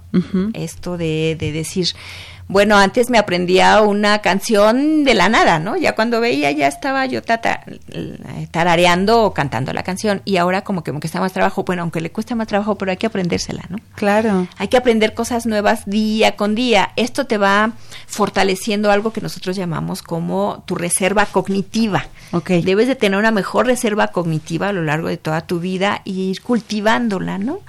Esto 0.53 0.97
de, 0.97 1.37
de 1.39 1.53
decir, 1.53 1.89
bueno, 2.47 2.77
antes 2.77 3.11
me 3.11 3.19
aprendía 3.19 3.81
una 3.81 4.21
canción 4.21 5.05
de 5.05 5.15
la 5.15 5.29
nada, 5.29 5.59
¿no? 5.59 5.77
Ya 5.77 5.95
cuando 5.95 6.21
veía 6.21 6.51
ya 6.53 6.69
estaba 6.69 7.07
yo 7.07 7.23
tata, 7.23 7.65
tarareando 8.51 9.23
o 9.23 9.35
cantando 9.35 9.73
la 9.73 9.83
canción 9.83 10.21
y 10.25 10.37
ahora 10.37 10.63
como 10.63 10.85
que 10.85 10.93
me 10.93 11.01
cuesta 11.01 11.21
más 11.21 11.33
trabajo, 11.33 11.65
bueno, 11.65 11.83
aunque 11.83 12.01
le 12.01 12.11
cuesta 12.11 12.35
más 12.35 12.47
trabajo, 12.47 12.77
pero 12.77 12.91
hay 12.91 12.97
que 12.97 13.07
aprendérsela, 13.07 13.65
¿no? 13.71 13.79
Claro. 13.95 14.47
Hay 14.59 14.69
que 14.69 14.77
aprender 14.77 15.15
cosas 15.15 15.47
nuevas 15.47 15.87
día 15.87 16.37
con 16.37 16.55
día. 16.55 16.93
Esto 16.97 17.27
te 17.27 17.39
va 17.39 17.73
fortaleciendo 18.07 18.91
algo 18.91 19.13
que 19.13 19.21
nosotros 19.21 19.57
llamamos 19.57 20.03
como 20.03 20.63
tu 20.67 20.75
reserva 20.75 21.27
cognitiva. 21.27 22.07
Okay. 22.33 22.63
Debes 22.63 22.89
de 22.89 22.97
tener 22.97 23.19
una 23.19 23.31
mejor 23.31 23.67
reserva 23.67 24.09
cognitiva 24.09 24.69
a 24.69 24.73
lo 24.73 24.83
largo 24.83 25.09
de 25.09 25.17
toda 25.17 25.43
tu 25.43 25.61
vida 25.61 26.03
y 26.05 26.31
ir 26.31 26.43
cultivándola, 26.43 27.39
¿no? 27.39 27.61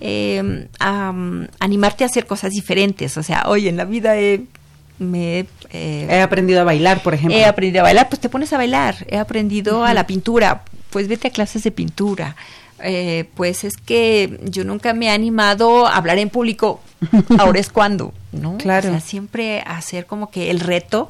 eh, 0.00 0.68
animarte 0.78 2.04
a 2.04 2.06
hacer 2.06 2.26
cosas 2.26 2.50
diferentes. 2.52 3.16
O 3.16 3.22
sea, 3.22 3.44
hoy 3.46 3.68
en 3.68 3.76
la 3.76 3.84
vida 3.84 4.16
me 4.98 5.46
eh, 5.70 6.06
he 6.08 6.20
aprendido 6.20 6.60
a 6.60 6.64
bailar, 6.64 7.02
por 7.02 7.14
ejemplo. 7.14 7.36
He 7.36 7.44
aprendido 7.44 7.80
a 7.80 7.84
bailar, 7.84 8.08
pues 8.08 8.20
te 8.20 8.28
pones 8.28 8.52
a 8.52 8.58
bailar. 8.58 9.06
He 9.08 9.18
aprendido 9.18 9.84
a 9.84 9.94
la 9.94 10.06
pintura, 10.06 10.62
pues 10.90 11.08
vete 11.08 11.28
a 11.28 11.30
clases 11.30 11.64
de 11.64 11.70
pintura. 11.70 12.36
Eh, 12.82 13.28
pues 13.34 13.64
es 13.64 13.76
que 13.76 14.40
yo 14.44 14.64
nunca 14.64 14.94
me 14.94 15.06
he 15.06 15.10
animado 15.10 15.86
a 15.86 15.96
hablar 15.96 16.18
en 16.18 16.28
público. 16.28 16.80
Ahora 17.38 17.60
es 17.60 17.70
cuando, 17.70 18.12
¿no? 18.32 18.58
Claro. 18.58 18.88
O 18.88 18.92
sea, 18.92 19.00
siempre 19.00 19.62
hacer 19.66 20.06
como 20.06 20.30
que 20.30 20.50
el 20.50 20.60
reto 20.60 21.08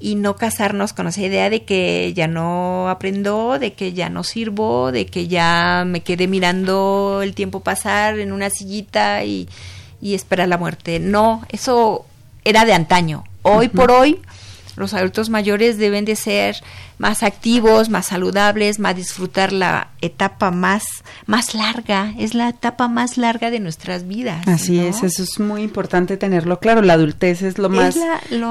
y 0.00 0.16
no 0.16 0.36
casarnos 0.36 0.92
con 0.92 1.06
esa 1.06 1.22
idea 1.22 1.50
de 1.50 1.64
que 1.64 2.12
ya 2.14 2.28
no 2.28 2.88
aprendo, 2.88 3.58
de 3.58 3.72
que 3.72 3.92
ya 3.92 4.10
no 4.10 4.22
sirvo, 4.22 4.92
de 4.92 5.06
que 5.06 5.28
ya 5.28 5.84
me 5.86 6.02
quedé 6.02 6.28
mirando 6.28 7.20
el 7.22 7.34
tiempo 7.34 7.60
pasar 7.60 8.18
en 8.18 8.32
una 8.32 8.50
sillita 8.50 9.24
y, 9.24 9.48
y 10.00 10.14
esperar 10.14 10.48
la 10.48 10.58
muerte. 10.58 11.00
No, 11.00 11.42
eso 11.48 12.06
era 12.44 12.64
de 12.64 12.72
antaño. 12.72 13.24
Hoy 13.42 13.68
por 13.68 13.90
hoy 13.90 14.20
los 14.76 14.94
adultos 14.94 15.30
mayores 15.30 15.78
deben 15.78 16.04
de 16.04 16.16
ser 16.16 16.56
más 16.98 17.22
activos, 17.22 17.88
más 17.90 18.06
saludables, 18.06 18.78
más 18.78 18.96
disfrutar 18.96 19.52
la 19.52 19.88
etapa 20.00 20.50
más 20.50 20.84
más 21.26 21.54
larga, 21.54 22.12
es 22.18 22.34
la 22.34 22.48
etapa 22.48 22.88
más 22.88 23.16
larga 23.16 23.50
de 23.50 23.60
nuestras 23.60 24.06
vidas. 24.06 24.46
Así 24.46 24.78
es, 24.78 25.02
eso 25.02 25.22
es 25.22 25.40
muy 25.40 25.62
importante 25.62 26.16
tenerlo 26.16 26.60
claro, 26.60 26.82
la 26.82 26.94
adultez 26.94 27.42
es 27.42 27.58
lo 27.58 27.68
más 27.68 27.96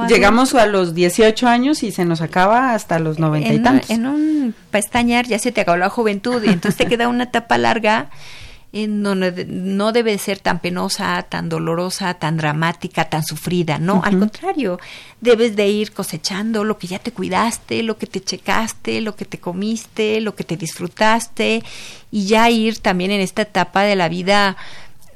llegamos 0.08 0.54
a 0.56 0.66
los 0.66 0.94
18 0.94 1.48
años 1.48 1.84
y 1.84 1.92
se 1.92 2.06
nos 2.06 2.22
acaba 2.22 2.74
hasta 2.74 3.00
los 3.00 3.20
noventa 3.20 3.54
y 3.54 3.60
tantos. 3.60 3.90
En 3.90 4.06
un 4.06 4.56
pestañear 4.72 5.26
ya 5.26 5.40
se 5.40 5.52
te 5.52 5.62
acabó 5.62 5.78
la 5.78 5.90
juventud 5.90 6.42
y 6.44 6.50
entonces 6.50 6.76
te 6.76 6.88
queda 6.88 7.08
una 7.08 7.26
etapa 7.26 7.58
larga 7.58 8.10
no, 8.74 9.14
no, 9.14 9.92
debe 9.92 10.18
ser 10.18 10.40
tan 10.40 10.60
penosa, 10.60 11.22
tan 11.24 11.48
dolorosa, 11.48 12.16
tan 12.16 12.38
dramática, 12.38 13.06
tan 13.06 13.24
sufrida, 13.24 13.78
no, 13.78 14.02
al 14.04 14.18
contrario, 14.18 14.80
debes 15.22 15.56
de 15.56 15.68
ir 15.68 15.92
cosechando 15.92 16.64
lo 16.64 16.80
que 16.80 16.88
ya 16.88 16.98
te 16.98 17.12
cuidaste, 17.12 17.84
lo 17.84 18.00
que 18.00 18.08
te 18.08 18.20
checaste, 18.20 19.00
lo 19.02 19.16
que 19.16 19.26
te 19.26 19.38
comiste, 19.38 20.22
lo 20.22 20.34
que 20.34 20.44
te 20.44 20.58
disfrutaste 20.58 21.64
y 22.10 22.26
ya 22.26 22.50
ir 22.50 22.80
también 22.80 23.12
en 23.12 23.22
esta 23.22 23.44
etapa 23.44 23.84
de 23.84 23.96
la 23.96 24.10
vida 24.10 24.58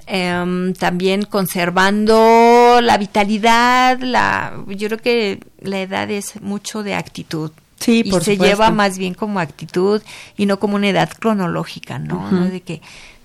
em, 0.05 0.73
también 0.73 1.23
conservando 1.23 2.79
la 2.79 2.99
vitalidad, 2.99 3.99
la, 4.01 4.53
yo 4.67 4.87
creo 4.87 4.99
que 4.99 5.39
la 5.61 5.81
edad 5.81 6.11
es 6.11 6.39
mucho 6.43 6.83
de 6.83 6.93
actitud, 6.93 7.51
Sí, 7.79 8.03
y 8.05 8.11
se 8.21 8.37
lleva 8.37 8.71
más 8.71 8.97
bien 8.97 9.13
como 9.13 9.39
actitud 9.39 10.01
y 10.35 10.47
no 10.47 10.59
como 10.59 10.75
una 10.75 10.89
edad 10.89 11.09
cronológica, 11.19 11.99
¿no? 11.99 12.31
¿no? 12.31 12.45
De 12.45 12.61
que 12.61 12.81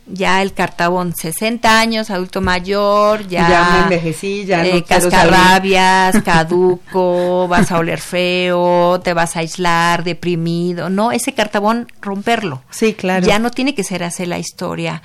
ya 0.06 0.42
el 0.42 0.52
cartabón 0.52 1.14
60 1.14 1.78
años, 1.78 2.10
adulto 2.10 2.40
mayor, 2.40 3.26
ya, 3.28 3.48
ya 3.48 3.72
me 3.72 3.82
envejecí, 3.84 4.44
ya 4.44 4.66
eh, 4.66 4.82
cascarrabias, 4.82 6.22
caduco, 6.24 7.46
vas 7.48 7.70
a 7.70 7.78
oler 7.78 8.00
feo, 8.00 9.00
te 9.00 9.14
vas 9.14 9.36
a 9.36 9.40
aislar, 9.40 10.04
deprimido, 10.04 10.90
no, 10.90 11.12
ese 11.12 11.34
cartabón 11.34 11.88
romperlo. 12.00 12.62
Sí, 12.70 12.94
claro. 12.94 13.26
Ya 13.26 13.38
no 13.38 13.50
tiene 13.50 13.74
que 13.74 13.84
ser 13.84 14.02
hacer 14.02 14.28
la 14.28 14.38
historia. 14.38 15.02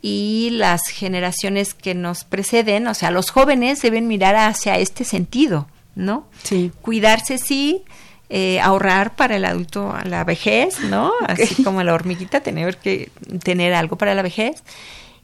Y 0.00 0.50
las 0.52 0.86
generaciones 0.86 1.74
que 1.74 1.94
nos 1.94 2.24
preceden, 2.24 2.86
o 2.86 2.94
sea, 2.94 3.10
los 3.10 3.30
jóvenes 3.30 3.82
deben 3.82 4.06
mirar 4.06 4.36
hacia 4.36 4.78
este 4.78 5.04
sentido, 5.04 5.66
¿no? 5.96 6.28
Sí. 6.44 6.70
Cuidarse 6.82 7.36
sí, 7.36 7.82
eh, 8.30 8.60
ahorrar 8.60 9.16
para 9.16 9.36
el 9.36 9.44
adulto 9.44 9.92
a 9.92 10.04
la 10.04 10.24
vejez, 10.24 10.80
¿no? 10.80 11.12
Así 11.26 11.62
como 11.64 11.82
la 11.82 11.94
hormiguita, 11.94 12.40
tener 12.40 12.76
que 12.76 13.10
tener 13.42 13.74
algo 13.74 13.96
para 13.96 14.14
la 14.14 14.22
vejez 14.22 14.62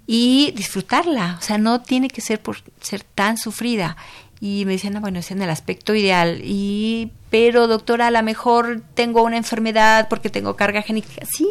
y 0.07 0.53
disfrutarla, 0.55 1.37
o 1.39 1.43
sea, 1.43 1.59
no 1.59 1.81
tiene 1.81 2.09
que 2.09 2.21
ser 2.21 2.41
por 2.41 2.59
ser 2.81 3.03
tan 3.03 3.39
sufrida. 3.39 3.97
Y 4.41 4.65
me 4.67 4.73
decían, 4.73 5.01
bueno, 5.01 5.21
es 5.21 5.31
en 5.31 5.41
el 5.41 5.49
aspecto 5.49 5.95
ideal. 5.95 6.41
Y, 6.45 7.11
pero 7.31 7.67
doctora, 7.67 8.09
a 8.09 8.11
lo 8.11 8.23
mejor 8.23 8.83
tengo 8.95 9.23
una 9.23 9.39
enfermedad 9.39 10.09
porque 10.09 10.29
tengo 10.29 10.57
carga 10.57 10.83
genética. 10.83 11.25
Sí, 11.27 11.49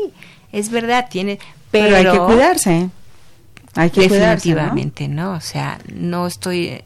es 0.52 0.70
verdad, 0.70 1.08
tiene, 1.10 1.40
pero, 1.72 1.96
hay 1.96 2.06
que 2.06 2.20
cuidarse. 2.20 2.90
Hay 3.76 3.90
que 3.90 4.08
definitivamente, 4.08 5.08
¿no? 5.08 5.32
O 5.32 5.42
sea, 5.42 5.80
no 5.92 6.28
estoy 6.28 6.84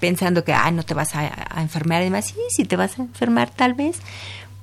pensando 0.00 0.44
que, 0.44 0.52
ay, 0.52 0.72
no 0.72 0.82
te 0.82 0.94
vas 0.94 1.14
a, 1.14 1.30
enfermar 1.60 2.02
y 2.02 2.06
demás. 2.06 2.26
Sí, 2.26 2.36
sí 2.50 2.64
te 2.64 2.76
vas 2.76 2.98
a 2.98 3.02
enfermar 3.02 3.50
tal 3.50 3.74
vez, 3.74 3.98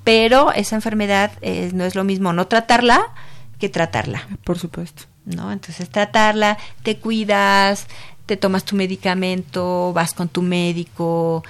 pero 0.04 0.52
esa 0.52 0.76
enfermedad 0.76 1.32
no 1.72 1.84
es 1.84 1.94
lo 1.94 2.04
mismo 2.04 2.32
no 2.32 2.46
tratarla 2.46 3.12
que 3.58 3.68
tratarla. 3.68 4.26
Por 4.44 4.58
supuesto. 4.58 5.04
¿No? 5.24 5.50
Entonces 5.50 5.90
tratarla, 5.90 6.56
te 6.84 6.98
cuidas, 6.98 7.86
te 8.26 8.36
tomas 8.36 8.64
tu 8.64 8.76
medicamento, 8.76 9.92
vas 9.92 10.14
con 10.14 10.28
tu 10.28 10.42
médico, 10.42 11.42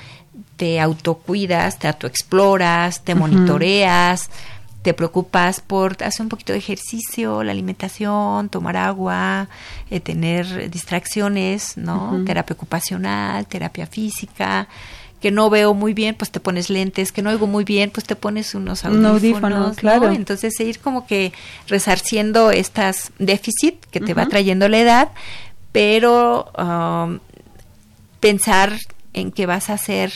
te 0.57 0.81
autocuidas, 0.81 1.79
te 1.79 1.89
autoexploras, 1.89 3.05
te 3.05 3.15
monitoreas 3.15 4.31
te 4.87 4.95
preocupas 4.95 5.61
por 5.61 5.97
hacer 6.05 6.23
un 6.23 6.29
poquito 6.29 6.53
de 6.53 6.61
ejercicio, 6.61 7.43
la 7.43 7.51
alimentación, 7.51 8.49
tomar 8.49 8.77
agua, 8.77 9.49
eh, 9.91 9.99
tener 9.99 10.71
distracciones, 10.71 11.77
¿no? 11.77 12.23
Terapia 12.25 12.55
ocupacional, 12.55 13.49
terapia 13.49 13.89
física, 13.89 14.69
que 15.21 15.33
no 15.33 15.51
veo 15.51 15.75
muy 15.75 15.93
bien, 15.93 16.15
pues 16.15 16.31
te 16.31 16.39
pones 16.39 16.71
lentes, 16.71 17.11
que 17.11 17.21
no 17.21 17.31
oigo 17.31 17.49
muy 17.49 17.65
bien, 17.65 17.91
pues 17.91 18.07
te 18.07 18.15
pones 18.15 18.55
unos 18.55 18.85
audífonos, 18.85 19.77
claro. 19.77 20.13
Entonces 20.13 20.61
ir 20.61 20.79
como 20.79 21.05
que 21.05 21.33
resarciendo 21.67 22.53
estas 22.53 23.11
déficit 23.19 23.85
que 23.87 23.99
te 23.99 24.15
va 24.15 24.27
trayendo 24.27 24.69
la 24.69 24.79
edad, 24.79 25.09
pero 25.73 26.53
um, 26.57 27.19
pensar 28.21 28.73
en 29.15 29.33
que 29.33 29.47
vas 29.47 29.69
a 29.69 29.79
ser 29.79 30.13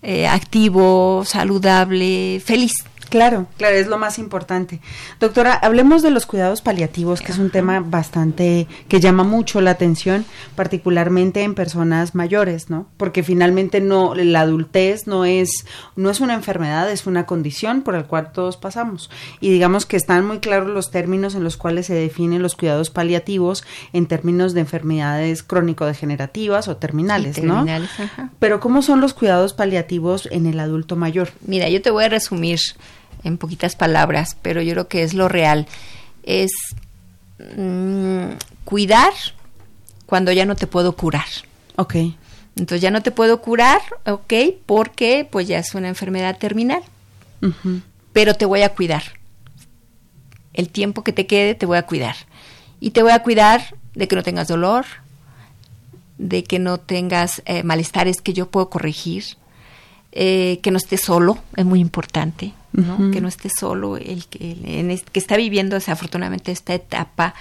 eh, 0.00 0.26
activo, 0.26 1.22
saludable, 1.26 2.40
feliz. 2.42 2.72
Claro, 3.08 3.46
claro, 3.56 3.76
es 3.76 3.86
lo 3.86 3.98
más 3.98 4.18
importante. 4.18 4.80
Doctora, 5.20 5.54
hablemos 5.54 6.02
de 6.02 6.10
los 6.10 6.26
cuidados 6.26 6.62
paliativos, 6.62 7.20
que 7.20 7.32
es 7.32 7.38
un 7.38 7.50
tema 7.50 7.80
bastante 7.80 8.66
que 8.88 9.00
llama 9.00 9.24
mucho 9.24 9.60
la 9.60 9.72
atención, 9.72 10.24
particularmente 10.54 11.42
en 11.42 11.54
personas 11.54 12.14
mayores, 12.14 12.70
¿no? 12.70 12.88
Porque 12.96 13.22
finalmente 13.22 13.80
no 13.80 14.14
la 14.14 14.40
adultez 14.40 15.06
no 15.06 15.24
es 15.24 15.66
no 15.94 16.10
es 16.10 16.20
una 16.20 16.34
enfermedad, 16.34 16.90
es 16.90 17.06
una 17.06 17.26
condición 17.26 17.82
por 17.82 17.94
la 17.94 18.04
cual 18.04 18.32
todos 18.32 18.56
pasamos. 18.56 19.10
Y 19.40 19.50
digamos 19.50 19.86
que 19.86 19.96
están 19.96 20.26
muy 20.26 20.38
claros 20.40 20.68
los 20.68 20.90
términos 20.90 21.34
en 21.34 21.44
los 21.44 21.56
cuales 21.56 21.86
se 21.86 21.94
definen 21.94 22.42
los 22.42 22.56
cuidados 22.56 22.90
paliativos 22.90 23.64
en 23.92 24.06
términos 24.06 24.54
de 24.54 24.60
enfermedades 24.60 25.42
crónico-degenerativas 25.42 26.68
o 26.68 26.76
terminales, 26.76 27.36
terminales 27.36 27.90
¿no? 27.98 28.30
Pero 28.38 28.60
¿cómo 28.60 28.82
son 28.82 29.00
los 29.00 29.14
cuidados 29.14 29.52
paliativos 29.52 30.28
en 30.30 30.46
el 30.46 30.60
adulto 30.60 30.96
mayor? 30.96 31.30
Mira, 31.46 31.68
yo 31.68 31.82
te 31.82 31.90
voy 31.90 32.04
a 32.04 32.08
resumir 32.08 32.58
en 33.26 33.38
poquitas 33.38 33.76
palabras, 33.76 34.36
pero 34.40 34.62
yo 34.62 34.72
creo 34.72 34.88
que 34.88 35.02
es 35.02 35.14
lo 35.14 35.28
real. 35.28 35.66
Es 36.22 36.50
mm, 37.56 38.36
cuidar 38.64 39.12
cuando 40.06 40.32
ya 40.32 40.46
no 40.46 40.56
te 40.56 40.66
puedo 40.66 40.96
curar. 40.96 41.26
Ok. 41.76 41.96
Entonces 42.56 42.80
ya 42.80 42.90
no 42.90 43.02
te 43.02 43.10
puedo 43.10 43.42
curar, 43.42 43.80
ok, 44.06 44.32
porque 44.64 45.28
pues 45.30 45.46
ya 45.46 45.58
es 45.58 45.74
una 45.74 45.88
enfermedad 45.88 46.38
terminal. 46.38 46.82
Pero 48.12 48.34
te 48.34 48.46
voy 48.46 48.62
a 48.62 48.70
cuidar. 48.70 49.02
El 50.54 50.70
tiempo 50.70 51.04
que 51.04 51.12
te 51.12 51.26
quede 51.26 51.54
te 51.54 51.66
voy 51.66 51.76
a 51.76 51.82
cuidar. 51.82 52.16
Y 52.80 52.90
te 52.90 53.02
voy 53.02 53.12
a 53.12 53.22
cuidar 53.22 53.76
de 53.94 54.08
que 54.08 54.16
no 54.16 54.22
tengas 54.22 54.48
dolor, 54.48 54.86
de 56.18 56.44
que 56.44 56.58
no 56.58 56.78
tengas 56.78 57.42
eh, 57.44 57.62
malestares 57.62 58.20
que 58.22 58.32
yo 58.32 58.50
puedo 58.50 58.70
corregir, 58.70 59.24
eh, 60.12 60.60
que 60.62 60.70
no 60.70 60.78
estés 60.78 61.02
solo, 61.02 61.38
es 61.56 61.64
muy 61.66 61.80
importante, 61.80 62.54
¿no? 62.76 63.10
Que 63.10 63.20
no 63.20 63.28
esté 63.28 63.48
solo 63.48 63.96
el 63.96 64.26
que, 64.26 65.00
que 65.12 65.18
está 65.18 65.36
viviendo 65.36 65.74
desafortunadamente 65.74 66.52
esta 66.52 66.74
etapa 66.74 67.34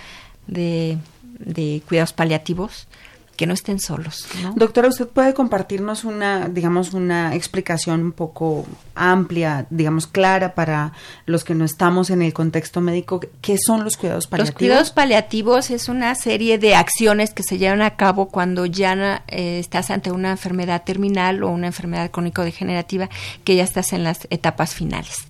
de, 0.47 0.97
de 1.39 1.81
cuidados 1.87 2.13
paliativos 2.13 2.87
que 3.35 3.45
no 3.45 3.53
estén 3.53 3.79
solos. 3.79 4.27
Doctora, 4.55 4.87
¿usted 4.87 5.07
puede 5.07 5.33
compartirnos 5.33 6.03
una, 6.03 6.47
digamos, 6.47 6.93
una 6.93 7.35
explicación 7.35 8.01
un 8.01 8.11
poco 8.11 8.65
amplia, 8.95 9.65
digamos, 9.69 10.07
clara 10.07 10.55
para 10.55 10.93
los 11.25 11.43
que 11.43 11.55
no 11.55 11.65
estamos 11.65 12.09
en 12.09 12.21
el 12.21 12.33
contexto 12.33 12.81
médico? 12.81 13.19
¿Qué 13.41 13.57
son 13.57 13.83
los 13.83 13.97
cuidados 13.97 14.27
paliativos? 14.27 14.53
Los 14.53 14.57
cuidados 14.57 14.91
paliativos 14.91 15.71
es 15.71 15.89
una 15.89 16.15
serie 16.15 16.57
de 16.57 16.75
acciones 16.75 17.33
que 17.33 17.43
se 17.43 17.57
llevan 17.57 17.81
a 17.81 17.95
cabo 17.95 18.29
cuando 18.29 18.65
ya 18.65 19.23
eh, 19.27 19.59
estás 19.59 19.89
ante 19.91 20.11
una 20.11 20.31
enfermedad 20.31 20.83
terminal 20.83 21.43
o 21.43 21.49
una 21.49 21.67
enfermedad 21.67 22.11
crónico-degenerativa 22.11 23.09
que 23.43 23.55
ya 23.55 23.63
estás 23.63 23.93
en 23.93 24.03
las 24.03 24.27
etapas 24.29 24.73
finales, 24.73 25.27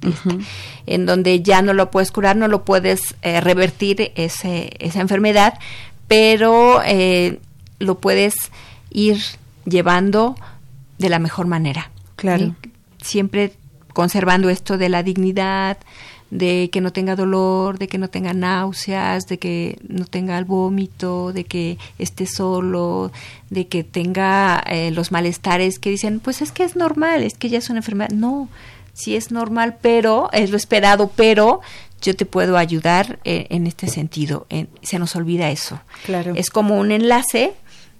en 0.85 1.05
donde 1.05 1.41
ya 1.41 1.61
no 1.61 1.73
lo 1.73 1.91
puedes 1.91 2.11
curar, 2.11 2.35
no 2.35 2.47
lo 2.47 2.63
puedes 2.65 3.15
eh, 3.21 3.41
revertir 3.41 4.11
ese, 4.15 4.71
esa 4.79 5.01
enfermedad, 5.01 5.57
pero 6.07 6.81
eh, 6.85 7.39
lo 7.79 7.99
puedes 7.99 8.35
ir 8.89 9.17
llevando 9.65 10.35
de 10.97 11.09
la 11.09 11.19
mejor 11.19 11.47
manera. 11.47 11.91
Claro. 12.15 12.55
Siempre 13.01 13.53
conservando 13.93 14.49
esto 14.49 14.77
de 14.77 14.89
la 14.89 15.03
dignidad, 15.03 15.77
de 16.31 16.69
que 16.71 16.81
no 16.81 16.91
tenga 16.91 17.15
dolor, 17.15 17.77
de 17.77 17.87
que 17.87 17.97
no 17.97 18.09
tenga 18.09 18.33
náuseas, 18.33 19.27
de 19.27 19.37
que 19.37 19.77
no 19.87 20.05
tenga 20.05 20.37
el 20.37 20.45
vómito, 20.45 21.31
de 21.31 21.45
que 21.45 21.77
esté 21.97 22.25
solo, 22.25 23.11
de 23.49 23.67
que 23.67 23.83
tenga 23.83 24.63
eh, 24.67 24.91
los 24.91 25.11
malestares 25.11 25.79
que 25.79 25.91
dicen, 25.91 26.19
pues 26.19 26.41
es 26.41 26.51
que 26.51 26.63
es 26.63 26.75
normal, 26.75 27.23
es 27.23 27.35
que 27.35 27.49
ya 27.49 27.59
es 27.59 27.69
una 27.69 27.79
enfermedad. 27.79 28.09
No, 28.09 28.49
sí 28.93 29.15
es 29.15 29.31
normal, 29.31 29.77
pero 29.81 30.29
es 30.33 30.49
lo 30.49 30.57
esperado, 30.57 31.11
pero 31.15 31.61
yo 32.01 32.15
te 32.15 32.25
puedo 32.25 32.57
ayudar 32.57 33.19
eh, 33.23 33.47
en 33.49 33.67
este 33.67 33.87
sentido. 33.87 34.47
se 34.81 34.99
nos 34.99 35.15
olvida 35.15 35.51
eso. 35.51 35.79
Claro. 36.05 36.33
Es 36.35 36.49
como 36.49 36.77
un 36.79 36.91
enlace 36.91 37.53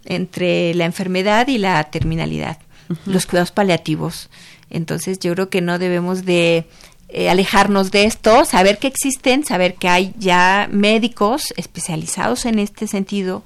entre 0.05 0.73
la 0.73 0.85
enfermedad 0.85 1.47
y 1.47 1.57
la 1.57 1.83
terminalidad, 1.85 2.57
los 3.05 3.25
cuidados 3.25 3.51
paliativos. 3.51 4.29
Entonces 4.69 5.19
yo 5.19 5.33
creo 5.33 5.49
que 5.49 5.61
no 5.61 5.79
debemos 5.79 6.25
de 6.25 6.67
eh, 7.09 7.29
alejarnos 7.29 7.91
de 7.91 8.05
esto, 8.05 8.45
saber 8.45 8.77
que 8.77 8.87
existen, 8.87 9.45
saber 9.45 9.75
que 9.75 9.87
hay 9.87 10.13
ya 10.17 10.67
médicos 10.71 11.53
especializados 11.55 12.45
en 12.45 12.59
este 12.59 12.87
sentido 12.87 13.43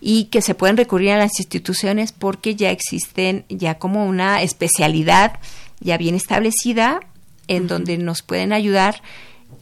y 0.00 0.24
que 0.24 0.42
se 0.42 0.54
pueden 0.54 0.76
recurrir 0.76 1.12
a 1.12 1.18
las 1.18 1.38
instituciones 1.38 2.12
porque 2.12 2.56
ya 2.56 2.70
existen 2.70 3.44
ya 3.48 3.78
como 3.78 4.06
una 4.06 4.42
especialidad 4.42 5.38
ya 5.80 5.96
bien 5.96 6.14
establecida 6.14 7.00
en 7.46 7.66
donde 7.68 7.98
nos 7.98 8.22
pueden 8.22 8.52
ayudar 8.52 9.02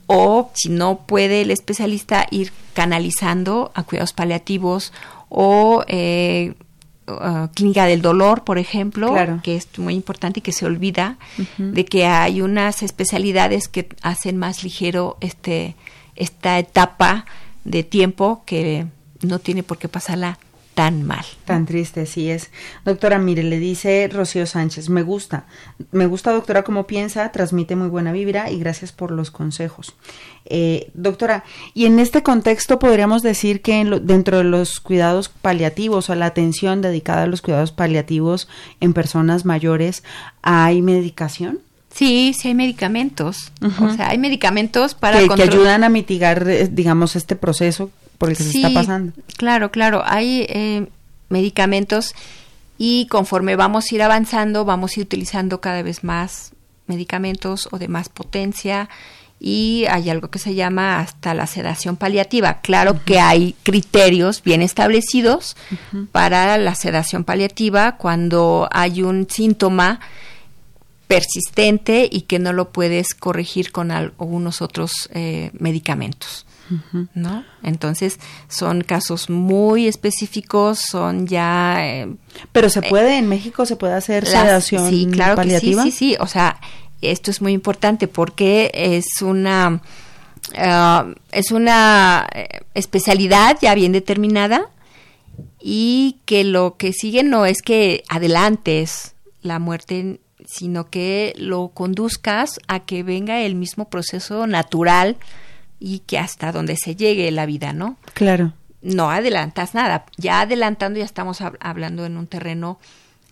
o 0.06 0.50
si 0.54 0.68
no 0.68 0.98
puede 1.06 1.42
el 1.42 1.50
especialista 1.50 2.26
ir 2.30 2.52
canalizando 2.74 3.70
a 3.74 3.82
cuidados 3.82 4.12
paliativos 4.12 4.92
o 5.34 5.82
eh, 5.88 6.52
uh, 7.08 7.48
clínica 7.54 7.86
del 7.86 8.02
dolor, 8.02 8.44
por 8.44 8.58
ejemplo, 8.58 9.14
que 9.42 9.56
es 9.56 9.66
muy 9.78 9.94
importante 9.94 10.40
y 10.40 10.42
que 10.42 10.52
se 10.52 10.66
olvida 10.66 11.16
de 11.56 11.86
que 11.86 12.04
hay 12.04 12.42
unas 12.42 12.82
especialidades 12.82 13.66
que 13.68 13.88
hacen 14.02 14.36
más 14.36 14.62
ligero 14.62 15.16
este 15.20 15.74
esta 16.16 16.58
etapa 16.58 17.24
de 17.64 17.82
tiempo 17.82 18.42
que 18.44 18.86
no 19.22 19.38
tiene 19.38 19.62
por 19.62 19.78
qué 19.78 19.88
pasarla 19.88 20.38
tan 20.74 21.02
mal. 21.02 21.24
Tan 21.44 21.66
triste, 21.66 22.06
sí 22.06 22.30
es. 22.30 22.50
Doctora, 22.84 23.18
mire, 23.18 23.42
le 23.42 23.58
dice 23.58 24.08
Rocío 24.10 24.46
Sánchez, 24.46 24.88
me 24.88 25.02
gusta, 25.02 25.44
me 25.90 26.06
gusta 26.06 26.32
doctora 26.32 26.62
cómo 26.62 26.86
piensa, 26.86 27.30
transmite 27.30 27.76
muy 27.76 27.88
buena 27.88 28.12
vibra 28.12 28.50
y 28.50 28.58
gracias 28.58 28.92
por 28.92 29.10
los 29.10 29.30
consejos. 29.30 29.94
Eh, 30.46 30.90
doctora, 30.94 31.44
y 31.74 31.86
en 31.86 31.98
este 31.98 32.22
contexto 32.22 32.78
podríamos 32.78 33.22
decir 33.22 33.60
que 33.60 33.84
dentro 34.02 34.38
de 34.38 34.44
los 34.44 34.80
cuidados 34.80 35.28
paliativos 35.28 36.08
o 36.08 36.14
la 36.14 36.26
atención 36.26 36.80
dedicada 36.80 37.24
a 37.24 37.26
los 37.26 37.42
cuidados 37.42 37.72
paliativos 37.72 38.48
en 38.80 38.94
personas 38.94 39.44
mayores, 39.44 40.02
¿hay 40.42 40.80
medicación? 40.80 41.60
Sí, 41.94 42.34
sí 42.38 42.48
hay 42.48 42.54
medicamentos. 42.54 43.52
O 43.80 43.90
sea, 43.90 44.08
hay 44.08 44.16
medicamentos 44.16 44.94
para 44.94 45.18
que, 45.18 45.28
que 45.28 45.42
ayudan 45.42 45.84
a 45.84 45.90
mitigar, 45.90 46.48
eh, 46.48 46.68
digamos, 46.72 47.16
este 47.16 47.36
proceso 47.36 47.90
por 48.22 48.30
el 48.30 48.36
que 48.36 48.44
se 48.44 48.50
está 48.50 48.72
pasando. 48.72 49.12
Claro, 49.36 49.72
claro, 49.72 50.04
hay 50.06 50.46
eh, 50.48 50.86
medicamentos 51.28 52.14
y 52.78 53.08
conforme 53.10 53.56
vamos 53.56 53.86
a 53.90 53.94
ir 53.96 54.00
avanzando, 54.00 54.64
vamos 54.64 54.92
a 54.92 55.00
ir 55.00 55.06
utilizando 55.06 55.60
cada 55.60 55.82
vez 55.82 56.04
más 56.04 56.52
medicamentos 56.86 57.68
o 57.72 57.78
de 57.78 57.88
más 57.88 58.08
potencia 58.08 58.88
y 59.40 59.86
hay 59.90 60.08
algo 60.08 60.30
que 60.30 60.38
se 60.38 60.54
llama 60.54 61.00
hasta 61.00 61.34
la 61.34 61.48
sedación 61.48 61.96
paliativa. 61.96 62.60
Claro 62.60 63.04
que 63.04 63.18
hay 63.18 63.56
criterios 63.64 64.44
bien 64.44 64.62
establecidos 64.62 65.56
para 66.12 66.58
la 66.58 66.76
sedación 66.76 67.24
paliativa 67.24 67.96
cuando 67.96 68.68
hay 68.70 69.02
un 69.02 69.28
síntoma 69.28 69.98
persistente 71.08 72.08
y 72.08 72.20
que 72.20 72.38
no 72.38 72.52
lo 72.52 72.70
puedes 72.70 73.14
corregir 73.14 73.72
con 73.72 73.90
algunos 73.90 74.62
otros 74.62 75.10
eh, 75.12 75.50
medicamentos. 75.54 76.46
¿No? 77.14 77.44
Entonces 77.62 78.18
son 78.48 78.82
casos 78.82 79.28
muy 79.30 79.86
específicos, 79.88 80.78
son 80.78 81.26
ya... 81.26 81.76
Eh, 81.80 82.14
Pero 82.52 82.70
se 82.70 82.82
puede, 82.82 83.18
en 83.18 83.28
México 83.28 83.66
se 83.66 83.76
puede 83.76 83.94
hacer 83.94 84.26
sedación 84.26 84.90
sí, 84.90 85.08
claro 85.10 85.36
paliativa. 85.36 85.82
sí, 85.82 85.90
sí, 85.90 85.96
sí, 85.96 86.16
o 86.20 86.26
sea, 86.26 86.60
esto 87.00 87.30
es 87.30 87.42
muy 87.42 87.52
importante 87.52 88.08
porque 88.08 88.70
es 88.74 89.22
una... 89.22 89.80
Ah, 90.56 91.06
es 91.30 91.52
una 91.52 92.26
eh, 92.34 92.48
especialidad 92.74 93.58
ya 93.62 93.74
bien 93.74 93.92
determinada 93.92 94.68
y 95.60 96.18
que 96.24 96.44
lo 96.44 96.76
que 96.76 96.92
sigue 96.92 97.22
no 97.22 97.46
es 97.46 97.62
que 97.62 98.02
adelantes 98.08 99.14
la 99.40 99.58
muerte, 99.58 100.20
sino 100.46 100.90
que 100.90 101.32
lo 101.36 101.68
conduzcas 101.68 102.58
a 102.66 102.80
que 102.80 103.02
venga 103.02 103.40
el 103.40 103.54
mismo 103.54 103.88
proceso 103.88 104.46
natural 104.46 105.16
y 105.82 106.00
que 106.00 106.18
hasta 106.18 106.52
donde 106.52 106.76
se 106.76 106.94
llegue 106.94 107.30
la 107.32 107.44
vida, 107.44 107.72
¿no? 107.72 107.96
Claro. 108.14 108.52
No 108.82 109.10
adelantas 109.10 109.74
nada. 109.74 110.06
Ya 110.16 110.40
adelantando 110.40 110.98
ya 110.98 111.04
estamos 111.04 111.40
hablando 111.40 112.06
en 112.06 112.16
un 112.16 112.26
terreno 112.26 112.78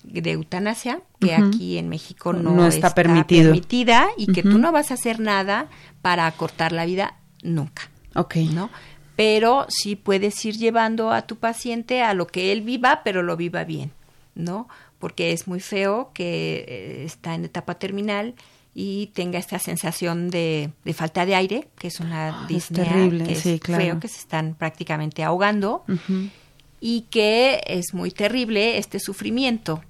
de 0.03 0.32
eutanasia 0.32 1.01
que 1.20 1.34
aquí 1.34 1.76
en 1.76 1.88
México 1.88 2.32
no, 2.32 2.66
está, 2.66 2.94
permitida 2.94 4.09
y 4.16 4.32
que 4.32 4.42
tú 4.42 4.59
no 4.59 4.72
vas 4.72 4.90
a 4.90 4.94
hacer 4.94 5.20
nada 5.20 5.68
para 6.03 6.26
acortar 6.26 6.72
la 6.72 6.86
vida 6.86 7.14
nunca. 7.42 7.90
Ok. 8.14 8.36
¿No? 8.36 8.70
Pero 9.16 9.66
sí 9.68 9.96
puedes 9.96 10.44
ir 10.44 10.57
llevando 10.57 11.12
a 11.12 11.22
tu 11.22 11.36
paciente 11.36 12.03
a 12.03 12.14
lo 12.14 12.26
que 12.26 12.53
él 12.53 12.62
viva, 12.62 13.03
pero 13.05 13.22
lo 13.22 13.36
viva 13.36 13.64
bien, 13.64 13.92
¿no? 14.34 14.68
porque 15.01 15.32
es 15.32 15.48
muy 15.48 15.59
feo 15.59 16.11
que 16.14 16.64
eh, 16.68 17.05
está 17.05 17.34
en 17.34 17.46
etapa 17.46 17.74
terminal 17.76 18.34
y 18.75 19.09
tenga 19.09 19.39
esta 19.39 19.59
sensación 19.59 20.31
de, 20.31 20.71
de 20.85 20.95
falta 20.95 21.27
de 21.27 21.35
aire, 21.35 21.68
que 21.79 21.89
es 21.89 22.01
una 22.01 22.29
Ah, 22.43 22.47
es 22.49 22.68
terrible, 22.68 23.25
que 23.25 23.33
es 23.33 23.41
sí, 23.41 23.59
claro. 23.59 23.83
feo, 23.85 24.01
que 24.01 24.09
se 24.09 24.18
están 24.18 24.55
prácticamente 24.55 25.25
ahogando 25.25 25.85
y 26.81 27.03
que 27.11 27.61
es 27.66 27.93
muy 27.95 28.11
terrible 28.11 28.79
este 28.79 29.01
sufrimiento. 29.01 29.83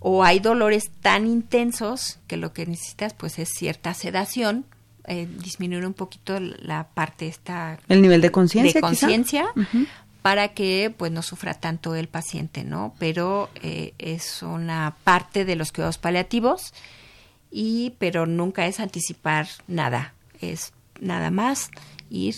O 0.00 0.24
hay 0.24 0.38
dolores 0.40 0.90
tan 1.02 1.26
intensos 1.26 2.18
que 2.26 2.36
lo 2.36 2.52
que 2.52 2.66
necesitas 2.66 3.14
pues 3.14 3.38
es 3.38 3.48
cierta 3.50 3.92
sedación, 3.94 4.64
eh, 5.06 5.26
disminuir 5.42 5.84
un 5.86 5.94
poquito 5.94 6.38
la 6.40 6.88
parte 6.94 7.26
esta 7.26 7.78
El 7.88 8.00
nivel 8.02 8.20
de 8.20 8.30
conciencia. 8.30 8.74
de 8.74 8.80
conciencia 8.80 9.46
para 10.22 10.48
que 10.48 10.94
pues 10.96 11.10
no 11.10 11.22
sufra 11.22 11.54
tanto 11.54 11.94
el 11.94 12.06
paciente, 12.08 12.64
¿no? 12.64 12.94
Pero 12.98 13.48
eh, 13.62 13.94
es 13.98 14.42
una 14.42 14.94
parte 15.04 15.44
de 15.46 15.56
los 15.56 15.72
cuidados 15.72 15.96
paliativos 15.98 16.72
y 17.50 17.94
pero 17.98 18.26
nunca 18.26 18.66
es 18.66 18.80
anticipar 18.80 19.48
nada, 19.66 20.14
es 20.40 20.72
nada 21.00 21.30
más 21.30 21.70
ir 22.10 22.36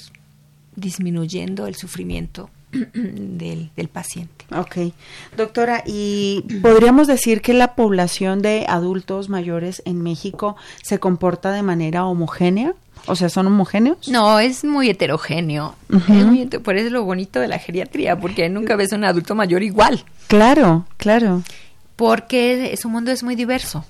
disminuyendo 0.76 1.66
el 1.66 1.74
sufrimiento 1.74 2.50
del, 2.72 3.70
del 3.76 3.88
paciente. 3.88 4.46
Ok. 4.54 4.92
Doctora, 5.36 5.82
¿y 5.86 6.44
podríamos 6.62 7.06
decir 7.06 7.42
que 7.42 7.52
la 7.52 7.74
población 7.74 8.42
de 8.42 8.66
adultos 8.68 9.28
mayores 9.28 9.82
en 9.84 10.02
México 10.02 10.56
se 10.82 10.98
comporta 10.98 11.52
de 11.52 11.62
manera 11.62 12.04
homogénea? 12.06 12.74
O 13.06 13.16
sea, 13.16 13.28
¿son 13.28 13.48
homogéneos? 13.48 14.08
No, 14.08 14.38
es 14.38 14.64
muy 14.64 14.88
heterogéneo. 14.88 15.74
Es 15.90 16.24
muy 16.24 16.46
por 16.46 16.76
eso 16.76 16.86
es 16.86 16.92
lo 16.92 17.04
bonito 17.04 17.40
de 17.40 17.48
la 17.48 17.58
geriatría, 17.58 18.18
porque 18.18 18.48
nunca 18.48 18.76
ves 18.76 18.92
a 18.92 18.96
un 18.96 19.04
adulto 19.04 19.34
mayor 19.34 19.62
igual. 19.62 20.04
Claro, 20.28 20.86
claro. 20.98 21.42
porque 21.96 22.76
su 22.80 22.88
mundo 22.88 23.10
es 23.10 23.22
muy 23.22 23.34
diverso, 23.34 23.84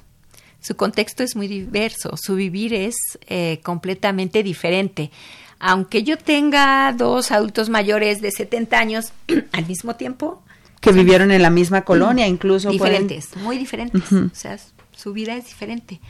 su 0.62 0.76
contexto 0.76 1.22
es 1.22 1.36
muy 1.36 1.48
diverso, 1.48 2.16
su 2.16 2.34
vivir 2.36 2.72
es 2.72 2.94
eh, 3.26 3.60
completamente 3.62 4.42
diferente. 4.42 5.10
Aunque 5.58 6.02
yo 6.02 6.16
tenga 6.16 6.92
dos 6.96 7.30
adultos 7.32 7.68
mayores 7.68 8.20
de 8.22 8.30
70 8.30 8.78
años 8.78 9.12
al 9.52 9.66
mismo 9.66 9.94
tiempo, 9.96 10.42
Que 10.80 10.92
vivieron 10.92 11.30
en 11.30 11.42
la 11.42 11.50
misma 11.50 11.82
colonia, 11.84 12.26
incluso. 12.26 12.70
pueden- 12.70 13.08
diferentes, 13.08 13.36
muy 13.36 13.58
diferentes. 13.58 14.10
O 14.12 14.30
sea, 14.34 14.58
su 14.96 15.12
vida 15.12 15.36
es 15.36 15.44
diferente. 15.46 16.00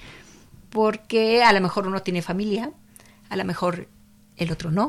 Porque 0.71 1.43
a 1.43 1.53
lo 1.53 1.61
mejor 1.61 1.87
uno 1.87 2.01
tiene 2.03 2.23
familia, 2.23 2.71
a 3.29 3.37
lo 3.37 3.45
mejor 3.45 3.89
el 4.37 4.51
otro 4.51 4.71
no. 4.71 4.87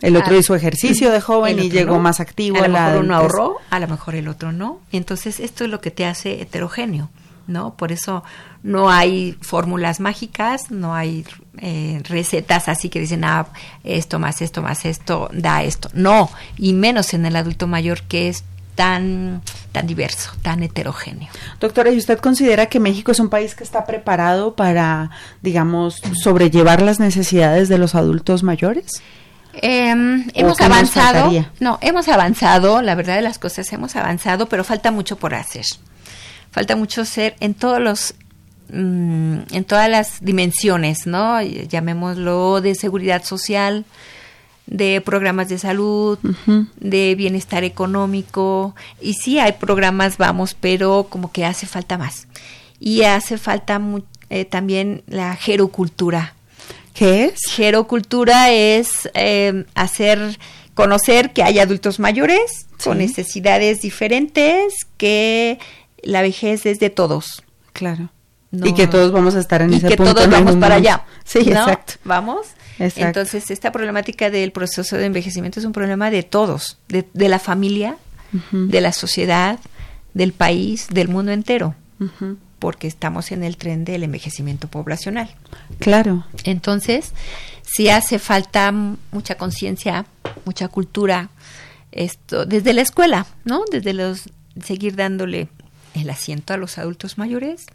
El 0.00 0.16
otro 0.16 0.34
Ah, 0.36 0.38
hizo 0.38 0.54
ejercicio 0.54 1.10
de 1.10 1.20
joven 1.20 1.58
y 1.58 1.70
llegó 1.70 1.94
no. 1.94 2.00
más 2.00 2.20
activo 2.20 2.58
A 2.62 2.68
lo 2.68 2.72
mejor 2.74 2.96
uno 3.04 3.16
ahorró, 3.16 3.56
a 3.70 3.80
lo 3.80 3.88
mejor 3.88 4.14
el 4.14 4.28
otro 4.28 4.52
no. 4.52 4.80
Entonces 4.92 5.40
esto 5.40 5.64
es 5.64 5.70
lo 5.70 5.80
que 5.80 5.90
te 5.90 6.04
hace 6.04 6.42
heterogéneo, 6.42 7.08
¿no? 7.46 7.74
Por 7.74 7.92
eso 7.92 8.24
no 8.62 8.90
hay 8.90 9.36
fórmulas 9.40 10.00
mágicas, 10.00 10.70
no 10.70 10.94
hay 10.94 11.24
eh, 11.58 12.00
recetas 12.04 12.68
así 12.68 12.88
que 12.88 13.00
dicen, 13.00 13.24
ah, 13.24 13.46
esto 13.84 14.18
más 14.18 14.42
esto 14.42 14.62
más 14.62 14.84
esto 14.84 15.28
da 15.32 15.62
esto. 15.62 15.90
No, 15.94 16.30
y 16.56 16.72
menos 16.72 17.14
en 17.14 17.26
el 17.26 17.36
adulto 17.36 17.66
mayor 17.66 18.02
que 18.02 18.28
es 18.28 18.44
tan, 18.76 19.42
tan 19.72 19.86
diverso, 19.86 20.30
tan 20.42 20.62
heterogéneo. 20.62 21.28
Doctora, 21.58 21.90
¿y 21.90 21.96
usted 21.96 22.18
considera 22.20 22.66
que 22.66 22.78
México 22.78 23.10
es 23.10 23.18
un 23.18 23.28
país 23.28 23.56
que 23.56 23.64
está 23.64 23.86
preparado 23.86 24.54
para, 24.54 25.10
digamos, 25.42 26.00
sobrellevar 26.22 26.82
las 26.82 27.00
necesidades 27.00 27.68
de 27.68 27.78
los 27.78 27.96
adultos 27.96 28.44
mayores? 28.44 29.02
Em, 29.54 30.28
¿O 30.28 30.30
hemos 30.34 30.60
avanzado, 30.60 31.32
no, 31.60 31.78
hemos 31.80 32.08
avanzado, 32.08 32.82
la 32.82 32.94
verdad 32.94 33.16
de 33.16 33.22
las 33.22 33.38
cosas 33.38 33.72
hemos 33.72 33.96
avanzado, 33.96 34.48
pero 34.48 34.64
falta 34.64 34.90
mucho 34.90 35.16
por 35.16 35.34
hacer. 35.34 35.64
Falta 36.56 36.74
mucho 36.74 37.04
ser 37.04 37.36
en 37.40 37.52
todos 37.52 37.80
los 37.80 38.14
mm, 38.72 39.38
en 39.52 39.64
todas 39.66 39.90
las 39.90 40.24
dimensiones, 40.24 41.06
¿no? 41.06 41.42
Llamémoslo 41.42 42.62
de 42.62 42.74
seguridad 42.74 43.22
social, 43.24 43.84
de 44.66 45.02
programas 45.02 45.50
de 45.50 45.58
salud, 45.58 46.18
de 46.80 47.14
bienestar 47.14 47.62
económico. 47.62 48.74
Y 49.02 49.12
sí 49.12 49.38
hay 49.38 49.52
programas, 49.52 50.16
vamos, 50.16 50.56
pero 50.58 51.08
como 51.10 51.30
que 51.30 51.44
hace 51.44 51.66
falta 51.66 51.98
más. 51.98 52.26
Y 52.80 53.02
hace 53.02 53.36
falta 53.36 53.78
mu- 53.78 54.00
eh, 54.30 54.46
también 54.46 55.02
la 55.06 55.36
gerocultura. 55.36 56.34
¿Qué 56.94 57.26
es? 57.26 57.40
Gerocultura 57.50 58.50
es 58.50 59.10
eh, 59.12 59.66
hacer 59.74 60.38
conocer 60.72 61.34
que 61.34 61.42
hay 61.42 61.58
adultos 61.58 61.98
mayores 62.00 62.66
con 62.82 62.96
necesidades 62.98 63.82
diferentes, 63.82 64.72
que 64.96 65.58
la 66.06 66.22
vejez 66.22 66.66
es 66.66 66.78
de 66.80 66.90
todos. 66.90 67.42
Claro. 67.72 68.10
No- 68.50 68.66
Y 68.66 68.74
que 68.74 68.86
todos 68.86 69.12
vamos 69.12 69.34
a 69.34 69.40
estar 69.40 69.60
en 69.62 69.72
y 69.72 69.76
ese 69.76 69.88
que 69.88 69.96
punto. 69.96 70.14
todos 70.14 70.28
vamos 70.30 70.54
para 70.56 70.76
momento. 70.76 70.90
allá. 70.90 71.04
Sí, 71.24 71.40
¿no? 71.40 71.60
exacto. 71.60 71.94
Vamos. 72.04 72.46
Exacto. 72.78 73.06
Entonces, 73.20 73.50
esta 73.50 73.72
problemática 73.72 74.30
del 74.30 74.52
proceso 74.52 74.96
de 74.96 75.06
envejecimiento 75.06 75.58
es 75.60 75.66
un 75.66 75.72
problema 75.72 76.10
de 76.10 76.22
todos, 76.22 76.78
de, 76.88 77.06
de 77.12 77.28
la 77.28 77.38
familia, 77.38 77.96
de 78.52 78.80
la 78.80 78.92
sociedad, 78.92 79.58
del 80.14 80.32
país, 80.32 80.88
del 80.90 81.08
mundo 81.08 81.32
entero, 81.32 81.74
porque 82.58 82.86
estamos 82.86 83.32
en 83.32 83.44
el 83.44 83.56
tren 83.56 83.84
del 83.84 84.02
envejecimiento 84.02 84.68
poblacional. 84.68 85.34
Claro. 85.78 86.24
Entonces, 86.44 87.12
sí 87.62 87.88
hace 87.88 88.18
falta 88.18 88.72
mucha 88.72 89.36
conciencia, 89.36 90.04
mucha 90.44 90.68
cultura, 90.68 91.30
esto 91.92 92.44
desde 92.46 92.74
la 92.74 92.82
escuela, 92.82 93.26
¿no? 93.44 93.62
Desde 93.70 93.92
los 93.94 94.24
seguir 94.62 94.96
dándole 94.96 95.48
el 95.96 96.10
asiento 96.10 96.54
a 96.54 96.56
los 96.56 96.78
adultos 96.78 97.18
mayores, 97.18 97.66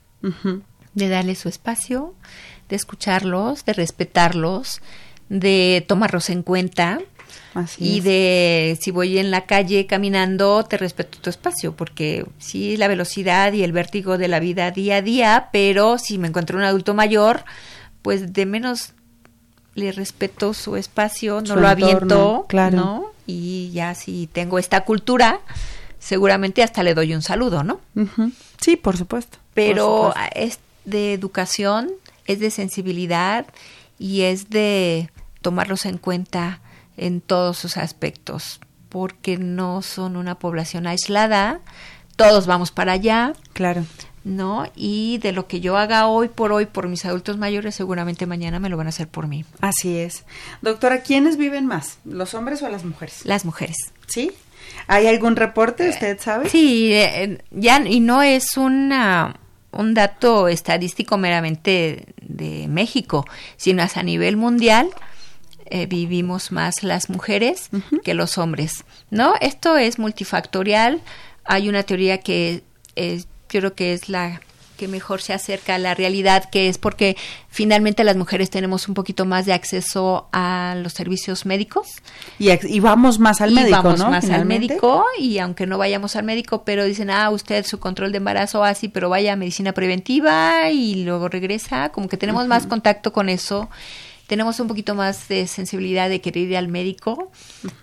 de 0.93 1.09
darle 1.09 1.35
su 1.35 1.49
espacio, 1.49 2.13
de 2.69 2.75
escucharlos, 2.75 3.65
de 3.65 3.73
respetarlos, 3.73 4.81
de 5.29 5.83
tomarlos 5.87 6.29
en 6.29 6.43
cuenta 6.43 6.99
Así 7.53 7.83
y 7.83 7.97
es. 7.97 8.03
de 8.03 8.77
si 8.81 8.91
voy 8.91 9.17
en 9.17 9.31
la 9.31 9.45
calle 9.45 9.85
caminando, 9.85 10.63
te 10.63 10.77
respeto 10.77 11.17
tu 11.19 11.29
espacio, 11.29 11.75
porque 11.75 12.25
sí, 12.37 12.77
la 12.77 12.87
velocidad 12.87 13.51
y 13.53 13.63
el 13.63 13.71
vértigo 13.71 14.17
de 14.17 14.27
la 14.27 14.39
vida 14.39 14.71
día 14.71 14.97
a 14.97 15.01
día, 15.01 15.49
pero 15.51 15.97
si 15.97 16.17
me 16.17 16.27
encuentro 16.27 16.57
un 16.57 16.63
adulto 16.63 16.93
mayor, 16.93 17.43
pues 18.01 18.33
de 18.33 18.45
menos 18.45 18.93
le 19.75 19.91
respeto 19.91 20.53
su 20.53 20.75
espacio, 20.75 21.41
no 21.41 21.47
Su 21.47 21.55
lo 21.55 21.69
entorno, 21.69 21.87
aviento, 21.87 22.45
claro. 22.47 22.77
¿no? 22.77 23.05
Y 23.27 23.71
ya 23.71 23.95
si 23.95 24.27
tengo 24.31 24.59
esta 24.59 24.81
cultura, 24.81 25.39
seguramente 26.01 26.63
hasta 26.63 26.83
le 26.83 26.93
doy 26.93 27.13
un 27.13 27.21
saludo, 27.21 27.63
¿no? 27.63 27.79
Sí, 28.59 28.75
por 28.75 28.97
supuesto. 28.97 29.37
Pero 29.53 29.85
Por 29.85 30.13
supuesto. 30.13 30.31
es 30.39 30.59
de 30.83 31.13
educación, 31.13 31.91
es 32.25 32.39
de 32.41 32.51
sensibilidad 32.51 33.45
y 33.99 34.21
es 34.23 34.49
de 34.49 35.09
tomarlos 35.41 35.85
en 35.85 35.97
cuenta 35.97 36.59
en 36.97 37.21
todos 37.21 37.57
sus 37.57 37.77
aspectos, 37.77 38.59
porque 38.89 39.37
no 39.37 39.81
son 39.81 40.17
una 40.17 40.35
población 40.39 40.87
aislada, 40.87 41.59
todos 42.15 42.45
vamos 42.47 42.71
para 42.71 42.91
allá, 42.93 43.33
Claro. 43.53 43.85
¿no? 44.23 44.65
Y 44.75 45.17
de 45.19 45.31
lo 45.31 45.47
que 45.47 45.61
yo 45.61 45.77
haga 45.77 46.07
hoy 46.07 46.27
por 46.27 46.51
hoy 46.51 46.65
por 46.67 46.87
mis 46.87 47.05
adultos 47.05 47.37
mayores, 47.37 47.73
seguramente 47.75 48.25
mañana 48.27 48.59
me 48.59 48.69
lo 48.69 48.77
van 48.77 48.87
a 48.87 48.89
hacer 48.89 49.07
por 49.07 49.27
mí. 49.27 49.45
Así 49.61 49.97
es. 49.97 50.25
Doctora, 50.61 51.01
¿quiénes 51.01 51.37
viven 51.37 51.65
más? 51.65 51.97
¿Los 52.05 52.33
hombres 52.35 52.61
o 52.61 52.69
las 52.69 52.83
mujeres? 52.85 53.21
Las 53.25 53.45
mujeres. 53.45 53.77
¿Sí? 54.07 54.31
¿Hay 54.87 55.07
algún 55.07 55.35
reporte, 55.35 55.89
usted 55.89 56.19
sabe? 56.19 56.49
Sí, 56.49 56.93
eh, 56.93 57.39
ya 57.51 57.81
y 57.85 57.99
no 57.99 58.21
es 58.21 58.57
una 58.57 59.35
un 59.71 59.93
dato 59.93 60.49
estadístico 60.49 61.17
meramente 61.17 62.07
de 62.21 62.67
México, 62.67 63.25
sino 63.55 63.83
es 63.83 63.95
a 63.95 64.03
nivel 64.03 64.35
mundial 64.35 64.89
eh, 65.73 65.85
vivimos 65.85 66.51
más 66.51 66.83
las 66.83 67.09
mujeres 67.09 67.69
que 68.03 68.13
los 68.13 68.37
hombres, 68.37 68.83
¿no? 69.09 69.35
Esto 69.39 69.77
es 69.77 69.99
multifactorial. 69.99 70.99
Hay 71.45 71.69
una 71.69 71.83
teoría 71.83 72.17
que 72.17 72.61
eh, 72.97 73.19
yo 73.49 73.61
creo 73.61 73.73
que 73.73 73.93
es 73.93 74.09
la 74.09 74.41
que 74.81 74.87
mejor 74.87 75.21
se 75.21 75.31
acerca 75.31 75.75
a 75.75 75.77
la 75.77 75.93
realidad, 75.93 76.49
que 76.49 76.67
es 76.67 76.79
porque 76.79 77.15
finalmente 77.49 78.03
las 78.03 78.17
mujeres 78.17 78.49
tenemos 78.49 78.87
un 78.87 78.95
poquito 78.95 79.25
más 79.25 79.45
de 79.45 79.53
acceso 79.53 80.27
a 80.31 80.73
los 80.75 80.93
servicios 80.93 81.45
médicos. 81.45 81.87
Y, 82.39 82.79
vamos 82.79 83.19
más 83.19 83.41
al 83.41 83.51
y 83.51 83.53
médico, 83.53 83.83
vamos 83.83 83.99
¿no? 83.99 84.09
más 84.09 84.27
al 84.31 84.45
médico 84.45 85.05
y 85.19 85.37
aunque 85.37 85.67
no 85.67 85.77
vayamos 85.77 86.15
al 86.15 86.23
médico, 86.23 86.63
pero 86.65 86.83
dicen, 86.83 87.11
ah, 87.11 87.29
usted 87.29 87.63
su 87.63 87.79
control 87.79 88.11
de 88.11 88.17
embarazo 88.17 88.63
así, 88.63 88.87
pero 88.87 89.07
vaya 89.07 89.33
a 89.33 89.35
medicina 89.35 89.71
preventiva 89.73 90.71
y 90.71 91.03
luego 91.03 91.29
regresa, 91.29 91.89
como 91.89 92.09
que 92.09 92.17
tenemos 92.17 92.47
más 92.47 92.65
contacto 92.65 93.13
con 93.13 93.29
eso, 93.29 93.69
tenemos 94.31 94.61
un 94.61 94.69
poquito 94.69 94.95
más 94.95 95.27
de 95.27 95.45
sensibilidad 95.45 96.07
de 96.07 96.21
querer 96.21 96.47
ir 96.47 96.55
al 96.55 96.69
médico 96.69 97.33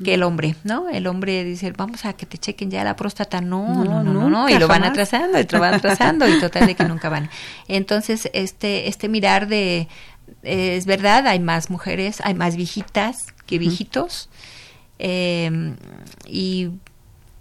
que 0.03 0.15
el 0.15 0.23
hombre, 0.23 0.55
¿no? 0.65 0.89
El 0.89 1.07
hombre 1.07 1.45
dice, 1.45 1.73
vamos 1.73 2.07
a 2.07 2.15
que 2.15 2.25
te 2.25 2.39
chequen 2.39 2.71
ya 2.71 2.83
la 2.85 2.97
próstata, 2.97 3.43
no, 3.43 3.85
No, 3.85 4.03
no, 4.03 4.31
no, 4.31 4.49
y 4.49 4.55
lo 4.59 4.67
van 4.67 4.81
jamás. 4.81 4.93
atrasando, 4.93 5.39
y 5.39 5.47
lo 5.47 5.61
van 5.61 5.75
atrasando, 5.75 6.27
y 6.27 6.41
total 6.41 6.67
de 6.67 6.75
que 6.75 6.85
nunca 6.85 7.11
van. 7.11 7.29
Entonces, 7.69 8.31
este, 8.33 8.89
este 8.89 9.11
mirar 9.11 9.47
de, 9.47 9.89
eh, 10.43 10.77
es 10.79 10.87
verdad, 10.87 11.27
hay 11.27 11.39
más 11.39 11.69
mujeres, 11.69 12.23
hay 12.25 12.33
más 12.33 12.57
viejitas 12.57 13.27
que 13.45 13.59
viejitos, 13.59 14.31
eh, 14.99 15.75
y 16.27 16.71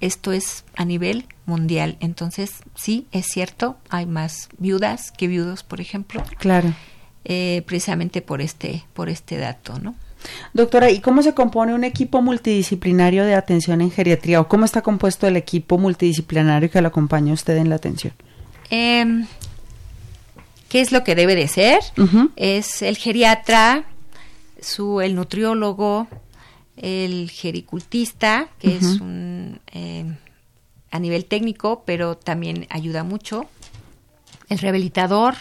esto 0.01 0.33
es 0.33 0.65
a 0.75 0.83
nivel 0.83 1.27
mundial. 1.45 1.95
Entonces, 2.01 2.55
sí, 2.75 3.07
es 3.13 3.27
cierto, 3.27 3.77
hay 3.87 4.05
más 4.05 4.49
viudas 4.57 5.13
que 5.13 5.27
viudos, 5.27 5.63
por 5.63 5.79
ejemplo. 5.79 6.25
Claro. 6.39 6.73
Eh, 7.29 7.61
precisamente 7.65 8.21
por 8.21 8.39
este, 8.39 8.85
por 8.93 9.09
este 9.09 9.35
dato, 9.35 9.77
¿no? 9.79 9.95
Doctora, 10.53 10.89
¿y 10.89 11.01
cómo 11.01 11.21
se 11.21 11.33
compone 11.33 11.73
un 11.73 11.83
equipo 11.83 12.21
multidisciplinario 12.21 13.25
de 13.25 13.35
atención 13.35 13.81
en 13.81 13.91
geriatría? 13.91 14.39
¿O 14.39 14.47
cómo 14.47 14.63
está 14.63 14.81
compuesto 14.81 15.27
el 15.27 15.35
equipo 15.35 15.77
multidisciplinario 15.77 16.71
que 16.71 16.81
lo 16.81 16.87
acompaña 16.87 17.33
usted 17.33 17.57
en 17.57 17.69
la 17.69 17.75
atención? 17.75 18.13
Eh, 18.69 19.25
¿Qué 20.69 20.79
es 20.79 20.93
lo 20.93 21.03
que 21.03 21.15
debe 21.15 21.35
de 21.35 21.49
ser? 21.49 21.79
Es 22.37 22.81
el 22.81 22.95
geriatra, 22.95 23.83
su, 24.61 25.01
el 25.01 25.13
nutriólogo, 25.13 26.07
el 26.77 27.29
gericultista, 27.29 28.47
que 28.59 28.77
es 28.77 29.01
un, 29.01 29.59
eh, 29.73 30.05
a 30.91 30.99
nivel 30.99 31.25
técnico, 31.25 31.83
pero 31.85 32.15
también 32.15 32.67
ayuda 32.69 33.03
mucho, 33.03 33.47
el 34.49 34.59
rehabilitador, 34.59 35.35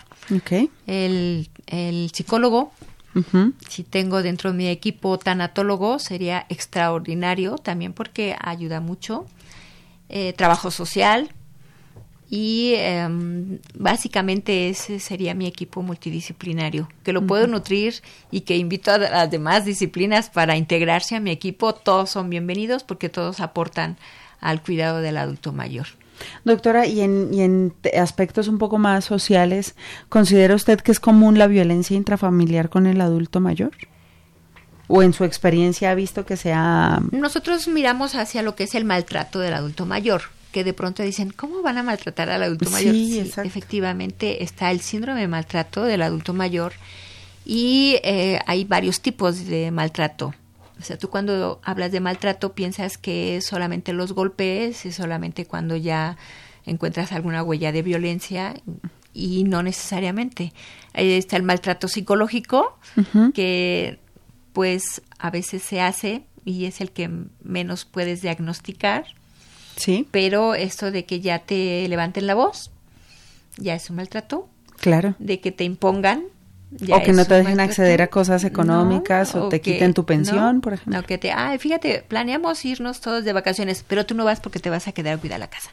el, 0.86 1.48
el, 1.66 2.10
psicólogo. 2.12 2.72
Si 3.66 3.82
tengo 3.82 4.22
dentro 4.22 4.52
de 4.52 4.58
mi 4.58 4.68
equipo 4.68 5.18
tanatólogo, 5.18 5.98
sería 5.98 6.44
extraordinario 6.50 7.56
también 7.56 7.94
porque 7.94 8.36
ayuda 8.38 8.80
mucho. 8.80 9.26
Eh, 10.10 10.34
trabajo 10.34 10.70
social, 10.70 11.30
y 12.28 12.74
em, 12.76 13.58
básicamente 13.74 14.68
ese 14.68 14.98
sería 14.98 15.34
mi 15.34 15.46
equipo 15.46 15.82
multidisciplinario, 15.82 16.88
que 17.04 17.12
lo 17.12 17.24
puedo 17.24 17.46
nutrir 17.46 18.02
y 18.32 18.40
que 18.40 18.56
invito 18.56 18.90
a 18.90 18.98
las 18.98 19.30
demás 19.30 19.64
disciplinas 19.64 20.28
para 20.30 20.56
integrarse 20.56 21.14
a 21.14 21.20
mi 21.20 21.30
equipo. 21.30 21.72
Todos 21.72 22.10
son 22.10 22.28
bienvenidos 22.28 22.82
porque 22.82 23.08
todos 23.08 23.38
aportan 23.40 23.96
al 24.40 24.60
cuidado 24.60 25.00
del 25.00 25.18
adulto 25.18 25.52
mayor. 25.52 25.86
Doctora, 26.44 26.86
y 26.86 27.00
en, 27.00 27.32
y 27.32 27.42
en 27.42 27.74
aspectos 27.98 28.48
un 28.48 28.58
poco 28.58 28.78
más 28.78 29.04
sociales, 29.04 29.74
¿considera 30.08 30.54
usted 30.54 30.80
que 30.80 30.92
es 30.92 31.00
común 31.00 31.38
la 31.38 31.46
violencia 31.46 31.96
intrafamiliar 31.96 32.68
con 32.68 32.86
el 32.86 33.00
adulto 33.00 33.40
mayor? 33.40 33.72
¿O 34.88 35.02
en 35.02 35.12
su 35.12 35.24
experiencia 35.24 35.90
ha 35.90 35.94
visto 35.94 36.24
que 36.24 36.36
sea...? 36.36 37.00
Nosotros 37.10 37.66
miramos 37.68 38.14
hacia 38.14 38.42
lo 38.42 38.54
que 38.54 38.64
es 38.64 38.74
el 38.74 38.84
maltrato 38.84 39.40
del 39.40 39.54
adulto 39.54 39.84
mayor 39.84 40.22
que 40.56 40.64
de 40.64 40.72
pronto 40.72 41.02
dicen, 41.02 41.34
¿cómo 41.36 41.60
van 41.60 41.76
a 41.76 41.82
maltratar 41.82 42.30
al 42.30 42.42
adulto 42.42 42.70
mayor? 42.70 42.94
Sí, 42.94 43.30
efectivamente 43.44 44.42
está 44.42 44.70
el 44.70 44.80
síndrome 44.80 45.20
de 45.20 45.28
maltrato 45.28 45.84
del 45.84 46.00
adulto 46.00 46.32
mayor 46.32 46.72
y 47.44 47.98
eh, 48.02 48.40
hay 48.46 48.64
varios 48.64 49.02
tipos 49.02 49.44
de 49.44 49.70
maltrato. 49.70 50.34
O 50.78 50.82
sea, 50.82 50.98
tú 50.98 51.08
cuando 51.08 51.60
hablas 51.64 51.92
de 51.92 52.00
maltrato 52.00 52.54
piensas 52.54 52.98
que 52.98 53.38
es 53.38 53.46
solamente 53.46 53.92
los 53.92 54.12
golpes, 54.12 54.84
es 54.84 54.94
solamente 54.94 55.46
cuando 55.46 55.76
ya 55.76 56.16
encuentras 56.64 57.12
alguna 57.12 57.42
huella 57.42 57.72
de 57.72 57.82
violencia 57.82 58.54
y 59.14 59.44
no 59.44 59.62
necesariamente. 59.62 60.52
Ahí 60.92 61.12
está 61.12 61.36
el 61.36 61.42
maltrato 61.42 61.88
psicológico 61.88 62.78
que 63.34 64.00
pues 64.52 65.02
a 65.18 65.30
veces 65.30 65.62
se 65.62 65.80
hace 65.80 66.24
y 66.44 66.66
es 66.66 66.80
el 66.80 66.90
que 66.90 67.10
menos 67.42 67.84
puedes 67.84 68.22
diagnosticar 68.22 69.06
Sí. 69.76 70.08
Pero 70.10 70.54
esto 70.54 70.90
de 70.90 71.04
que 71.04 71.20
ya 71.20 71.40
te 71.40 71.86
levanten 71.88 72.26
la 72.26 72.34
voz, 72.34 72.70
ya 73.58 73.74
es 73.74 73.88
un 73.90 73.96
maltrato. 73.96 74.48
Claro. 74.78 75.14
De 75.18 75.40
que 75.40 75.52
te 75.52 75.64
impongan. 75.64 76.24
O 76.92 77.02
que 77.02 77.12
no 77.12 77.24
te 77.24 77.34
dejen 77.34 77.60
acceder 77.60 78.02
a 78.02 78.08
cosas 78.08 78.42
económicas 78.44 79.34
o, 79.34 79.48
te 79.48 79.60
quiten 79.60 79.94
tu 79.94 80.04
pensión, 80.04 80.60
por 80.60 80.74
ejemplo. 80.74 81.00
No, 81.00 81.06
que 81.06 81.16
te, 81.16 81.30
ay, 81.30 81.58
fíjate, 81.58 82.04
planeamos 82.06 82.64
irnos 82.64 83.00
todos 83.00 83.24
de 83.24 83.32
vacaciones, 83.32 83.84
pero 83.86 84.04
tú 84.04 84.14
no 84.14 84.24
vas 84.24 84.40
porque 84.40 84.58
te 84.58 84.68
vas 84.68 84.88
a 84.88 84.92
quedar 84.92 85.14
a 85.14 85.18
cuidar 85.18 85.38
la 85.38 85.48
casa. 85.48 85.70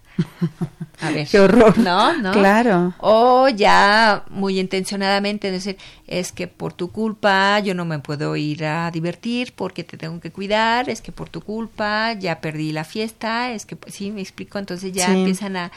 A 1.02 1.10
ver. 1.10 1.28
Qué 1.32 1.40
horror. 1.40 1.78
No, 1.80 2.16
no. 2.18 2.32
Claro. 2.32 2.94
O 3.00 3.50
ya 3.50 4.24
muy 4.30 4.60
intencionadamente 4.60 5.52
decir, 5.52 5.78
es 6.08 6.32
que 6.32 6.48
por 6.48 6.74
tu 6.74 6.92
culpa 6.92 7.60
yo 7.60 7.74
no 7.74 7.86
me 7.86 8.00
puedo 8.00 8.36
ir 8.36 8.64
a 8.64 8.92
divertir 8.92 9.54
porque 9.56 9.84
te 9.84 9.98
tengo 9.98 10.20
que 10.20 10.32
cuidar, 10.32 10.90
es 10.90 11.02
que 11.02 11.12
por 11.12 11.28
tu 11.28 11.42
culpa 11.42 12.14
ya 12.14 12.40
perdí 12.40 12.72
la 12.72 12.84
fiesta, 12.84 13.52
es 13.52 13.66
que, 13.66 13.78
sí, 13.88 14.12
me 14.12 14.22
explico, 14.22 14.60
entonces 14.60 14.92
ya 14.94 15.12
empiezan 15.12 15.58
a 15.58 15.72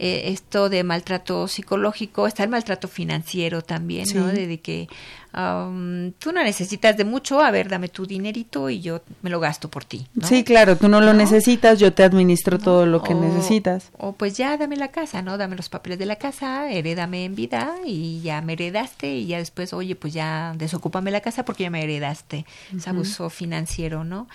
eh, 0.00 0.30
esto 0.32 0.68
de 0.68 0.84
maltrato 0.84 1.48
psicológico, 1.48 2.28
está 2.28 2.44
el 2.44 2.50
maltrato 2.50 2.86
financiero 2.86 3.62
también, 3.62 4.06
¿no? 4.14 4.28
De, 4.28 4.60
que 4.60 4.88
um, 5.34 6.12
tú 6.12 6.30
no 6.30 6.40
necesitas 6.44 6.96
de 6.96 7.04
mucho, 7.04 7.40
a 7.40 7.50
ver, 7.50 7.68
dame 7.68 7.88
tu 7.88 8.06
dinerito 8.06 8.70
y 8.70 8.80
yo 8.80 9.02
me 9.22 9.30
lo 9.30 9.40
gasto 9.40 9.68
por 9.68 9.84
ti. 9.84 10.06
Sí, 10.22 10.44
claro, 10.44 10.76
tú 10.76 10.88
no 10.88 11.00
lo 11.00 11.14
necesitas, 11.14 11.80
yo 11.80 11.92
te 11.92 12.04
administro 12.04 12.60
todo 12.60 12.86
lo 12.86 13.02
que 13.02 13.12
necesitas. 13.12 13.90
O 13.98 14.12
pues 14.12 14.36
ya 14.36 14.56
dame 14.56 14.76
la 14.76 14.92
casa, 14.92 15.20
¿no? 15.20 15.36
Dame 15.36 15.56
los 15.56 15.68
papeles 15.68 15.98
de 15.98 16.06
la 16.06 16.14
casa, 16.14 16.70
heredame 16.70 17.24
en 17.24 17.34
vida 17.34 17.74
y 17.84 18.20
ya 18.20 18.40
me 18.40 18.52
heredaste 18.52 19.16
y 19.16 19.26
ya 19.26 19.38
después, 19.38 19.72
oye, 19.72 19.96
pues 19.96 20.12
ya 20.14 20.54
desocúpame 20.56 21.10
la 21.10 21.22
casa 21.22 21.44
porque 21.44 21.64
ya 21.64 21.70
me 21.70 21.82
heredaste. 21.82 22.46
Es 22.76 22.86
abuso 22.86 23.30
financiero, 23.30 24.04
¿no? 24.04 24.28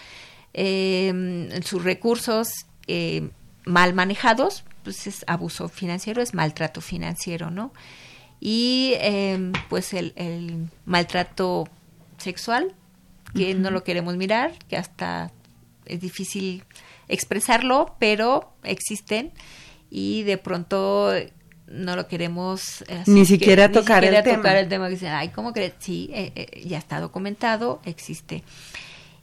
Eh, 0.53 1.49
sus 1.64 1.86
recursos 1.86 2.66
eh, 2.88 3.30
mal 3.66 3.93
manejados, 3.93 4.64
pues 4.84 5.07
es 5.07 5.24
abuso 5.28 5.70
financiero, 5.70 6.22
es 6.22 6.34
maltrato 6.34 6.82
financiero, 6.82 7.49
¿no? 7.49 7.74
Y 8.39 8.95
em, 8.97 9.53
pues 9.70 9.93
el, 9.93 10.70
maltrato 10.86 11.68
sexual, 12.18 12.74
que 13.34 13.53
no 13.53 13.72
lo 13.72 13.84
queremos 13.84 14.18
mirar, 14.18 14.53
que 14.68 14.78
hasta 14.78 15.32
es 15.86 16.01
difícil 16.01 16.64
expresarlo, 17.07 17.95
pero 17.99 18.53
existen 18.64 19.32
y 19.89 20.24
de 20.24 20.38
pronto 20.38 21.11
no 21.68 21.95
lo 21.95 22.07
queremos 22.07 22.84
ni 23.07 23.26
siquiera 23.26 23.72
tocar 23.72 24.03
el 24.03 24.24
tema. 24.24 24.38
tocar 24.38 24.57
el 24.57 24.68
tema 24.68 24.88
que 24.88 24.93
dicen, 24.95 25.14
ay, 25.14 25.30
¿cómo 25.30 25.53
crees? 25.53 25.74
Sí, 25.80 26.09
eh, 26.14 26.32
eh, 26.36 26.64
ya 26.66 26.78
está 26.78 26.99
documentado, 26.99 27.82
existe. 27.86 28.43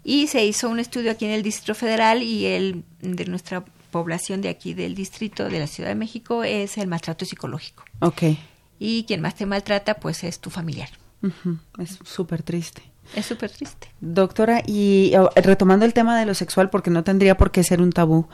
Y 0.03 0.28
se 0.28 0.45
hizo 0.45 0.68
un 0.68 0.80
estudio 0.80 1.11
aquí 1.11 1.26
en 1.26 1.32
el 1.32 1.43
Distrito 1.43 1.74
Federal 1.74 2.22
y 2.22 2.47
el 2.47 2.84
de 3.01 3.26
nuestra 3.26 3.64
población 3.91 4.41
de 4.41 4.49
aquí 4.49 4.74
del 4.74 4.95
distrito 4.95 5.49
de 5.49 5.59
la 5.59 5.66
Ciudad 5.66 5.91
de 5.91 5.95
México 5.95 6.45
es 6.45 6.78
el 6.78 6.88
maltrato 6.88 7.24
psicológico. 7.24 7.84
Ok. 8.01 8.22
Y 8.78 9.05
quien 9.05 9.20
más 9.20 9.34
te 9.34 9.47
maltrata, 9.47 9.95
pues 9.95 10.24
es 10.24 10.41
tu 10.41 10.51
familiar. 10.51 10.88
Es 11.78 11.99
súper 12.05 12.43
triste. 12.43 12.82
Es 13.14 13.26
súper 13.26 13.51
triste. 13.51 13.88
Doctora, 14.01 14.62
y 14.64 15.12
oh, 15.18 15.30
retomando 15.34 15.84
el 15.84 15.93
tema 15.93 16.18
de 16.18 16.26
lo 16.26 16.34
sexual, 16.34 16.70
porque 16.70 16.91
no 16.91 17.03
tendría 17.03 17.36
por 17.36 17.51
qué 17.51 17.64
ser 17.64 17.82
un 17.82 17.91
tabú, 17.91 18.28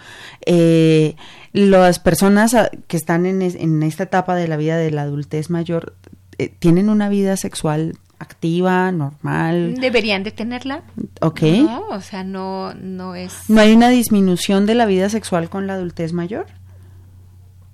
eh, 0.45 1.17
las 1.53 1.99
personas 1.99 2.55
ah, 2.55 2.71
que 2.87 2.97
están 2.97 3.25
en, 3.25 3.41
en, 3.43 3.83
esta 3.83 4.05
etapa 4.05 4.35
de 4.35 4.49
la 4.49 4.57
vida 4.57 4.77
de 4.77 4.91
la 4.91 5.03
adultez 5.03 5.49
mayor, 5.49 5.97
eh, 6.39 6.49
¿tienen 6.49 6.91
una 6.91 7.09
vida 7.09 7.37
sexual 7.39 7.99
activa, 8.19 8.91
normal. 8.93 9.75
Deberían 9.77 10.23
de 10.23 10.31
tenerla. 10.31 10.83
Ok. 11.21 11.43
No, 11.43 11.89
o 11.89 12.01
sea, 12.01 12.25
no, 12.25 12.75
no 12.75 13.15
es... 13.15 13.49
¿No 13.49 13.61
hay 13.61 13.75
una 13.75 13.89
disminución 13.89 14.67
de 14.67 14.75
la 14.75 14.87
vida 14.87 15.09
sexual 15.09 15.51
con 15.51 15.67
la 15.67 15.75
adultez 15.75 16.13
mayor? 16.13 16.47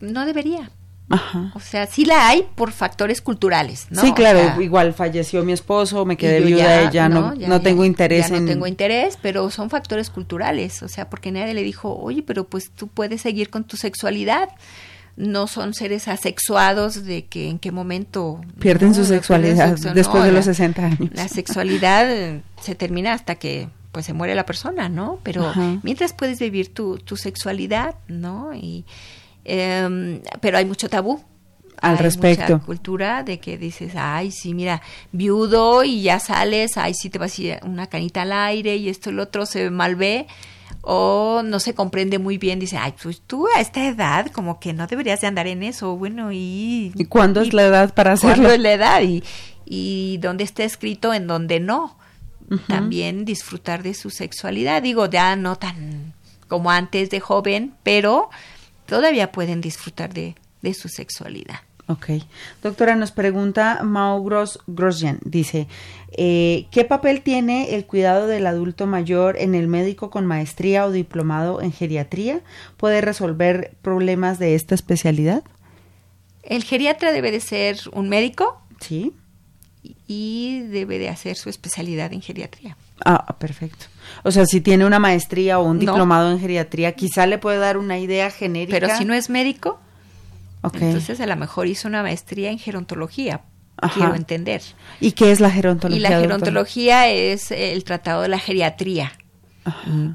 No 0.00 0.26
debería. 0.26 0.70
Ajá. 1.08 1.52
O 1.54 1.60
sea, 1.60 1.86
sí 1.86 2.04
la 2.04 2.28
hay 2.28 2.48
por 2.54 2.72
factores 2.72 3.20
culturales, 3.20 3.86
¿no? 3.90 4.00
Sí, 4.00 4.12
claro, 4.12 4.62
igual 4.62 4.94
falleció 4.94 5.44
mi 5.44 5.52
esposo, 5.52 6.06
me 6.06 6.16
quedé 6.16 6.40
viuda, 6.40 6.90
ya, 6.90 7.08
no, 7.08 7.34
no, 7.34 7.60
tengo 7.60 7.84
interés 7.84 8.30
ya 8.30 8.40
No 8.40 8.46
tengo 8.46 8.66
interés, 8.66 9.18
pero 9.20 9.50
son 9.50 9.68
factores 9.68 10.08
culturales, 10.08 10.82
o 10.82 10.88
sea, 10.88 11.10
porque 11.10 11.30
nadie 11.30 11.52
le 11.52 11.62
dijo, 11.62 11.94
oye, 11.94 12.22
pero 12.22 12.44
pues 12.44 12.70
tú 12.70 12.88
puedes 12.88 13.20
seguir 13.20 13.50
con 13.50 13.64
tu 13.64 13.76
sexualidad 13.76 14.48
no 15.16 15.46
son 15.46 15.74
seres 15.74 16.08
asexuados 16.08 17.04
de 17.04 17.26
que 17.26 17.48
en 17.48 17.58
qué 17.58 17.70
momento 17.70 18.40
pierden 18.58 18.94
su 18.94 19.04
sexualidad 19.04 19.76
después 19.94 20.24
de 20.24 20.32
los 20.32 20.44
60 20.46 20.84
años. 20.84 21.10
La 21.12 21.28
sexualidad 21.28 22.40
se 22.60 22.74
termina 22.74 23.12
hasta 23.12 23.34
que 23.34 23.68
pues 23.92 24.06
se 24.06 24.14
muere 24.14 24.34
la 24.34 24.46
persona, 24.46 24.88
¿no? 24.88 25.18
Pero 25.22 25.52
mientras 25.82 26.14
puedes 26.14 26.38
vivir 26.38 26.72
tu, 26.72 26.98
tu 26.98 27.16
sexualidad, 27.16 27.94
¿no? 28.08 28.54
Y 28.54 28.84
em, 29.44 30.22
pero 30.40 30.56
hay 30.56 30.64
mucho 30.64 30.88
tabú 30.88 31.22
al 31.82 31.96
hay 31.96 32.02
respecto. 32.02 32.54
Mucha 32.54 32.64
cultura 32.64 33.22
de 33.22 33.38
que 33.38 33.58
dices, 33.58 33.92
ay, 33.94 34.30
sí, 34.30 34.54
mira, 34.54 34.80
viudo 35.12 35.84
y 35.84 36.02
ya 36.02 36.18
sales, 36.20 36.78
ay, 36.78 36.94
sí 36.94 37.10
te 37.10 37.18
vas 37.18 37.38
a 37.38 37.42
ir 37.42 37.60
una 37.64 37.86
canita 37.88 38.22
al 38.22 38.32
aire 38.32 38.76
y 38.76 38.88
esto 38.88 39.10
y 39.10 39.12
lo 39.12 39.24
otro 39.24 39.44
se 39.44 39.68
mal 39.68 39.94
ve 39.94 40.26
o 40.82 41.42
no 41.44 41.60
se 41.60 41.74
comprende 41.74 42.18
muy 42.18 42.38
bien, 42.38 42.58
dice, 42.58 42.76
ay, 42.76 42.94
pues 43.00 43.22
tú 43.26 43.46
a 43.56 43.60
esta 43.60 43.86
edad 43.86 44.26
como 44.26 44.60
que 44.60 44.72
no 44.72 44.86
deberías 44.86 45.20
de 45.20 45.28
andar 45.28 45.46
en 45.46 45.62
eso, 45.62 45.96
bueno, 45.96 46.32
y... 46.32 46.92
¿Y 46.94 47.04
cuándo 47.06 47.40
es 47.40 47.52
la 47.52 47.62
edad 47.62 47.94
para 47.94 48.12
hacerlo? 48.12 48.34
¿Cuándo 48.34 48.54
es 48.54 48.60
la 48.60 48.72
edad? 48.72 49.02
Y, 49.02 49.22
y 49.64 50.18
dónde 50.18 50.44
está 50.44 50.64
escrito, 50.64 51.14
en 51.14 51.26
dónde 51.26 51.60
no. 51.60 51.96
También 52.66 53.24
disfrutar 53.24 53.82
de 53.82 53.94
su 53.94 54.10
sexualidad, 54.10 54.82
digo, 54.82 55.08
ya 55.08 55.36
no 55.36 55.56
tan 55.56 56.12
como 56.48 56.70
antes 56.70 57.08
de 57.08 57.18
joven, 57.18 57.72
pero 57.82 58.28
todavía 58.84 59.32
pueden 59.32 59.62
disfrutar 59.62 60.12
de, 60.12 60.34
de 60.60 60.74
su 60.74 60.90
sexualidad. 60.90 61.60
Ok. 61.92 62.22
Doctora, 62.62 62.96
nos 62.96 63.12
pregunta 63.12 63.80
Mao 63.82 64.24
Grosjean, 64.66 65.18
dice, 65.24 65.68
eh, 66.12 66.66
¿qué 66.70 66.84
papel 66.84 67.20
tiene 67.20 67.74
el 67.74 67.84
cuidado 67.84 68.26
del 68.26 68.46
adulto 68.46 68.86
mayor 68.86 69.36
en 69.38 69.54
el 69.54 69.68
médico 69.68 70.08
con 70.08 70.24
maestría 70.24 70.86
o 70.86 70.90
diplomado 70.90 71.60
en 71.60 71.70
geriatría? 71.70 72.40
¿Puede 72.78 73.02
resolver 73.02 73.74
problemas 73.82 74.38
de 74.38 74.54
esta 74.54 74.74
especialidad? 74.74 75.44
El 76.42 76.64
geriatra 76.64 77.12
debe 77.12 77.30
de 77.30 77.40
ser 77.40 77.78
un 77.92 78.08
médico. 78.08 78.62
Sí. 78.80 79.12
Y 80.06 80.60
debe 80.70 80.98
de 80.98 81.10
hacer 81.10 81.36
su 81.36 81.50
especialidad 81.50 82.12
en 82.12 82.22
geriatría. 82.22 82.76
Ah, 83.04 83.36
perfecto. 83.38 83.86
O 84.22 84.30
sea, 84.30 84.46
si 84.46 84.60
tiene 84.60 84.86
una 84.86 84.98
maestría 84.98 85.58
o 85.58 85.64
un 85.64 85.78
diplomado 85.78 86.30
en 86.30 86.40
geriatría, 86.40 86.92
quizá 86.92 87.26
le 87.26 87.38
puede 87.38 87.58
dar 87.58 87.76
una 87.76 87.98
idea 87.98 88.30
genérica. 88.30 88.78
Pero 88.78 88.96
si 88.96 89.04
no 89.04 89.12
es 89.12 89.28
médico, 89.28 89.78
entonces 90.62 91.20
a 91.20 91.26
lo 91.26 91.36
mejor 91.36 91.66
hizo 91.66 91.88
una 91.88 92.02
maestría 92.02 92.50
en 92.50 92.58
gerontología. 92.58 93.42
Quiero 93.94 94.14
entender. 94.14 94.62
¿Y 95.00 95.12
qué 95.12 95.32
es 95.32 95.40
la 95.40 95.50
gerontología? 95.50 95.98
Y 95.98 96.00
la 96.00 96.20
gerontología 96.20 97.08
es 97.08 97.50
el 97.50 97.82
tratado 97.84 98.22
de 98.22 98.28
la 98.28 98.38
geriatría. 98.38 99.12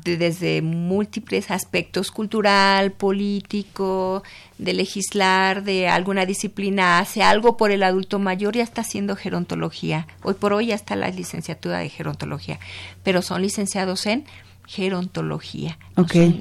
desde 0.03 0.61
múltiples 0.61 1.51
aspectos 1.51 2.11
cultural, 2.11 2.91
político, 2.91 4.23
de 4.57 4.73
legislar, 4.73 5.63
de 5.63 5.87
alguna 5.87 6.25
disciplina, 6.25 6.99
hace 6.99 7.23
algo 7.23 7.55
por 7.55 7.71
el 7.71 7.83
adulto 7.83 8.19
mayor 8.19 8.55
y 8.55 8.59
está 8.59 8.81
haciendo 8.81 9.15
gerontología. 9.15 10.07
Hoy 10.23 10.33
por 10.33 10.53
hoy 10.53 10.67
ya 10.67 10.75
está 10.75 10.95
la 10.95 11.09
licenciatura 11.09 11.79
de 11.79 11.89
gerontología, 11.89 12.59
pero 13.03 13.21
son 13.21 13.41
licenciados 13.41 14.05
en 14.05 14.25
gerontología. 14.67 15.79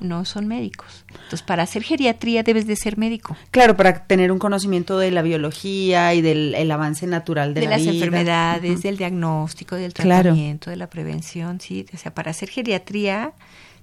No, 0.02 0.24
son, 0.24 0.48
médicos. 0.48 1.04
Entonces, 1.10 1.42
para 1.42 1.62
hacer 1.62 1.82
geriatría 1.84 2.42
debes 2.42 2.66
de 2.66 2.74
ser 2.76 2.98
médico. 2.98 3.36
Claro, 3.52 3.76
para 3.76 4.06
tener 4.06 4.32
un 4.32 4.38
conocimiento 4.38 4.98
de 4.98 5.12
la 5.12 5.22
biología 5.22 6.12
y 6.12 6.20
del 6.20 6.70
avance 6.70 7.06
natural 7.06 7.54
de, 7.54 7.62
de 7.62 7.66
las 7.68 7.86
enfermedades, 7.86 8.82
del 8.82 8.96
diagnóstico, 8.96 9.76
del 9.76 9.94
tratamiento, 9.94 10.70
de 10.70 10.76
la 10.76 10.90
prevención, 10.90 11.60
sí. 11.60 11.86
O 11.94 11.96
sea, 11.96 12.12
para 12.12 12.32
hacer 12.32 12.50
geriatría 12.50 13.32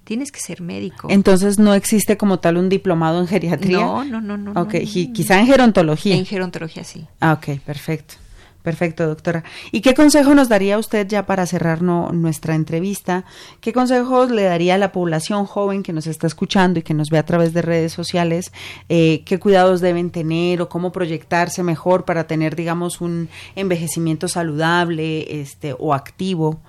tienes 0.03 0.33
que 0.33 0.41
ser 0.41 0.61
médico. 0.61 1.07
Entonces, 1.09 1.57
¿no 1.57 1.73
existe 1.73 2.17
como 2.17 2.39
tal 2.39 2.57
un 2.57 2.67
diplomado 2.67 3.21
en 3.21 3.27
geriatría? 3.27 3.79
No, 3.79 4.03
no, 4.03 4.19
no, 4.19 4.37
no. 4.37 4.61
Ok, 4.61 4.75
quizá 5.13 5.39
en 5.39 5.47
gerontología. 5.47 6.15
En 6.15 6.25
gerontología, 6.25 6.83
sí. 6.83 7.07
Ah, 7.21 7.33
ok, 7.33 7.61
perfecto. 7.61 8.15
Perfecto, 8.64 9.05
doctora. 9.05 9.43
¿Y 9.74 9.82
qué 9.82 9.93
consejo 9.93 10.34
nos 10.34 10.47
daría 10.47 10.78
usted 10.78 11.05
ya 11.05 11.26
para 11.26 11.45
cerrar 11.45 11.82
nuestra 11.82 12.55
entrevista? 12.55 13.26
¿Qué 13.59 13.74
consejos 13.74 14.32
le 14.32 14.43
daría 14.43 14.76
a 14.76 14.78
la 14.78 14.93
población 14.93 15.45
joven 15.45 15.84
que 15.84 15.91
nos 15.91 16.07
está 16.07 16.28
escuchando 16.28 16.80
y 16.80 16.82
que 16.82 16.93
nos 16.93 17.09
ve 17.09 17.18
a 17.18 17.26
través 17.26 17.53
de 17.53 17.61
redes 17.61 17.91
sociales? 17.91 18.53
Eh, 18.88 19.24
¿Qué 19.26 19.38
cuidados 19.38 19.82
deben 19.82 20.11
tener 20.11 20.61
o 20.61 20.70
cómo 20.70 20.93
proyectarse 20.93 21.61
mejor 21.61 22.05
para 22.05 22.26
tener, 22.26 22.55
digamos, 22.55 23.01
un 23.01 23.28
envejecimiento 23.55 24.30
saludable 24.30 25.41
este, 25.41 25.76
o 25.78 25.93
activo? 25.93 26.61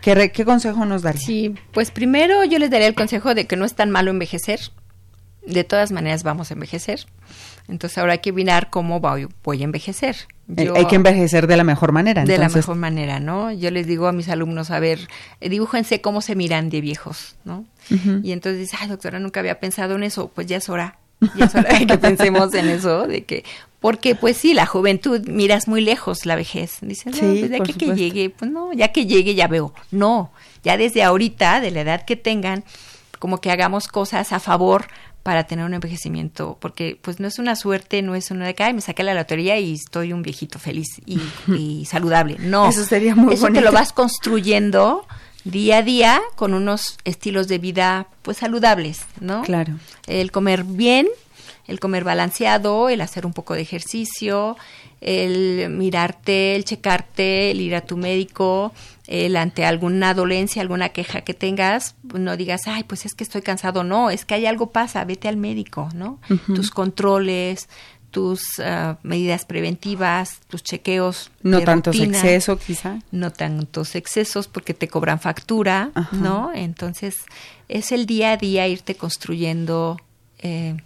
¿Qué, 0.00 0.32
¿Qué 0.32 0.44
consejo 0.46 0.86
nos 0.86 1.02
daría? 1.02 1.20
Sí, 1.20 1.54
pues 1.72 1.90
primero 1.90 2.44
yo 2.44 2.58
les 2.58 2.70
daría 2.70 2.88
el 2.88 2.94
consejo 2.94 3.34
de 3.34 3.46
que 3.46 3.56
no 3.56 3.66
es 3.66 3.74
tan 3.74 3.90
malo 3.90 4.10
envejecer. 4.10 4.60
De 5.46 5.64
todas 5.64 5.92
maneras 5.92 6.22
vamos 6.22 6.50
a 6.50 6.54
envejecer. 6.54 7.04
Entonces 7.68 7.98
ahora 7.98 8.14
hay 8.14 8.20
que 8.20 8.32
mirar 8.32 8.70
cómo 8.70 9.00
voy, 9.00 9.28
voy 9.44 9.60
a 9.60 9.64
envejecer. 9.64 10.16
Hay 10.56 10.86
que 10.86 10.96
envejecer 10.96 11.46
de 11.46 11.56
la 11.56 11.64
mejor 11.64 11.92
manera. 11.92 12.24
De 12.24 12.38
la 12.38 12.48
mejor 12.48 12.76
manera, 12.76 13.20
¿no? 13.20 13.52
Yo 13.52 13.70
les 13.70 13.86
digo 13.86 14.06
a 14.06 14.12
mis 14.12 14.28
alumnos, 14.28 14.70
a 14.70 14.80
ver, 14.80 15.08
eh, 15.40 15.48
dibújense 15.48 16.00
cómo 16.00 16.20
se 16.20 16.34
miran 16.34 16.70
de 16.70 16.80
viejos, 16.80 17.36
¿no? 17.44 17.64
Y 18.22 18.32
entonces 18.32 18.60
dice, 18.60 18.76
ay, 18.80 18.88
doctora, 18.88 19.18
nunca 19.18 19.40
había 19.40 19.60
pensado 19.60 19.96
en 19.96 20.04
eso. 20.04 20.30
Pues 20.34 20.46
ya 20.46 20.56
es 20.56 20.68
hora, 20.68 20.98
ya 21.36 21.46
es 21.46 21.54
hora 21.54 21.78
de 21.78 21.86
que 21.86 21.98
pensemos 21.98 22.54
en 22.54 22.68
eso, 22.68 23.06
de 23.06 23.24
que, 23.24 23.44
porque 23.80 24.14
pues 24.14 24.36
sí, 24.36 24.54
la 24.54 24.66
juventud, 24.66 25.26
miras 25.28 25.68
muy 25.68 25.80
lejos 25.80 26.26
la 26.26 26.36
vejez. 26.36 26.78
Dices, 26.80 27.14
no, 27.14 27.28
pues 27.28 27.50
de 27.50 27.56
aquí 27.56 27.72
que 27.74 27.94
llegue, 27.94 28.30
pues 28.30 28.50
no, 28.50 28.72
ya 28.72 28.88
que 28.92 29.06
llegue 29.06 29.34
ya 29.34 29.48
veo. 29.48 29.74
No, 29.90 30.32
ya 30.62 30.76
desde 30.76 31.02
ahorita, 31.02 31.60
de 31.60 31.70
la 31.70 31.80
edad 31.80 32.04
que 32.04 32.16
tengan, 32.16 32.64
como 33.18 33.40
que 33.40 33.50
hagamos 33.50 33.88
cosas 33.88 34.32
a 34.32 34.40
favor 34.40 34.86
para 35.22 35.44
tener 35.44 35.64
un 35.64 35.74
envejecimiento, 35.74 36.56
porque 36.60 36.98
pues 37.00 37.20
no 37.20 37.28
es 37.28 37.38
una 37.38 37.54
suerte, 37.54 38.02
no 38.02 38.14
es 38.14 38.30
una 38.30 38.46
de 38.46 38.54
que 38.54 38.64
Ay, 38.64 38.74
me 38.74 38.80
saqué 38.80 39.02
la 39.02 39.14
lotería 39.14 39.58
y 39.58 39.74
estoy 39.74 40.12
un 40.12 40.22
viejito 40.22 40.58
feliz 40.58 40.88
y, 41.06 41.84
saludable. 41.86 42.36
No, 42.40 42.68
eso 42.68 42.84
sería 42.84 43.14
muy 43.14 43.34
Eso 43.34 43.48
te 43.48 43.60
lo 43.60 43.72
vas 43.72 43.92
construyendo 43.92 45.06
día 45.44 45.78
a 45.78 45.82
día 45.82 46.20
con 46.36 46.54
unos 46.54 46.98
estilos 47.04 47.48
de 47.48 47.58
vida 47.58 48.06
pues 48.22 48.38
saludables, 48.38 49.06
¿no? 49.20 49.42
Claro. 49.42 49.74
El 50.06 50.32
comer 50.32 50.64
bien, 50.64 51.08
el 51.66 51.80
comer 51.80 52.04
balanceado, 52.04 52.88
el 52.88 53.00
hacer 53.00 53.24
un 53.24 53.32
poco 53.32 53.54
de 53.54 53.62
ejercicio, 53.62 54.56
el 55.00 55.68
mirarte, 55.70 56.56
el 56.56 56.64
checarte, 56.64 57.50
el 57.50 57.60
ir 57.60 57.74
a 57.74 57.80
tu 57.80 57.96
médico, 57.96 58.72
el 59.06 59.36
ante 59.36 59.64
alguna 59.64 60.14
dolencia, 60.14 60.62
alguna 60.62 60.90
queja 60.90 61.22
que 61.22 61.34
tengas, 61.34 61.96
no 62.02 62.36
digas, 62.36 62.62
ay, 62.66 62.84
pues 62.84 63.04
es 63.04 63.14
que 63.14 63.24
estoy 63.24 63.42
cansado, 63.42 63.84
no, 63.84 64.10
es 64.10 64.24
que 64.24 64.34
hay 64.34 64.46
algo 64.46 64.70
pasa, 64.70 65.04
vete 65.04 65.28
al 65.28 65.36
médico, 65.36 65.88
¿no? 65.94 66.20
Tus 66.46 66.70
controles, 66.70 67.68
tus 68.12 68.60
ah, 68.60 68.98
medidas 69.02 69.44
preventivas, 69.44 70.40
tus 70.46 70.62
chequeos. 70.62 71.32
No 71.42 71.62
tantos 71.62 71.98
excesos, 71.98 72.60
quizá. 72.60 73.00
No 73.10 73.32
tantos 73.32 73.96
excesos 73.96 74.46
porque 74.46 74.74
te 74.74 74.86
cobran 74.86 75.18
factura, 75.18 75.90
¿no? 76.12 76.52
Entonces, 76.54 77.16
es 77.68 77.90
el 77.90 78.06
día 78.06 78.32
a 78.32 78.36
día 78.36 78.68
irte 78.68 78.94
construyendo 78.94 80.00
eh, 80.38 80.76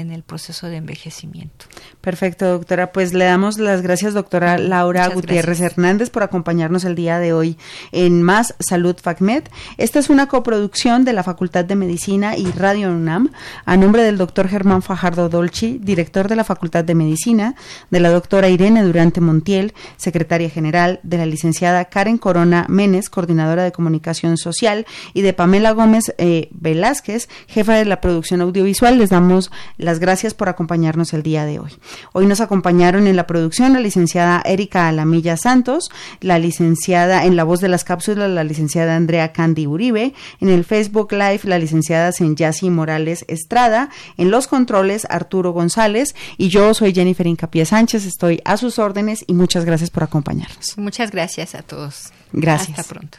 en 0.00 0.10
el 0.10 0.22
proceso 0.22 0.66
de 0.66 0.76
envejecimiento. 0.76 1.66
Perfecto, 2.00 2.46
doctora. 2.46 2.92
Pues 2.92 3.12
le 3.12 3.24
damos 3.26 3.58
las 3.58 3.82
gracias, 3.82 4.14
doctora 4.14 4.58
Laura 4.58 5.08
Gutiérrez 5.08 5.60
Hernández, 5.60 6.10
por 6.10 6.22
acompañarnos 6.22 6.84
el 6.84 6.94
día 6.94 7.18
de 7.18 7.32
hoy 7.32 7.58
en 7.92 8.22
Más 8.22 8.54
Salud 8.58 8.96
FACMED. 9.00 9.44
Esta 9.76 9.98
es 9.98 10.10
una 10.10 10.26
coproducción 10.26 11.04
de 11.04 11.12
la 11.12 11.22
Facultad 11.22 11.64
de 11.64 11.76
Medicina 11.76 12.36
y 12.36 12.50
Radio 12.52 12.90
UNAM, 12.90 13.30
a 13.64 13.76
nombre 13.76 14.02
del 14.02 14.18
doctor 14.18 14.48
Germán 14.48 14.82
Fajardo 14.82 15.28
Dolci, 15.28 15.78
director 15.78 16.28
de 16.28 16.36
la 16.36 16.44
Facultad 16.44 16.84
de 16.84 16.94
Medicina, 16.94 17.54
de 17.90 18.00
la 18.00 18.10
doctora 18.10 18.48
Irene 18.48 18.82
Durante 18.82 19.20
Montiel, 19.20 19.74
secretaria 19.96 20.50
general, 20.50 21.00
de 21.02 21.18
la 21.18 21.26
licenciada 21.26 21.84
Karen 21.84 22.18
Corona 22.18 22.66
Menes, 22.68 23.10
coordinadora 23.10 23.64
de 23.64 23.72
comunicación 23.72 24.36
social, 24.36 24.86
y 25.12 25.22
de 25.22 25.32
Pamela 25.32 25.72
Gómez 25.72 26.14
eh, 26.18 26.48
Velázquez, 26.52 27.28
jefa 27.46 27.74
de 27.74 27.84
la 27.84 28.00
producción 28.00 28.40
audiovisual. 28.40 28.98
Les 28.98 29.10
damos 29.10 29.50
las 29.90 29.98
gracias 29.98 30.34
por 30.34 30.48
acompañarnos 30.48 31.12
el 31.14 31.24
día 31.24 31.44
de 31.44 31.58
hoy. 31.58 31.72
Hoy 32.12 32.26
nos 32.26 32.40
acompañaron 32.40 33.08
en 33.08 33.16
la 33.16 33.26
producción 33.26 33.72
la 33.72 33.80
licenciada 33.80 34.40
Erika 34.44 34.86
Alamilla 34.86 35.36
Santos, 35.36 35.90
la 36.20 36.38
licenciada 36.38 37.24
en 37.24 37.34
la 37.34 37.42
voz 37.42 37.58
de 37.60 37.66
las 37.66 37.82
cápsulas, 37.82 38.30
la 38.30 38.44
licenciada 38.44 38.94
Andrea 38.94 39.32
Candy 39.32 39.66
Uribe, 39.66 40.14
en 40.40 40.48
el 40.48 40.64
Facebook 40.64 41.10
Live 41.10 41.40
la 41.42 41.58
licenciada 41.58 42.12
Senyasi 42.12 42.70
Morales 42.70 43.24
Estrada, 43.26 43.90
en 44.16 44.30
los 44.30 44.46
controles 44.46 45.08
Arturo 45.10 45.50
González 45.50 46.14
y 46.38 46.50
yo 46.50 46.72
soy 46.72 46.94
Jennifer 46.94 47.26
Incapié 47.26 47.64
Sánchez, 47.64 48.06
estoy 48.06 48.40
a 48.44 48.58
sus 48.58 48.78
órdenes 48.78 49.24
y 49.26 49.34
muchas 49.34 49.64
gracias 49.64 49.90
por 49.90 50.04
acompañarnos. 50.04 50.78
Muchas 50.78 51.10
gracias 51.10 51.56
a 51.56 51.62
todos. 51.62 52.12
Gracias. 52.32 52.78
Hasta 52.78 52.94
pronto. 52.94 53.18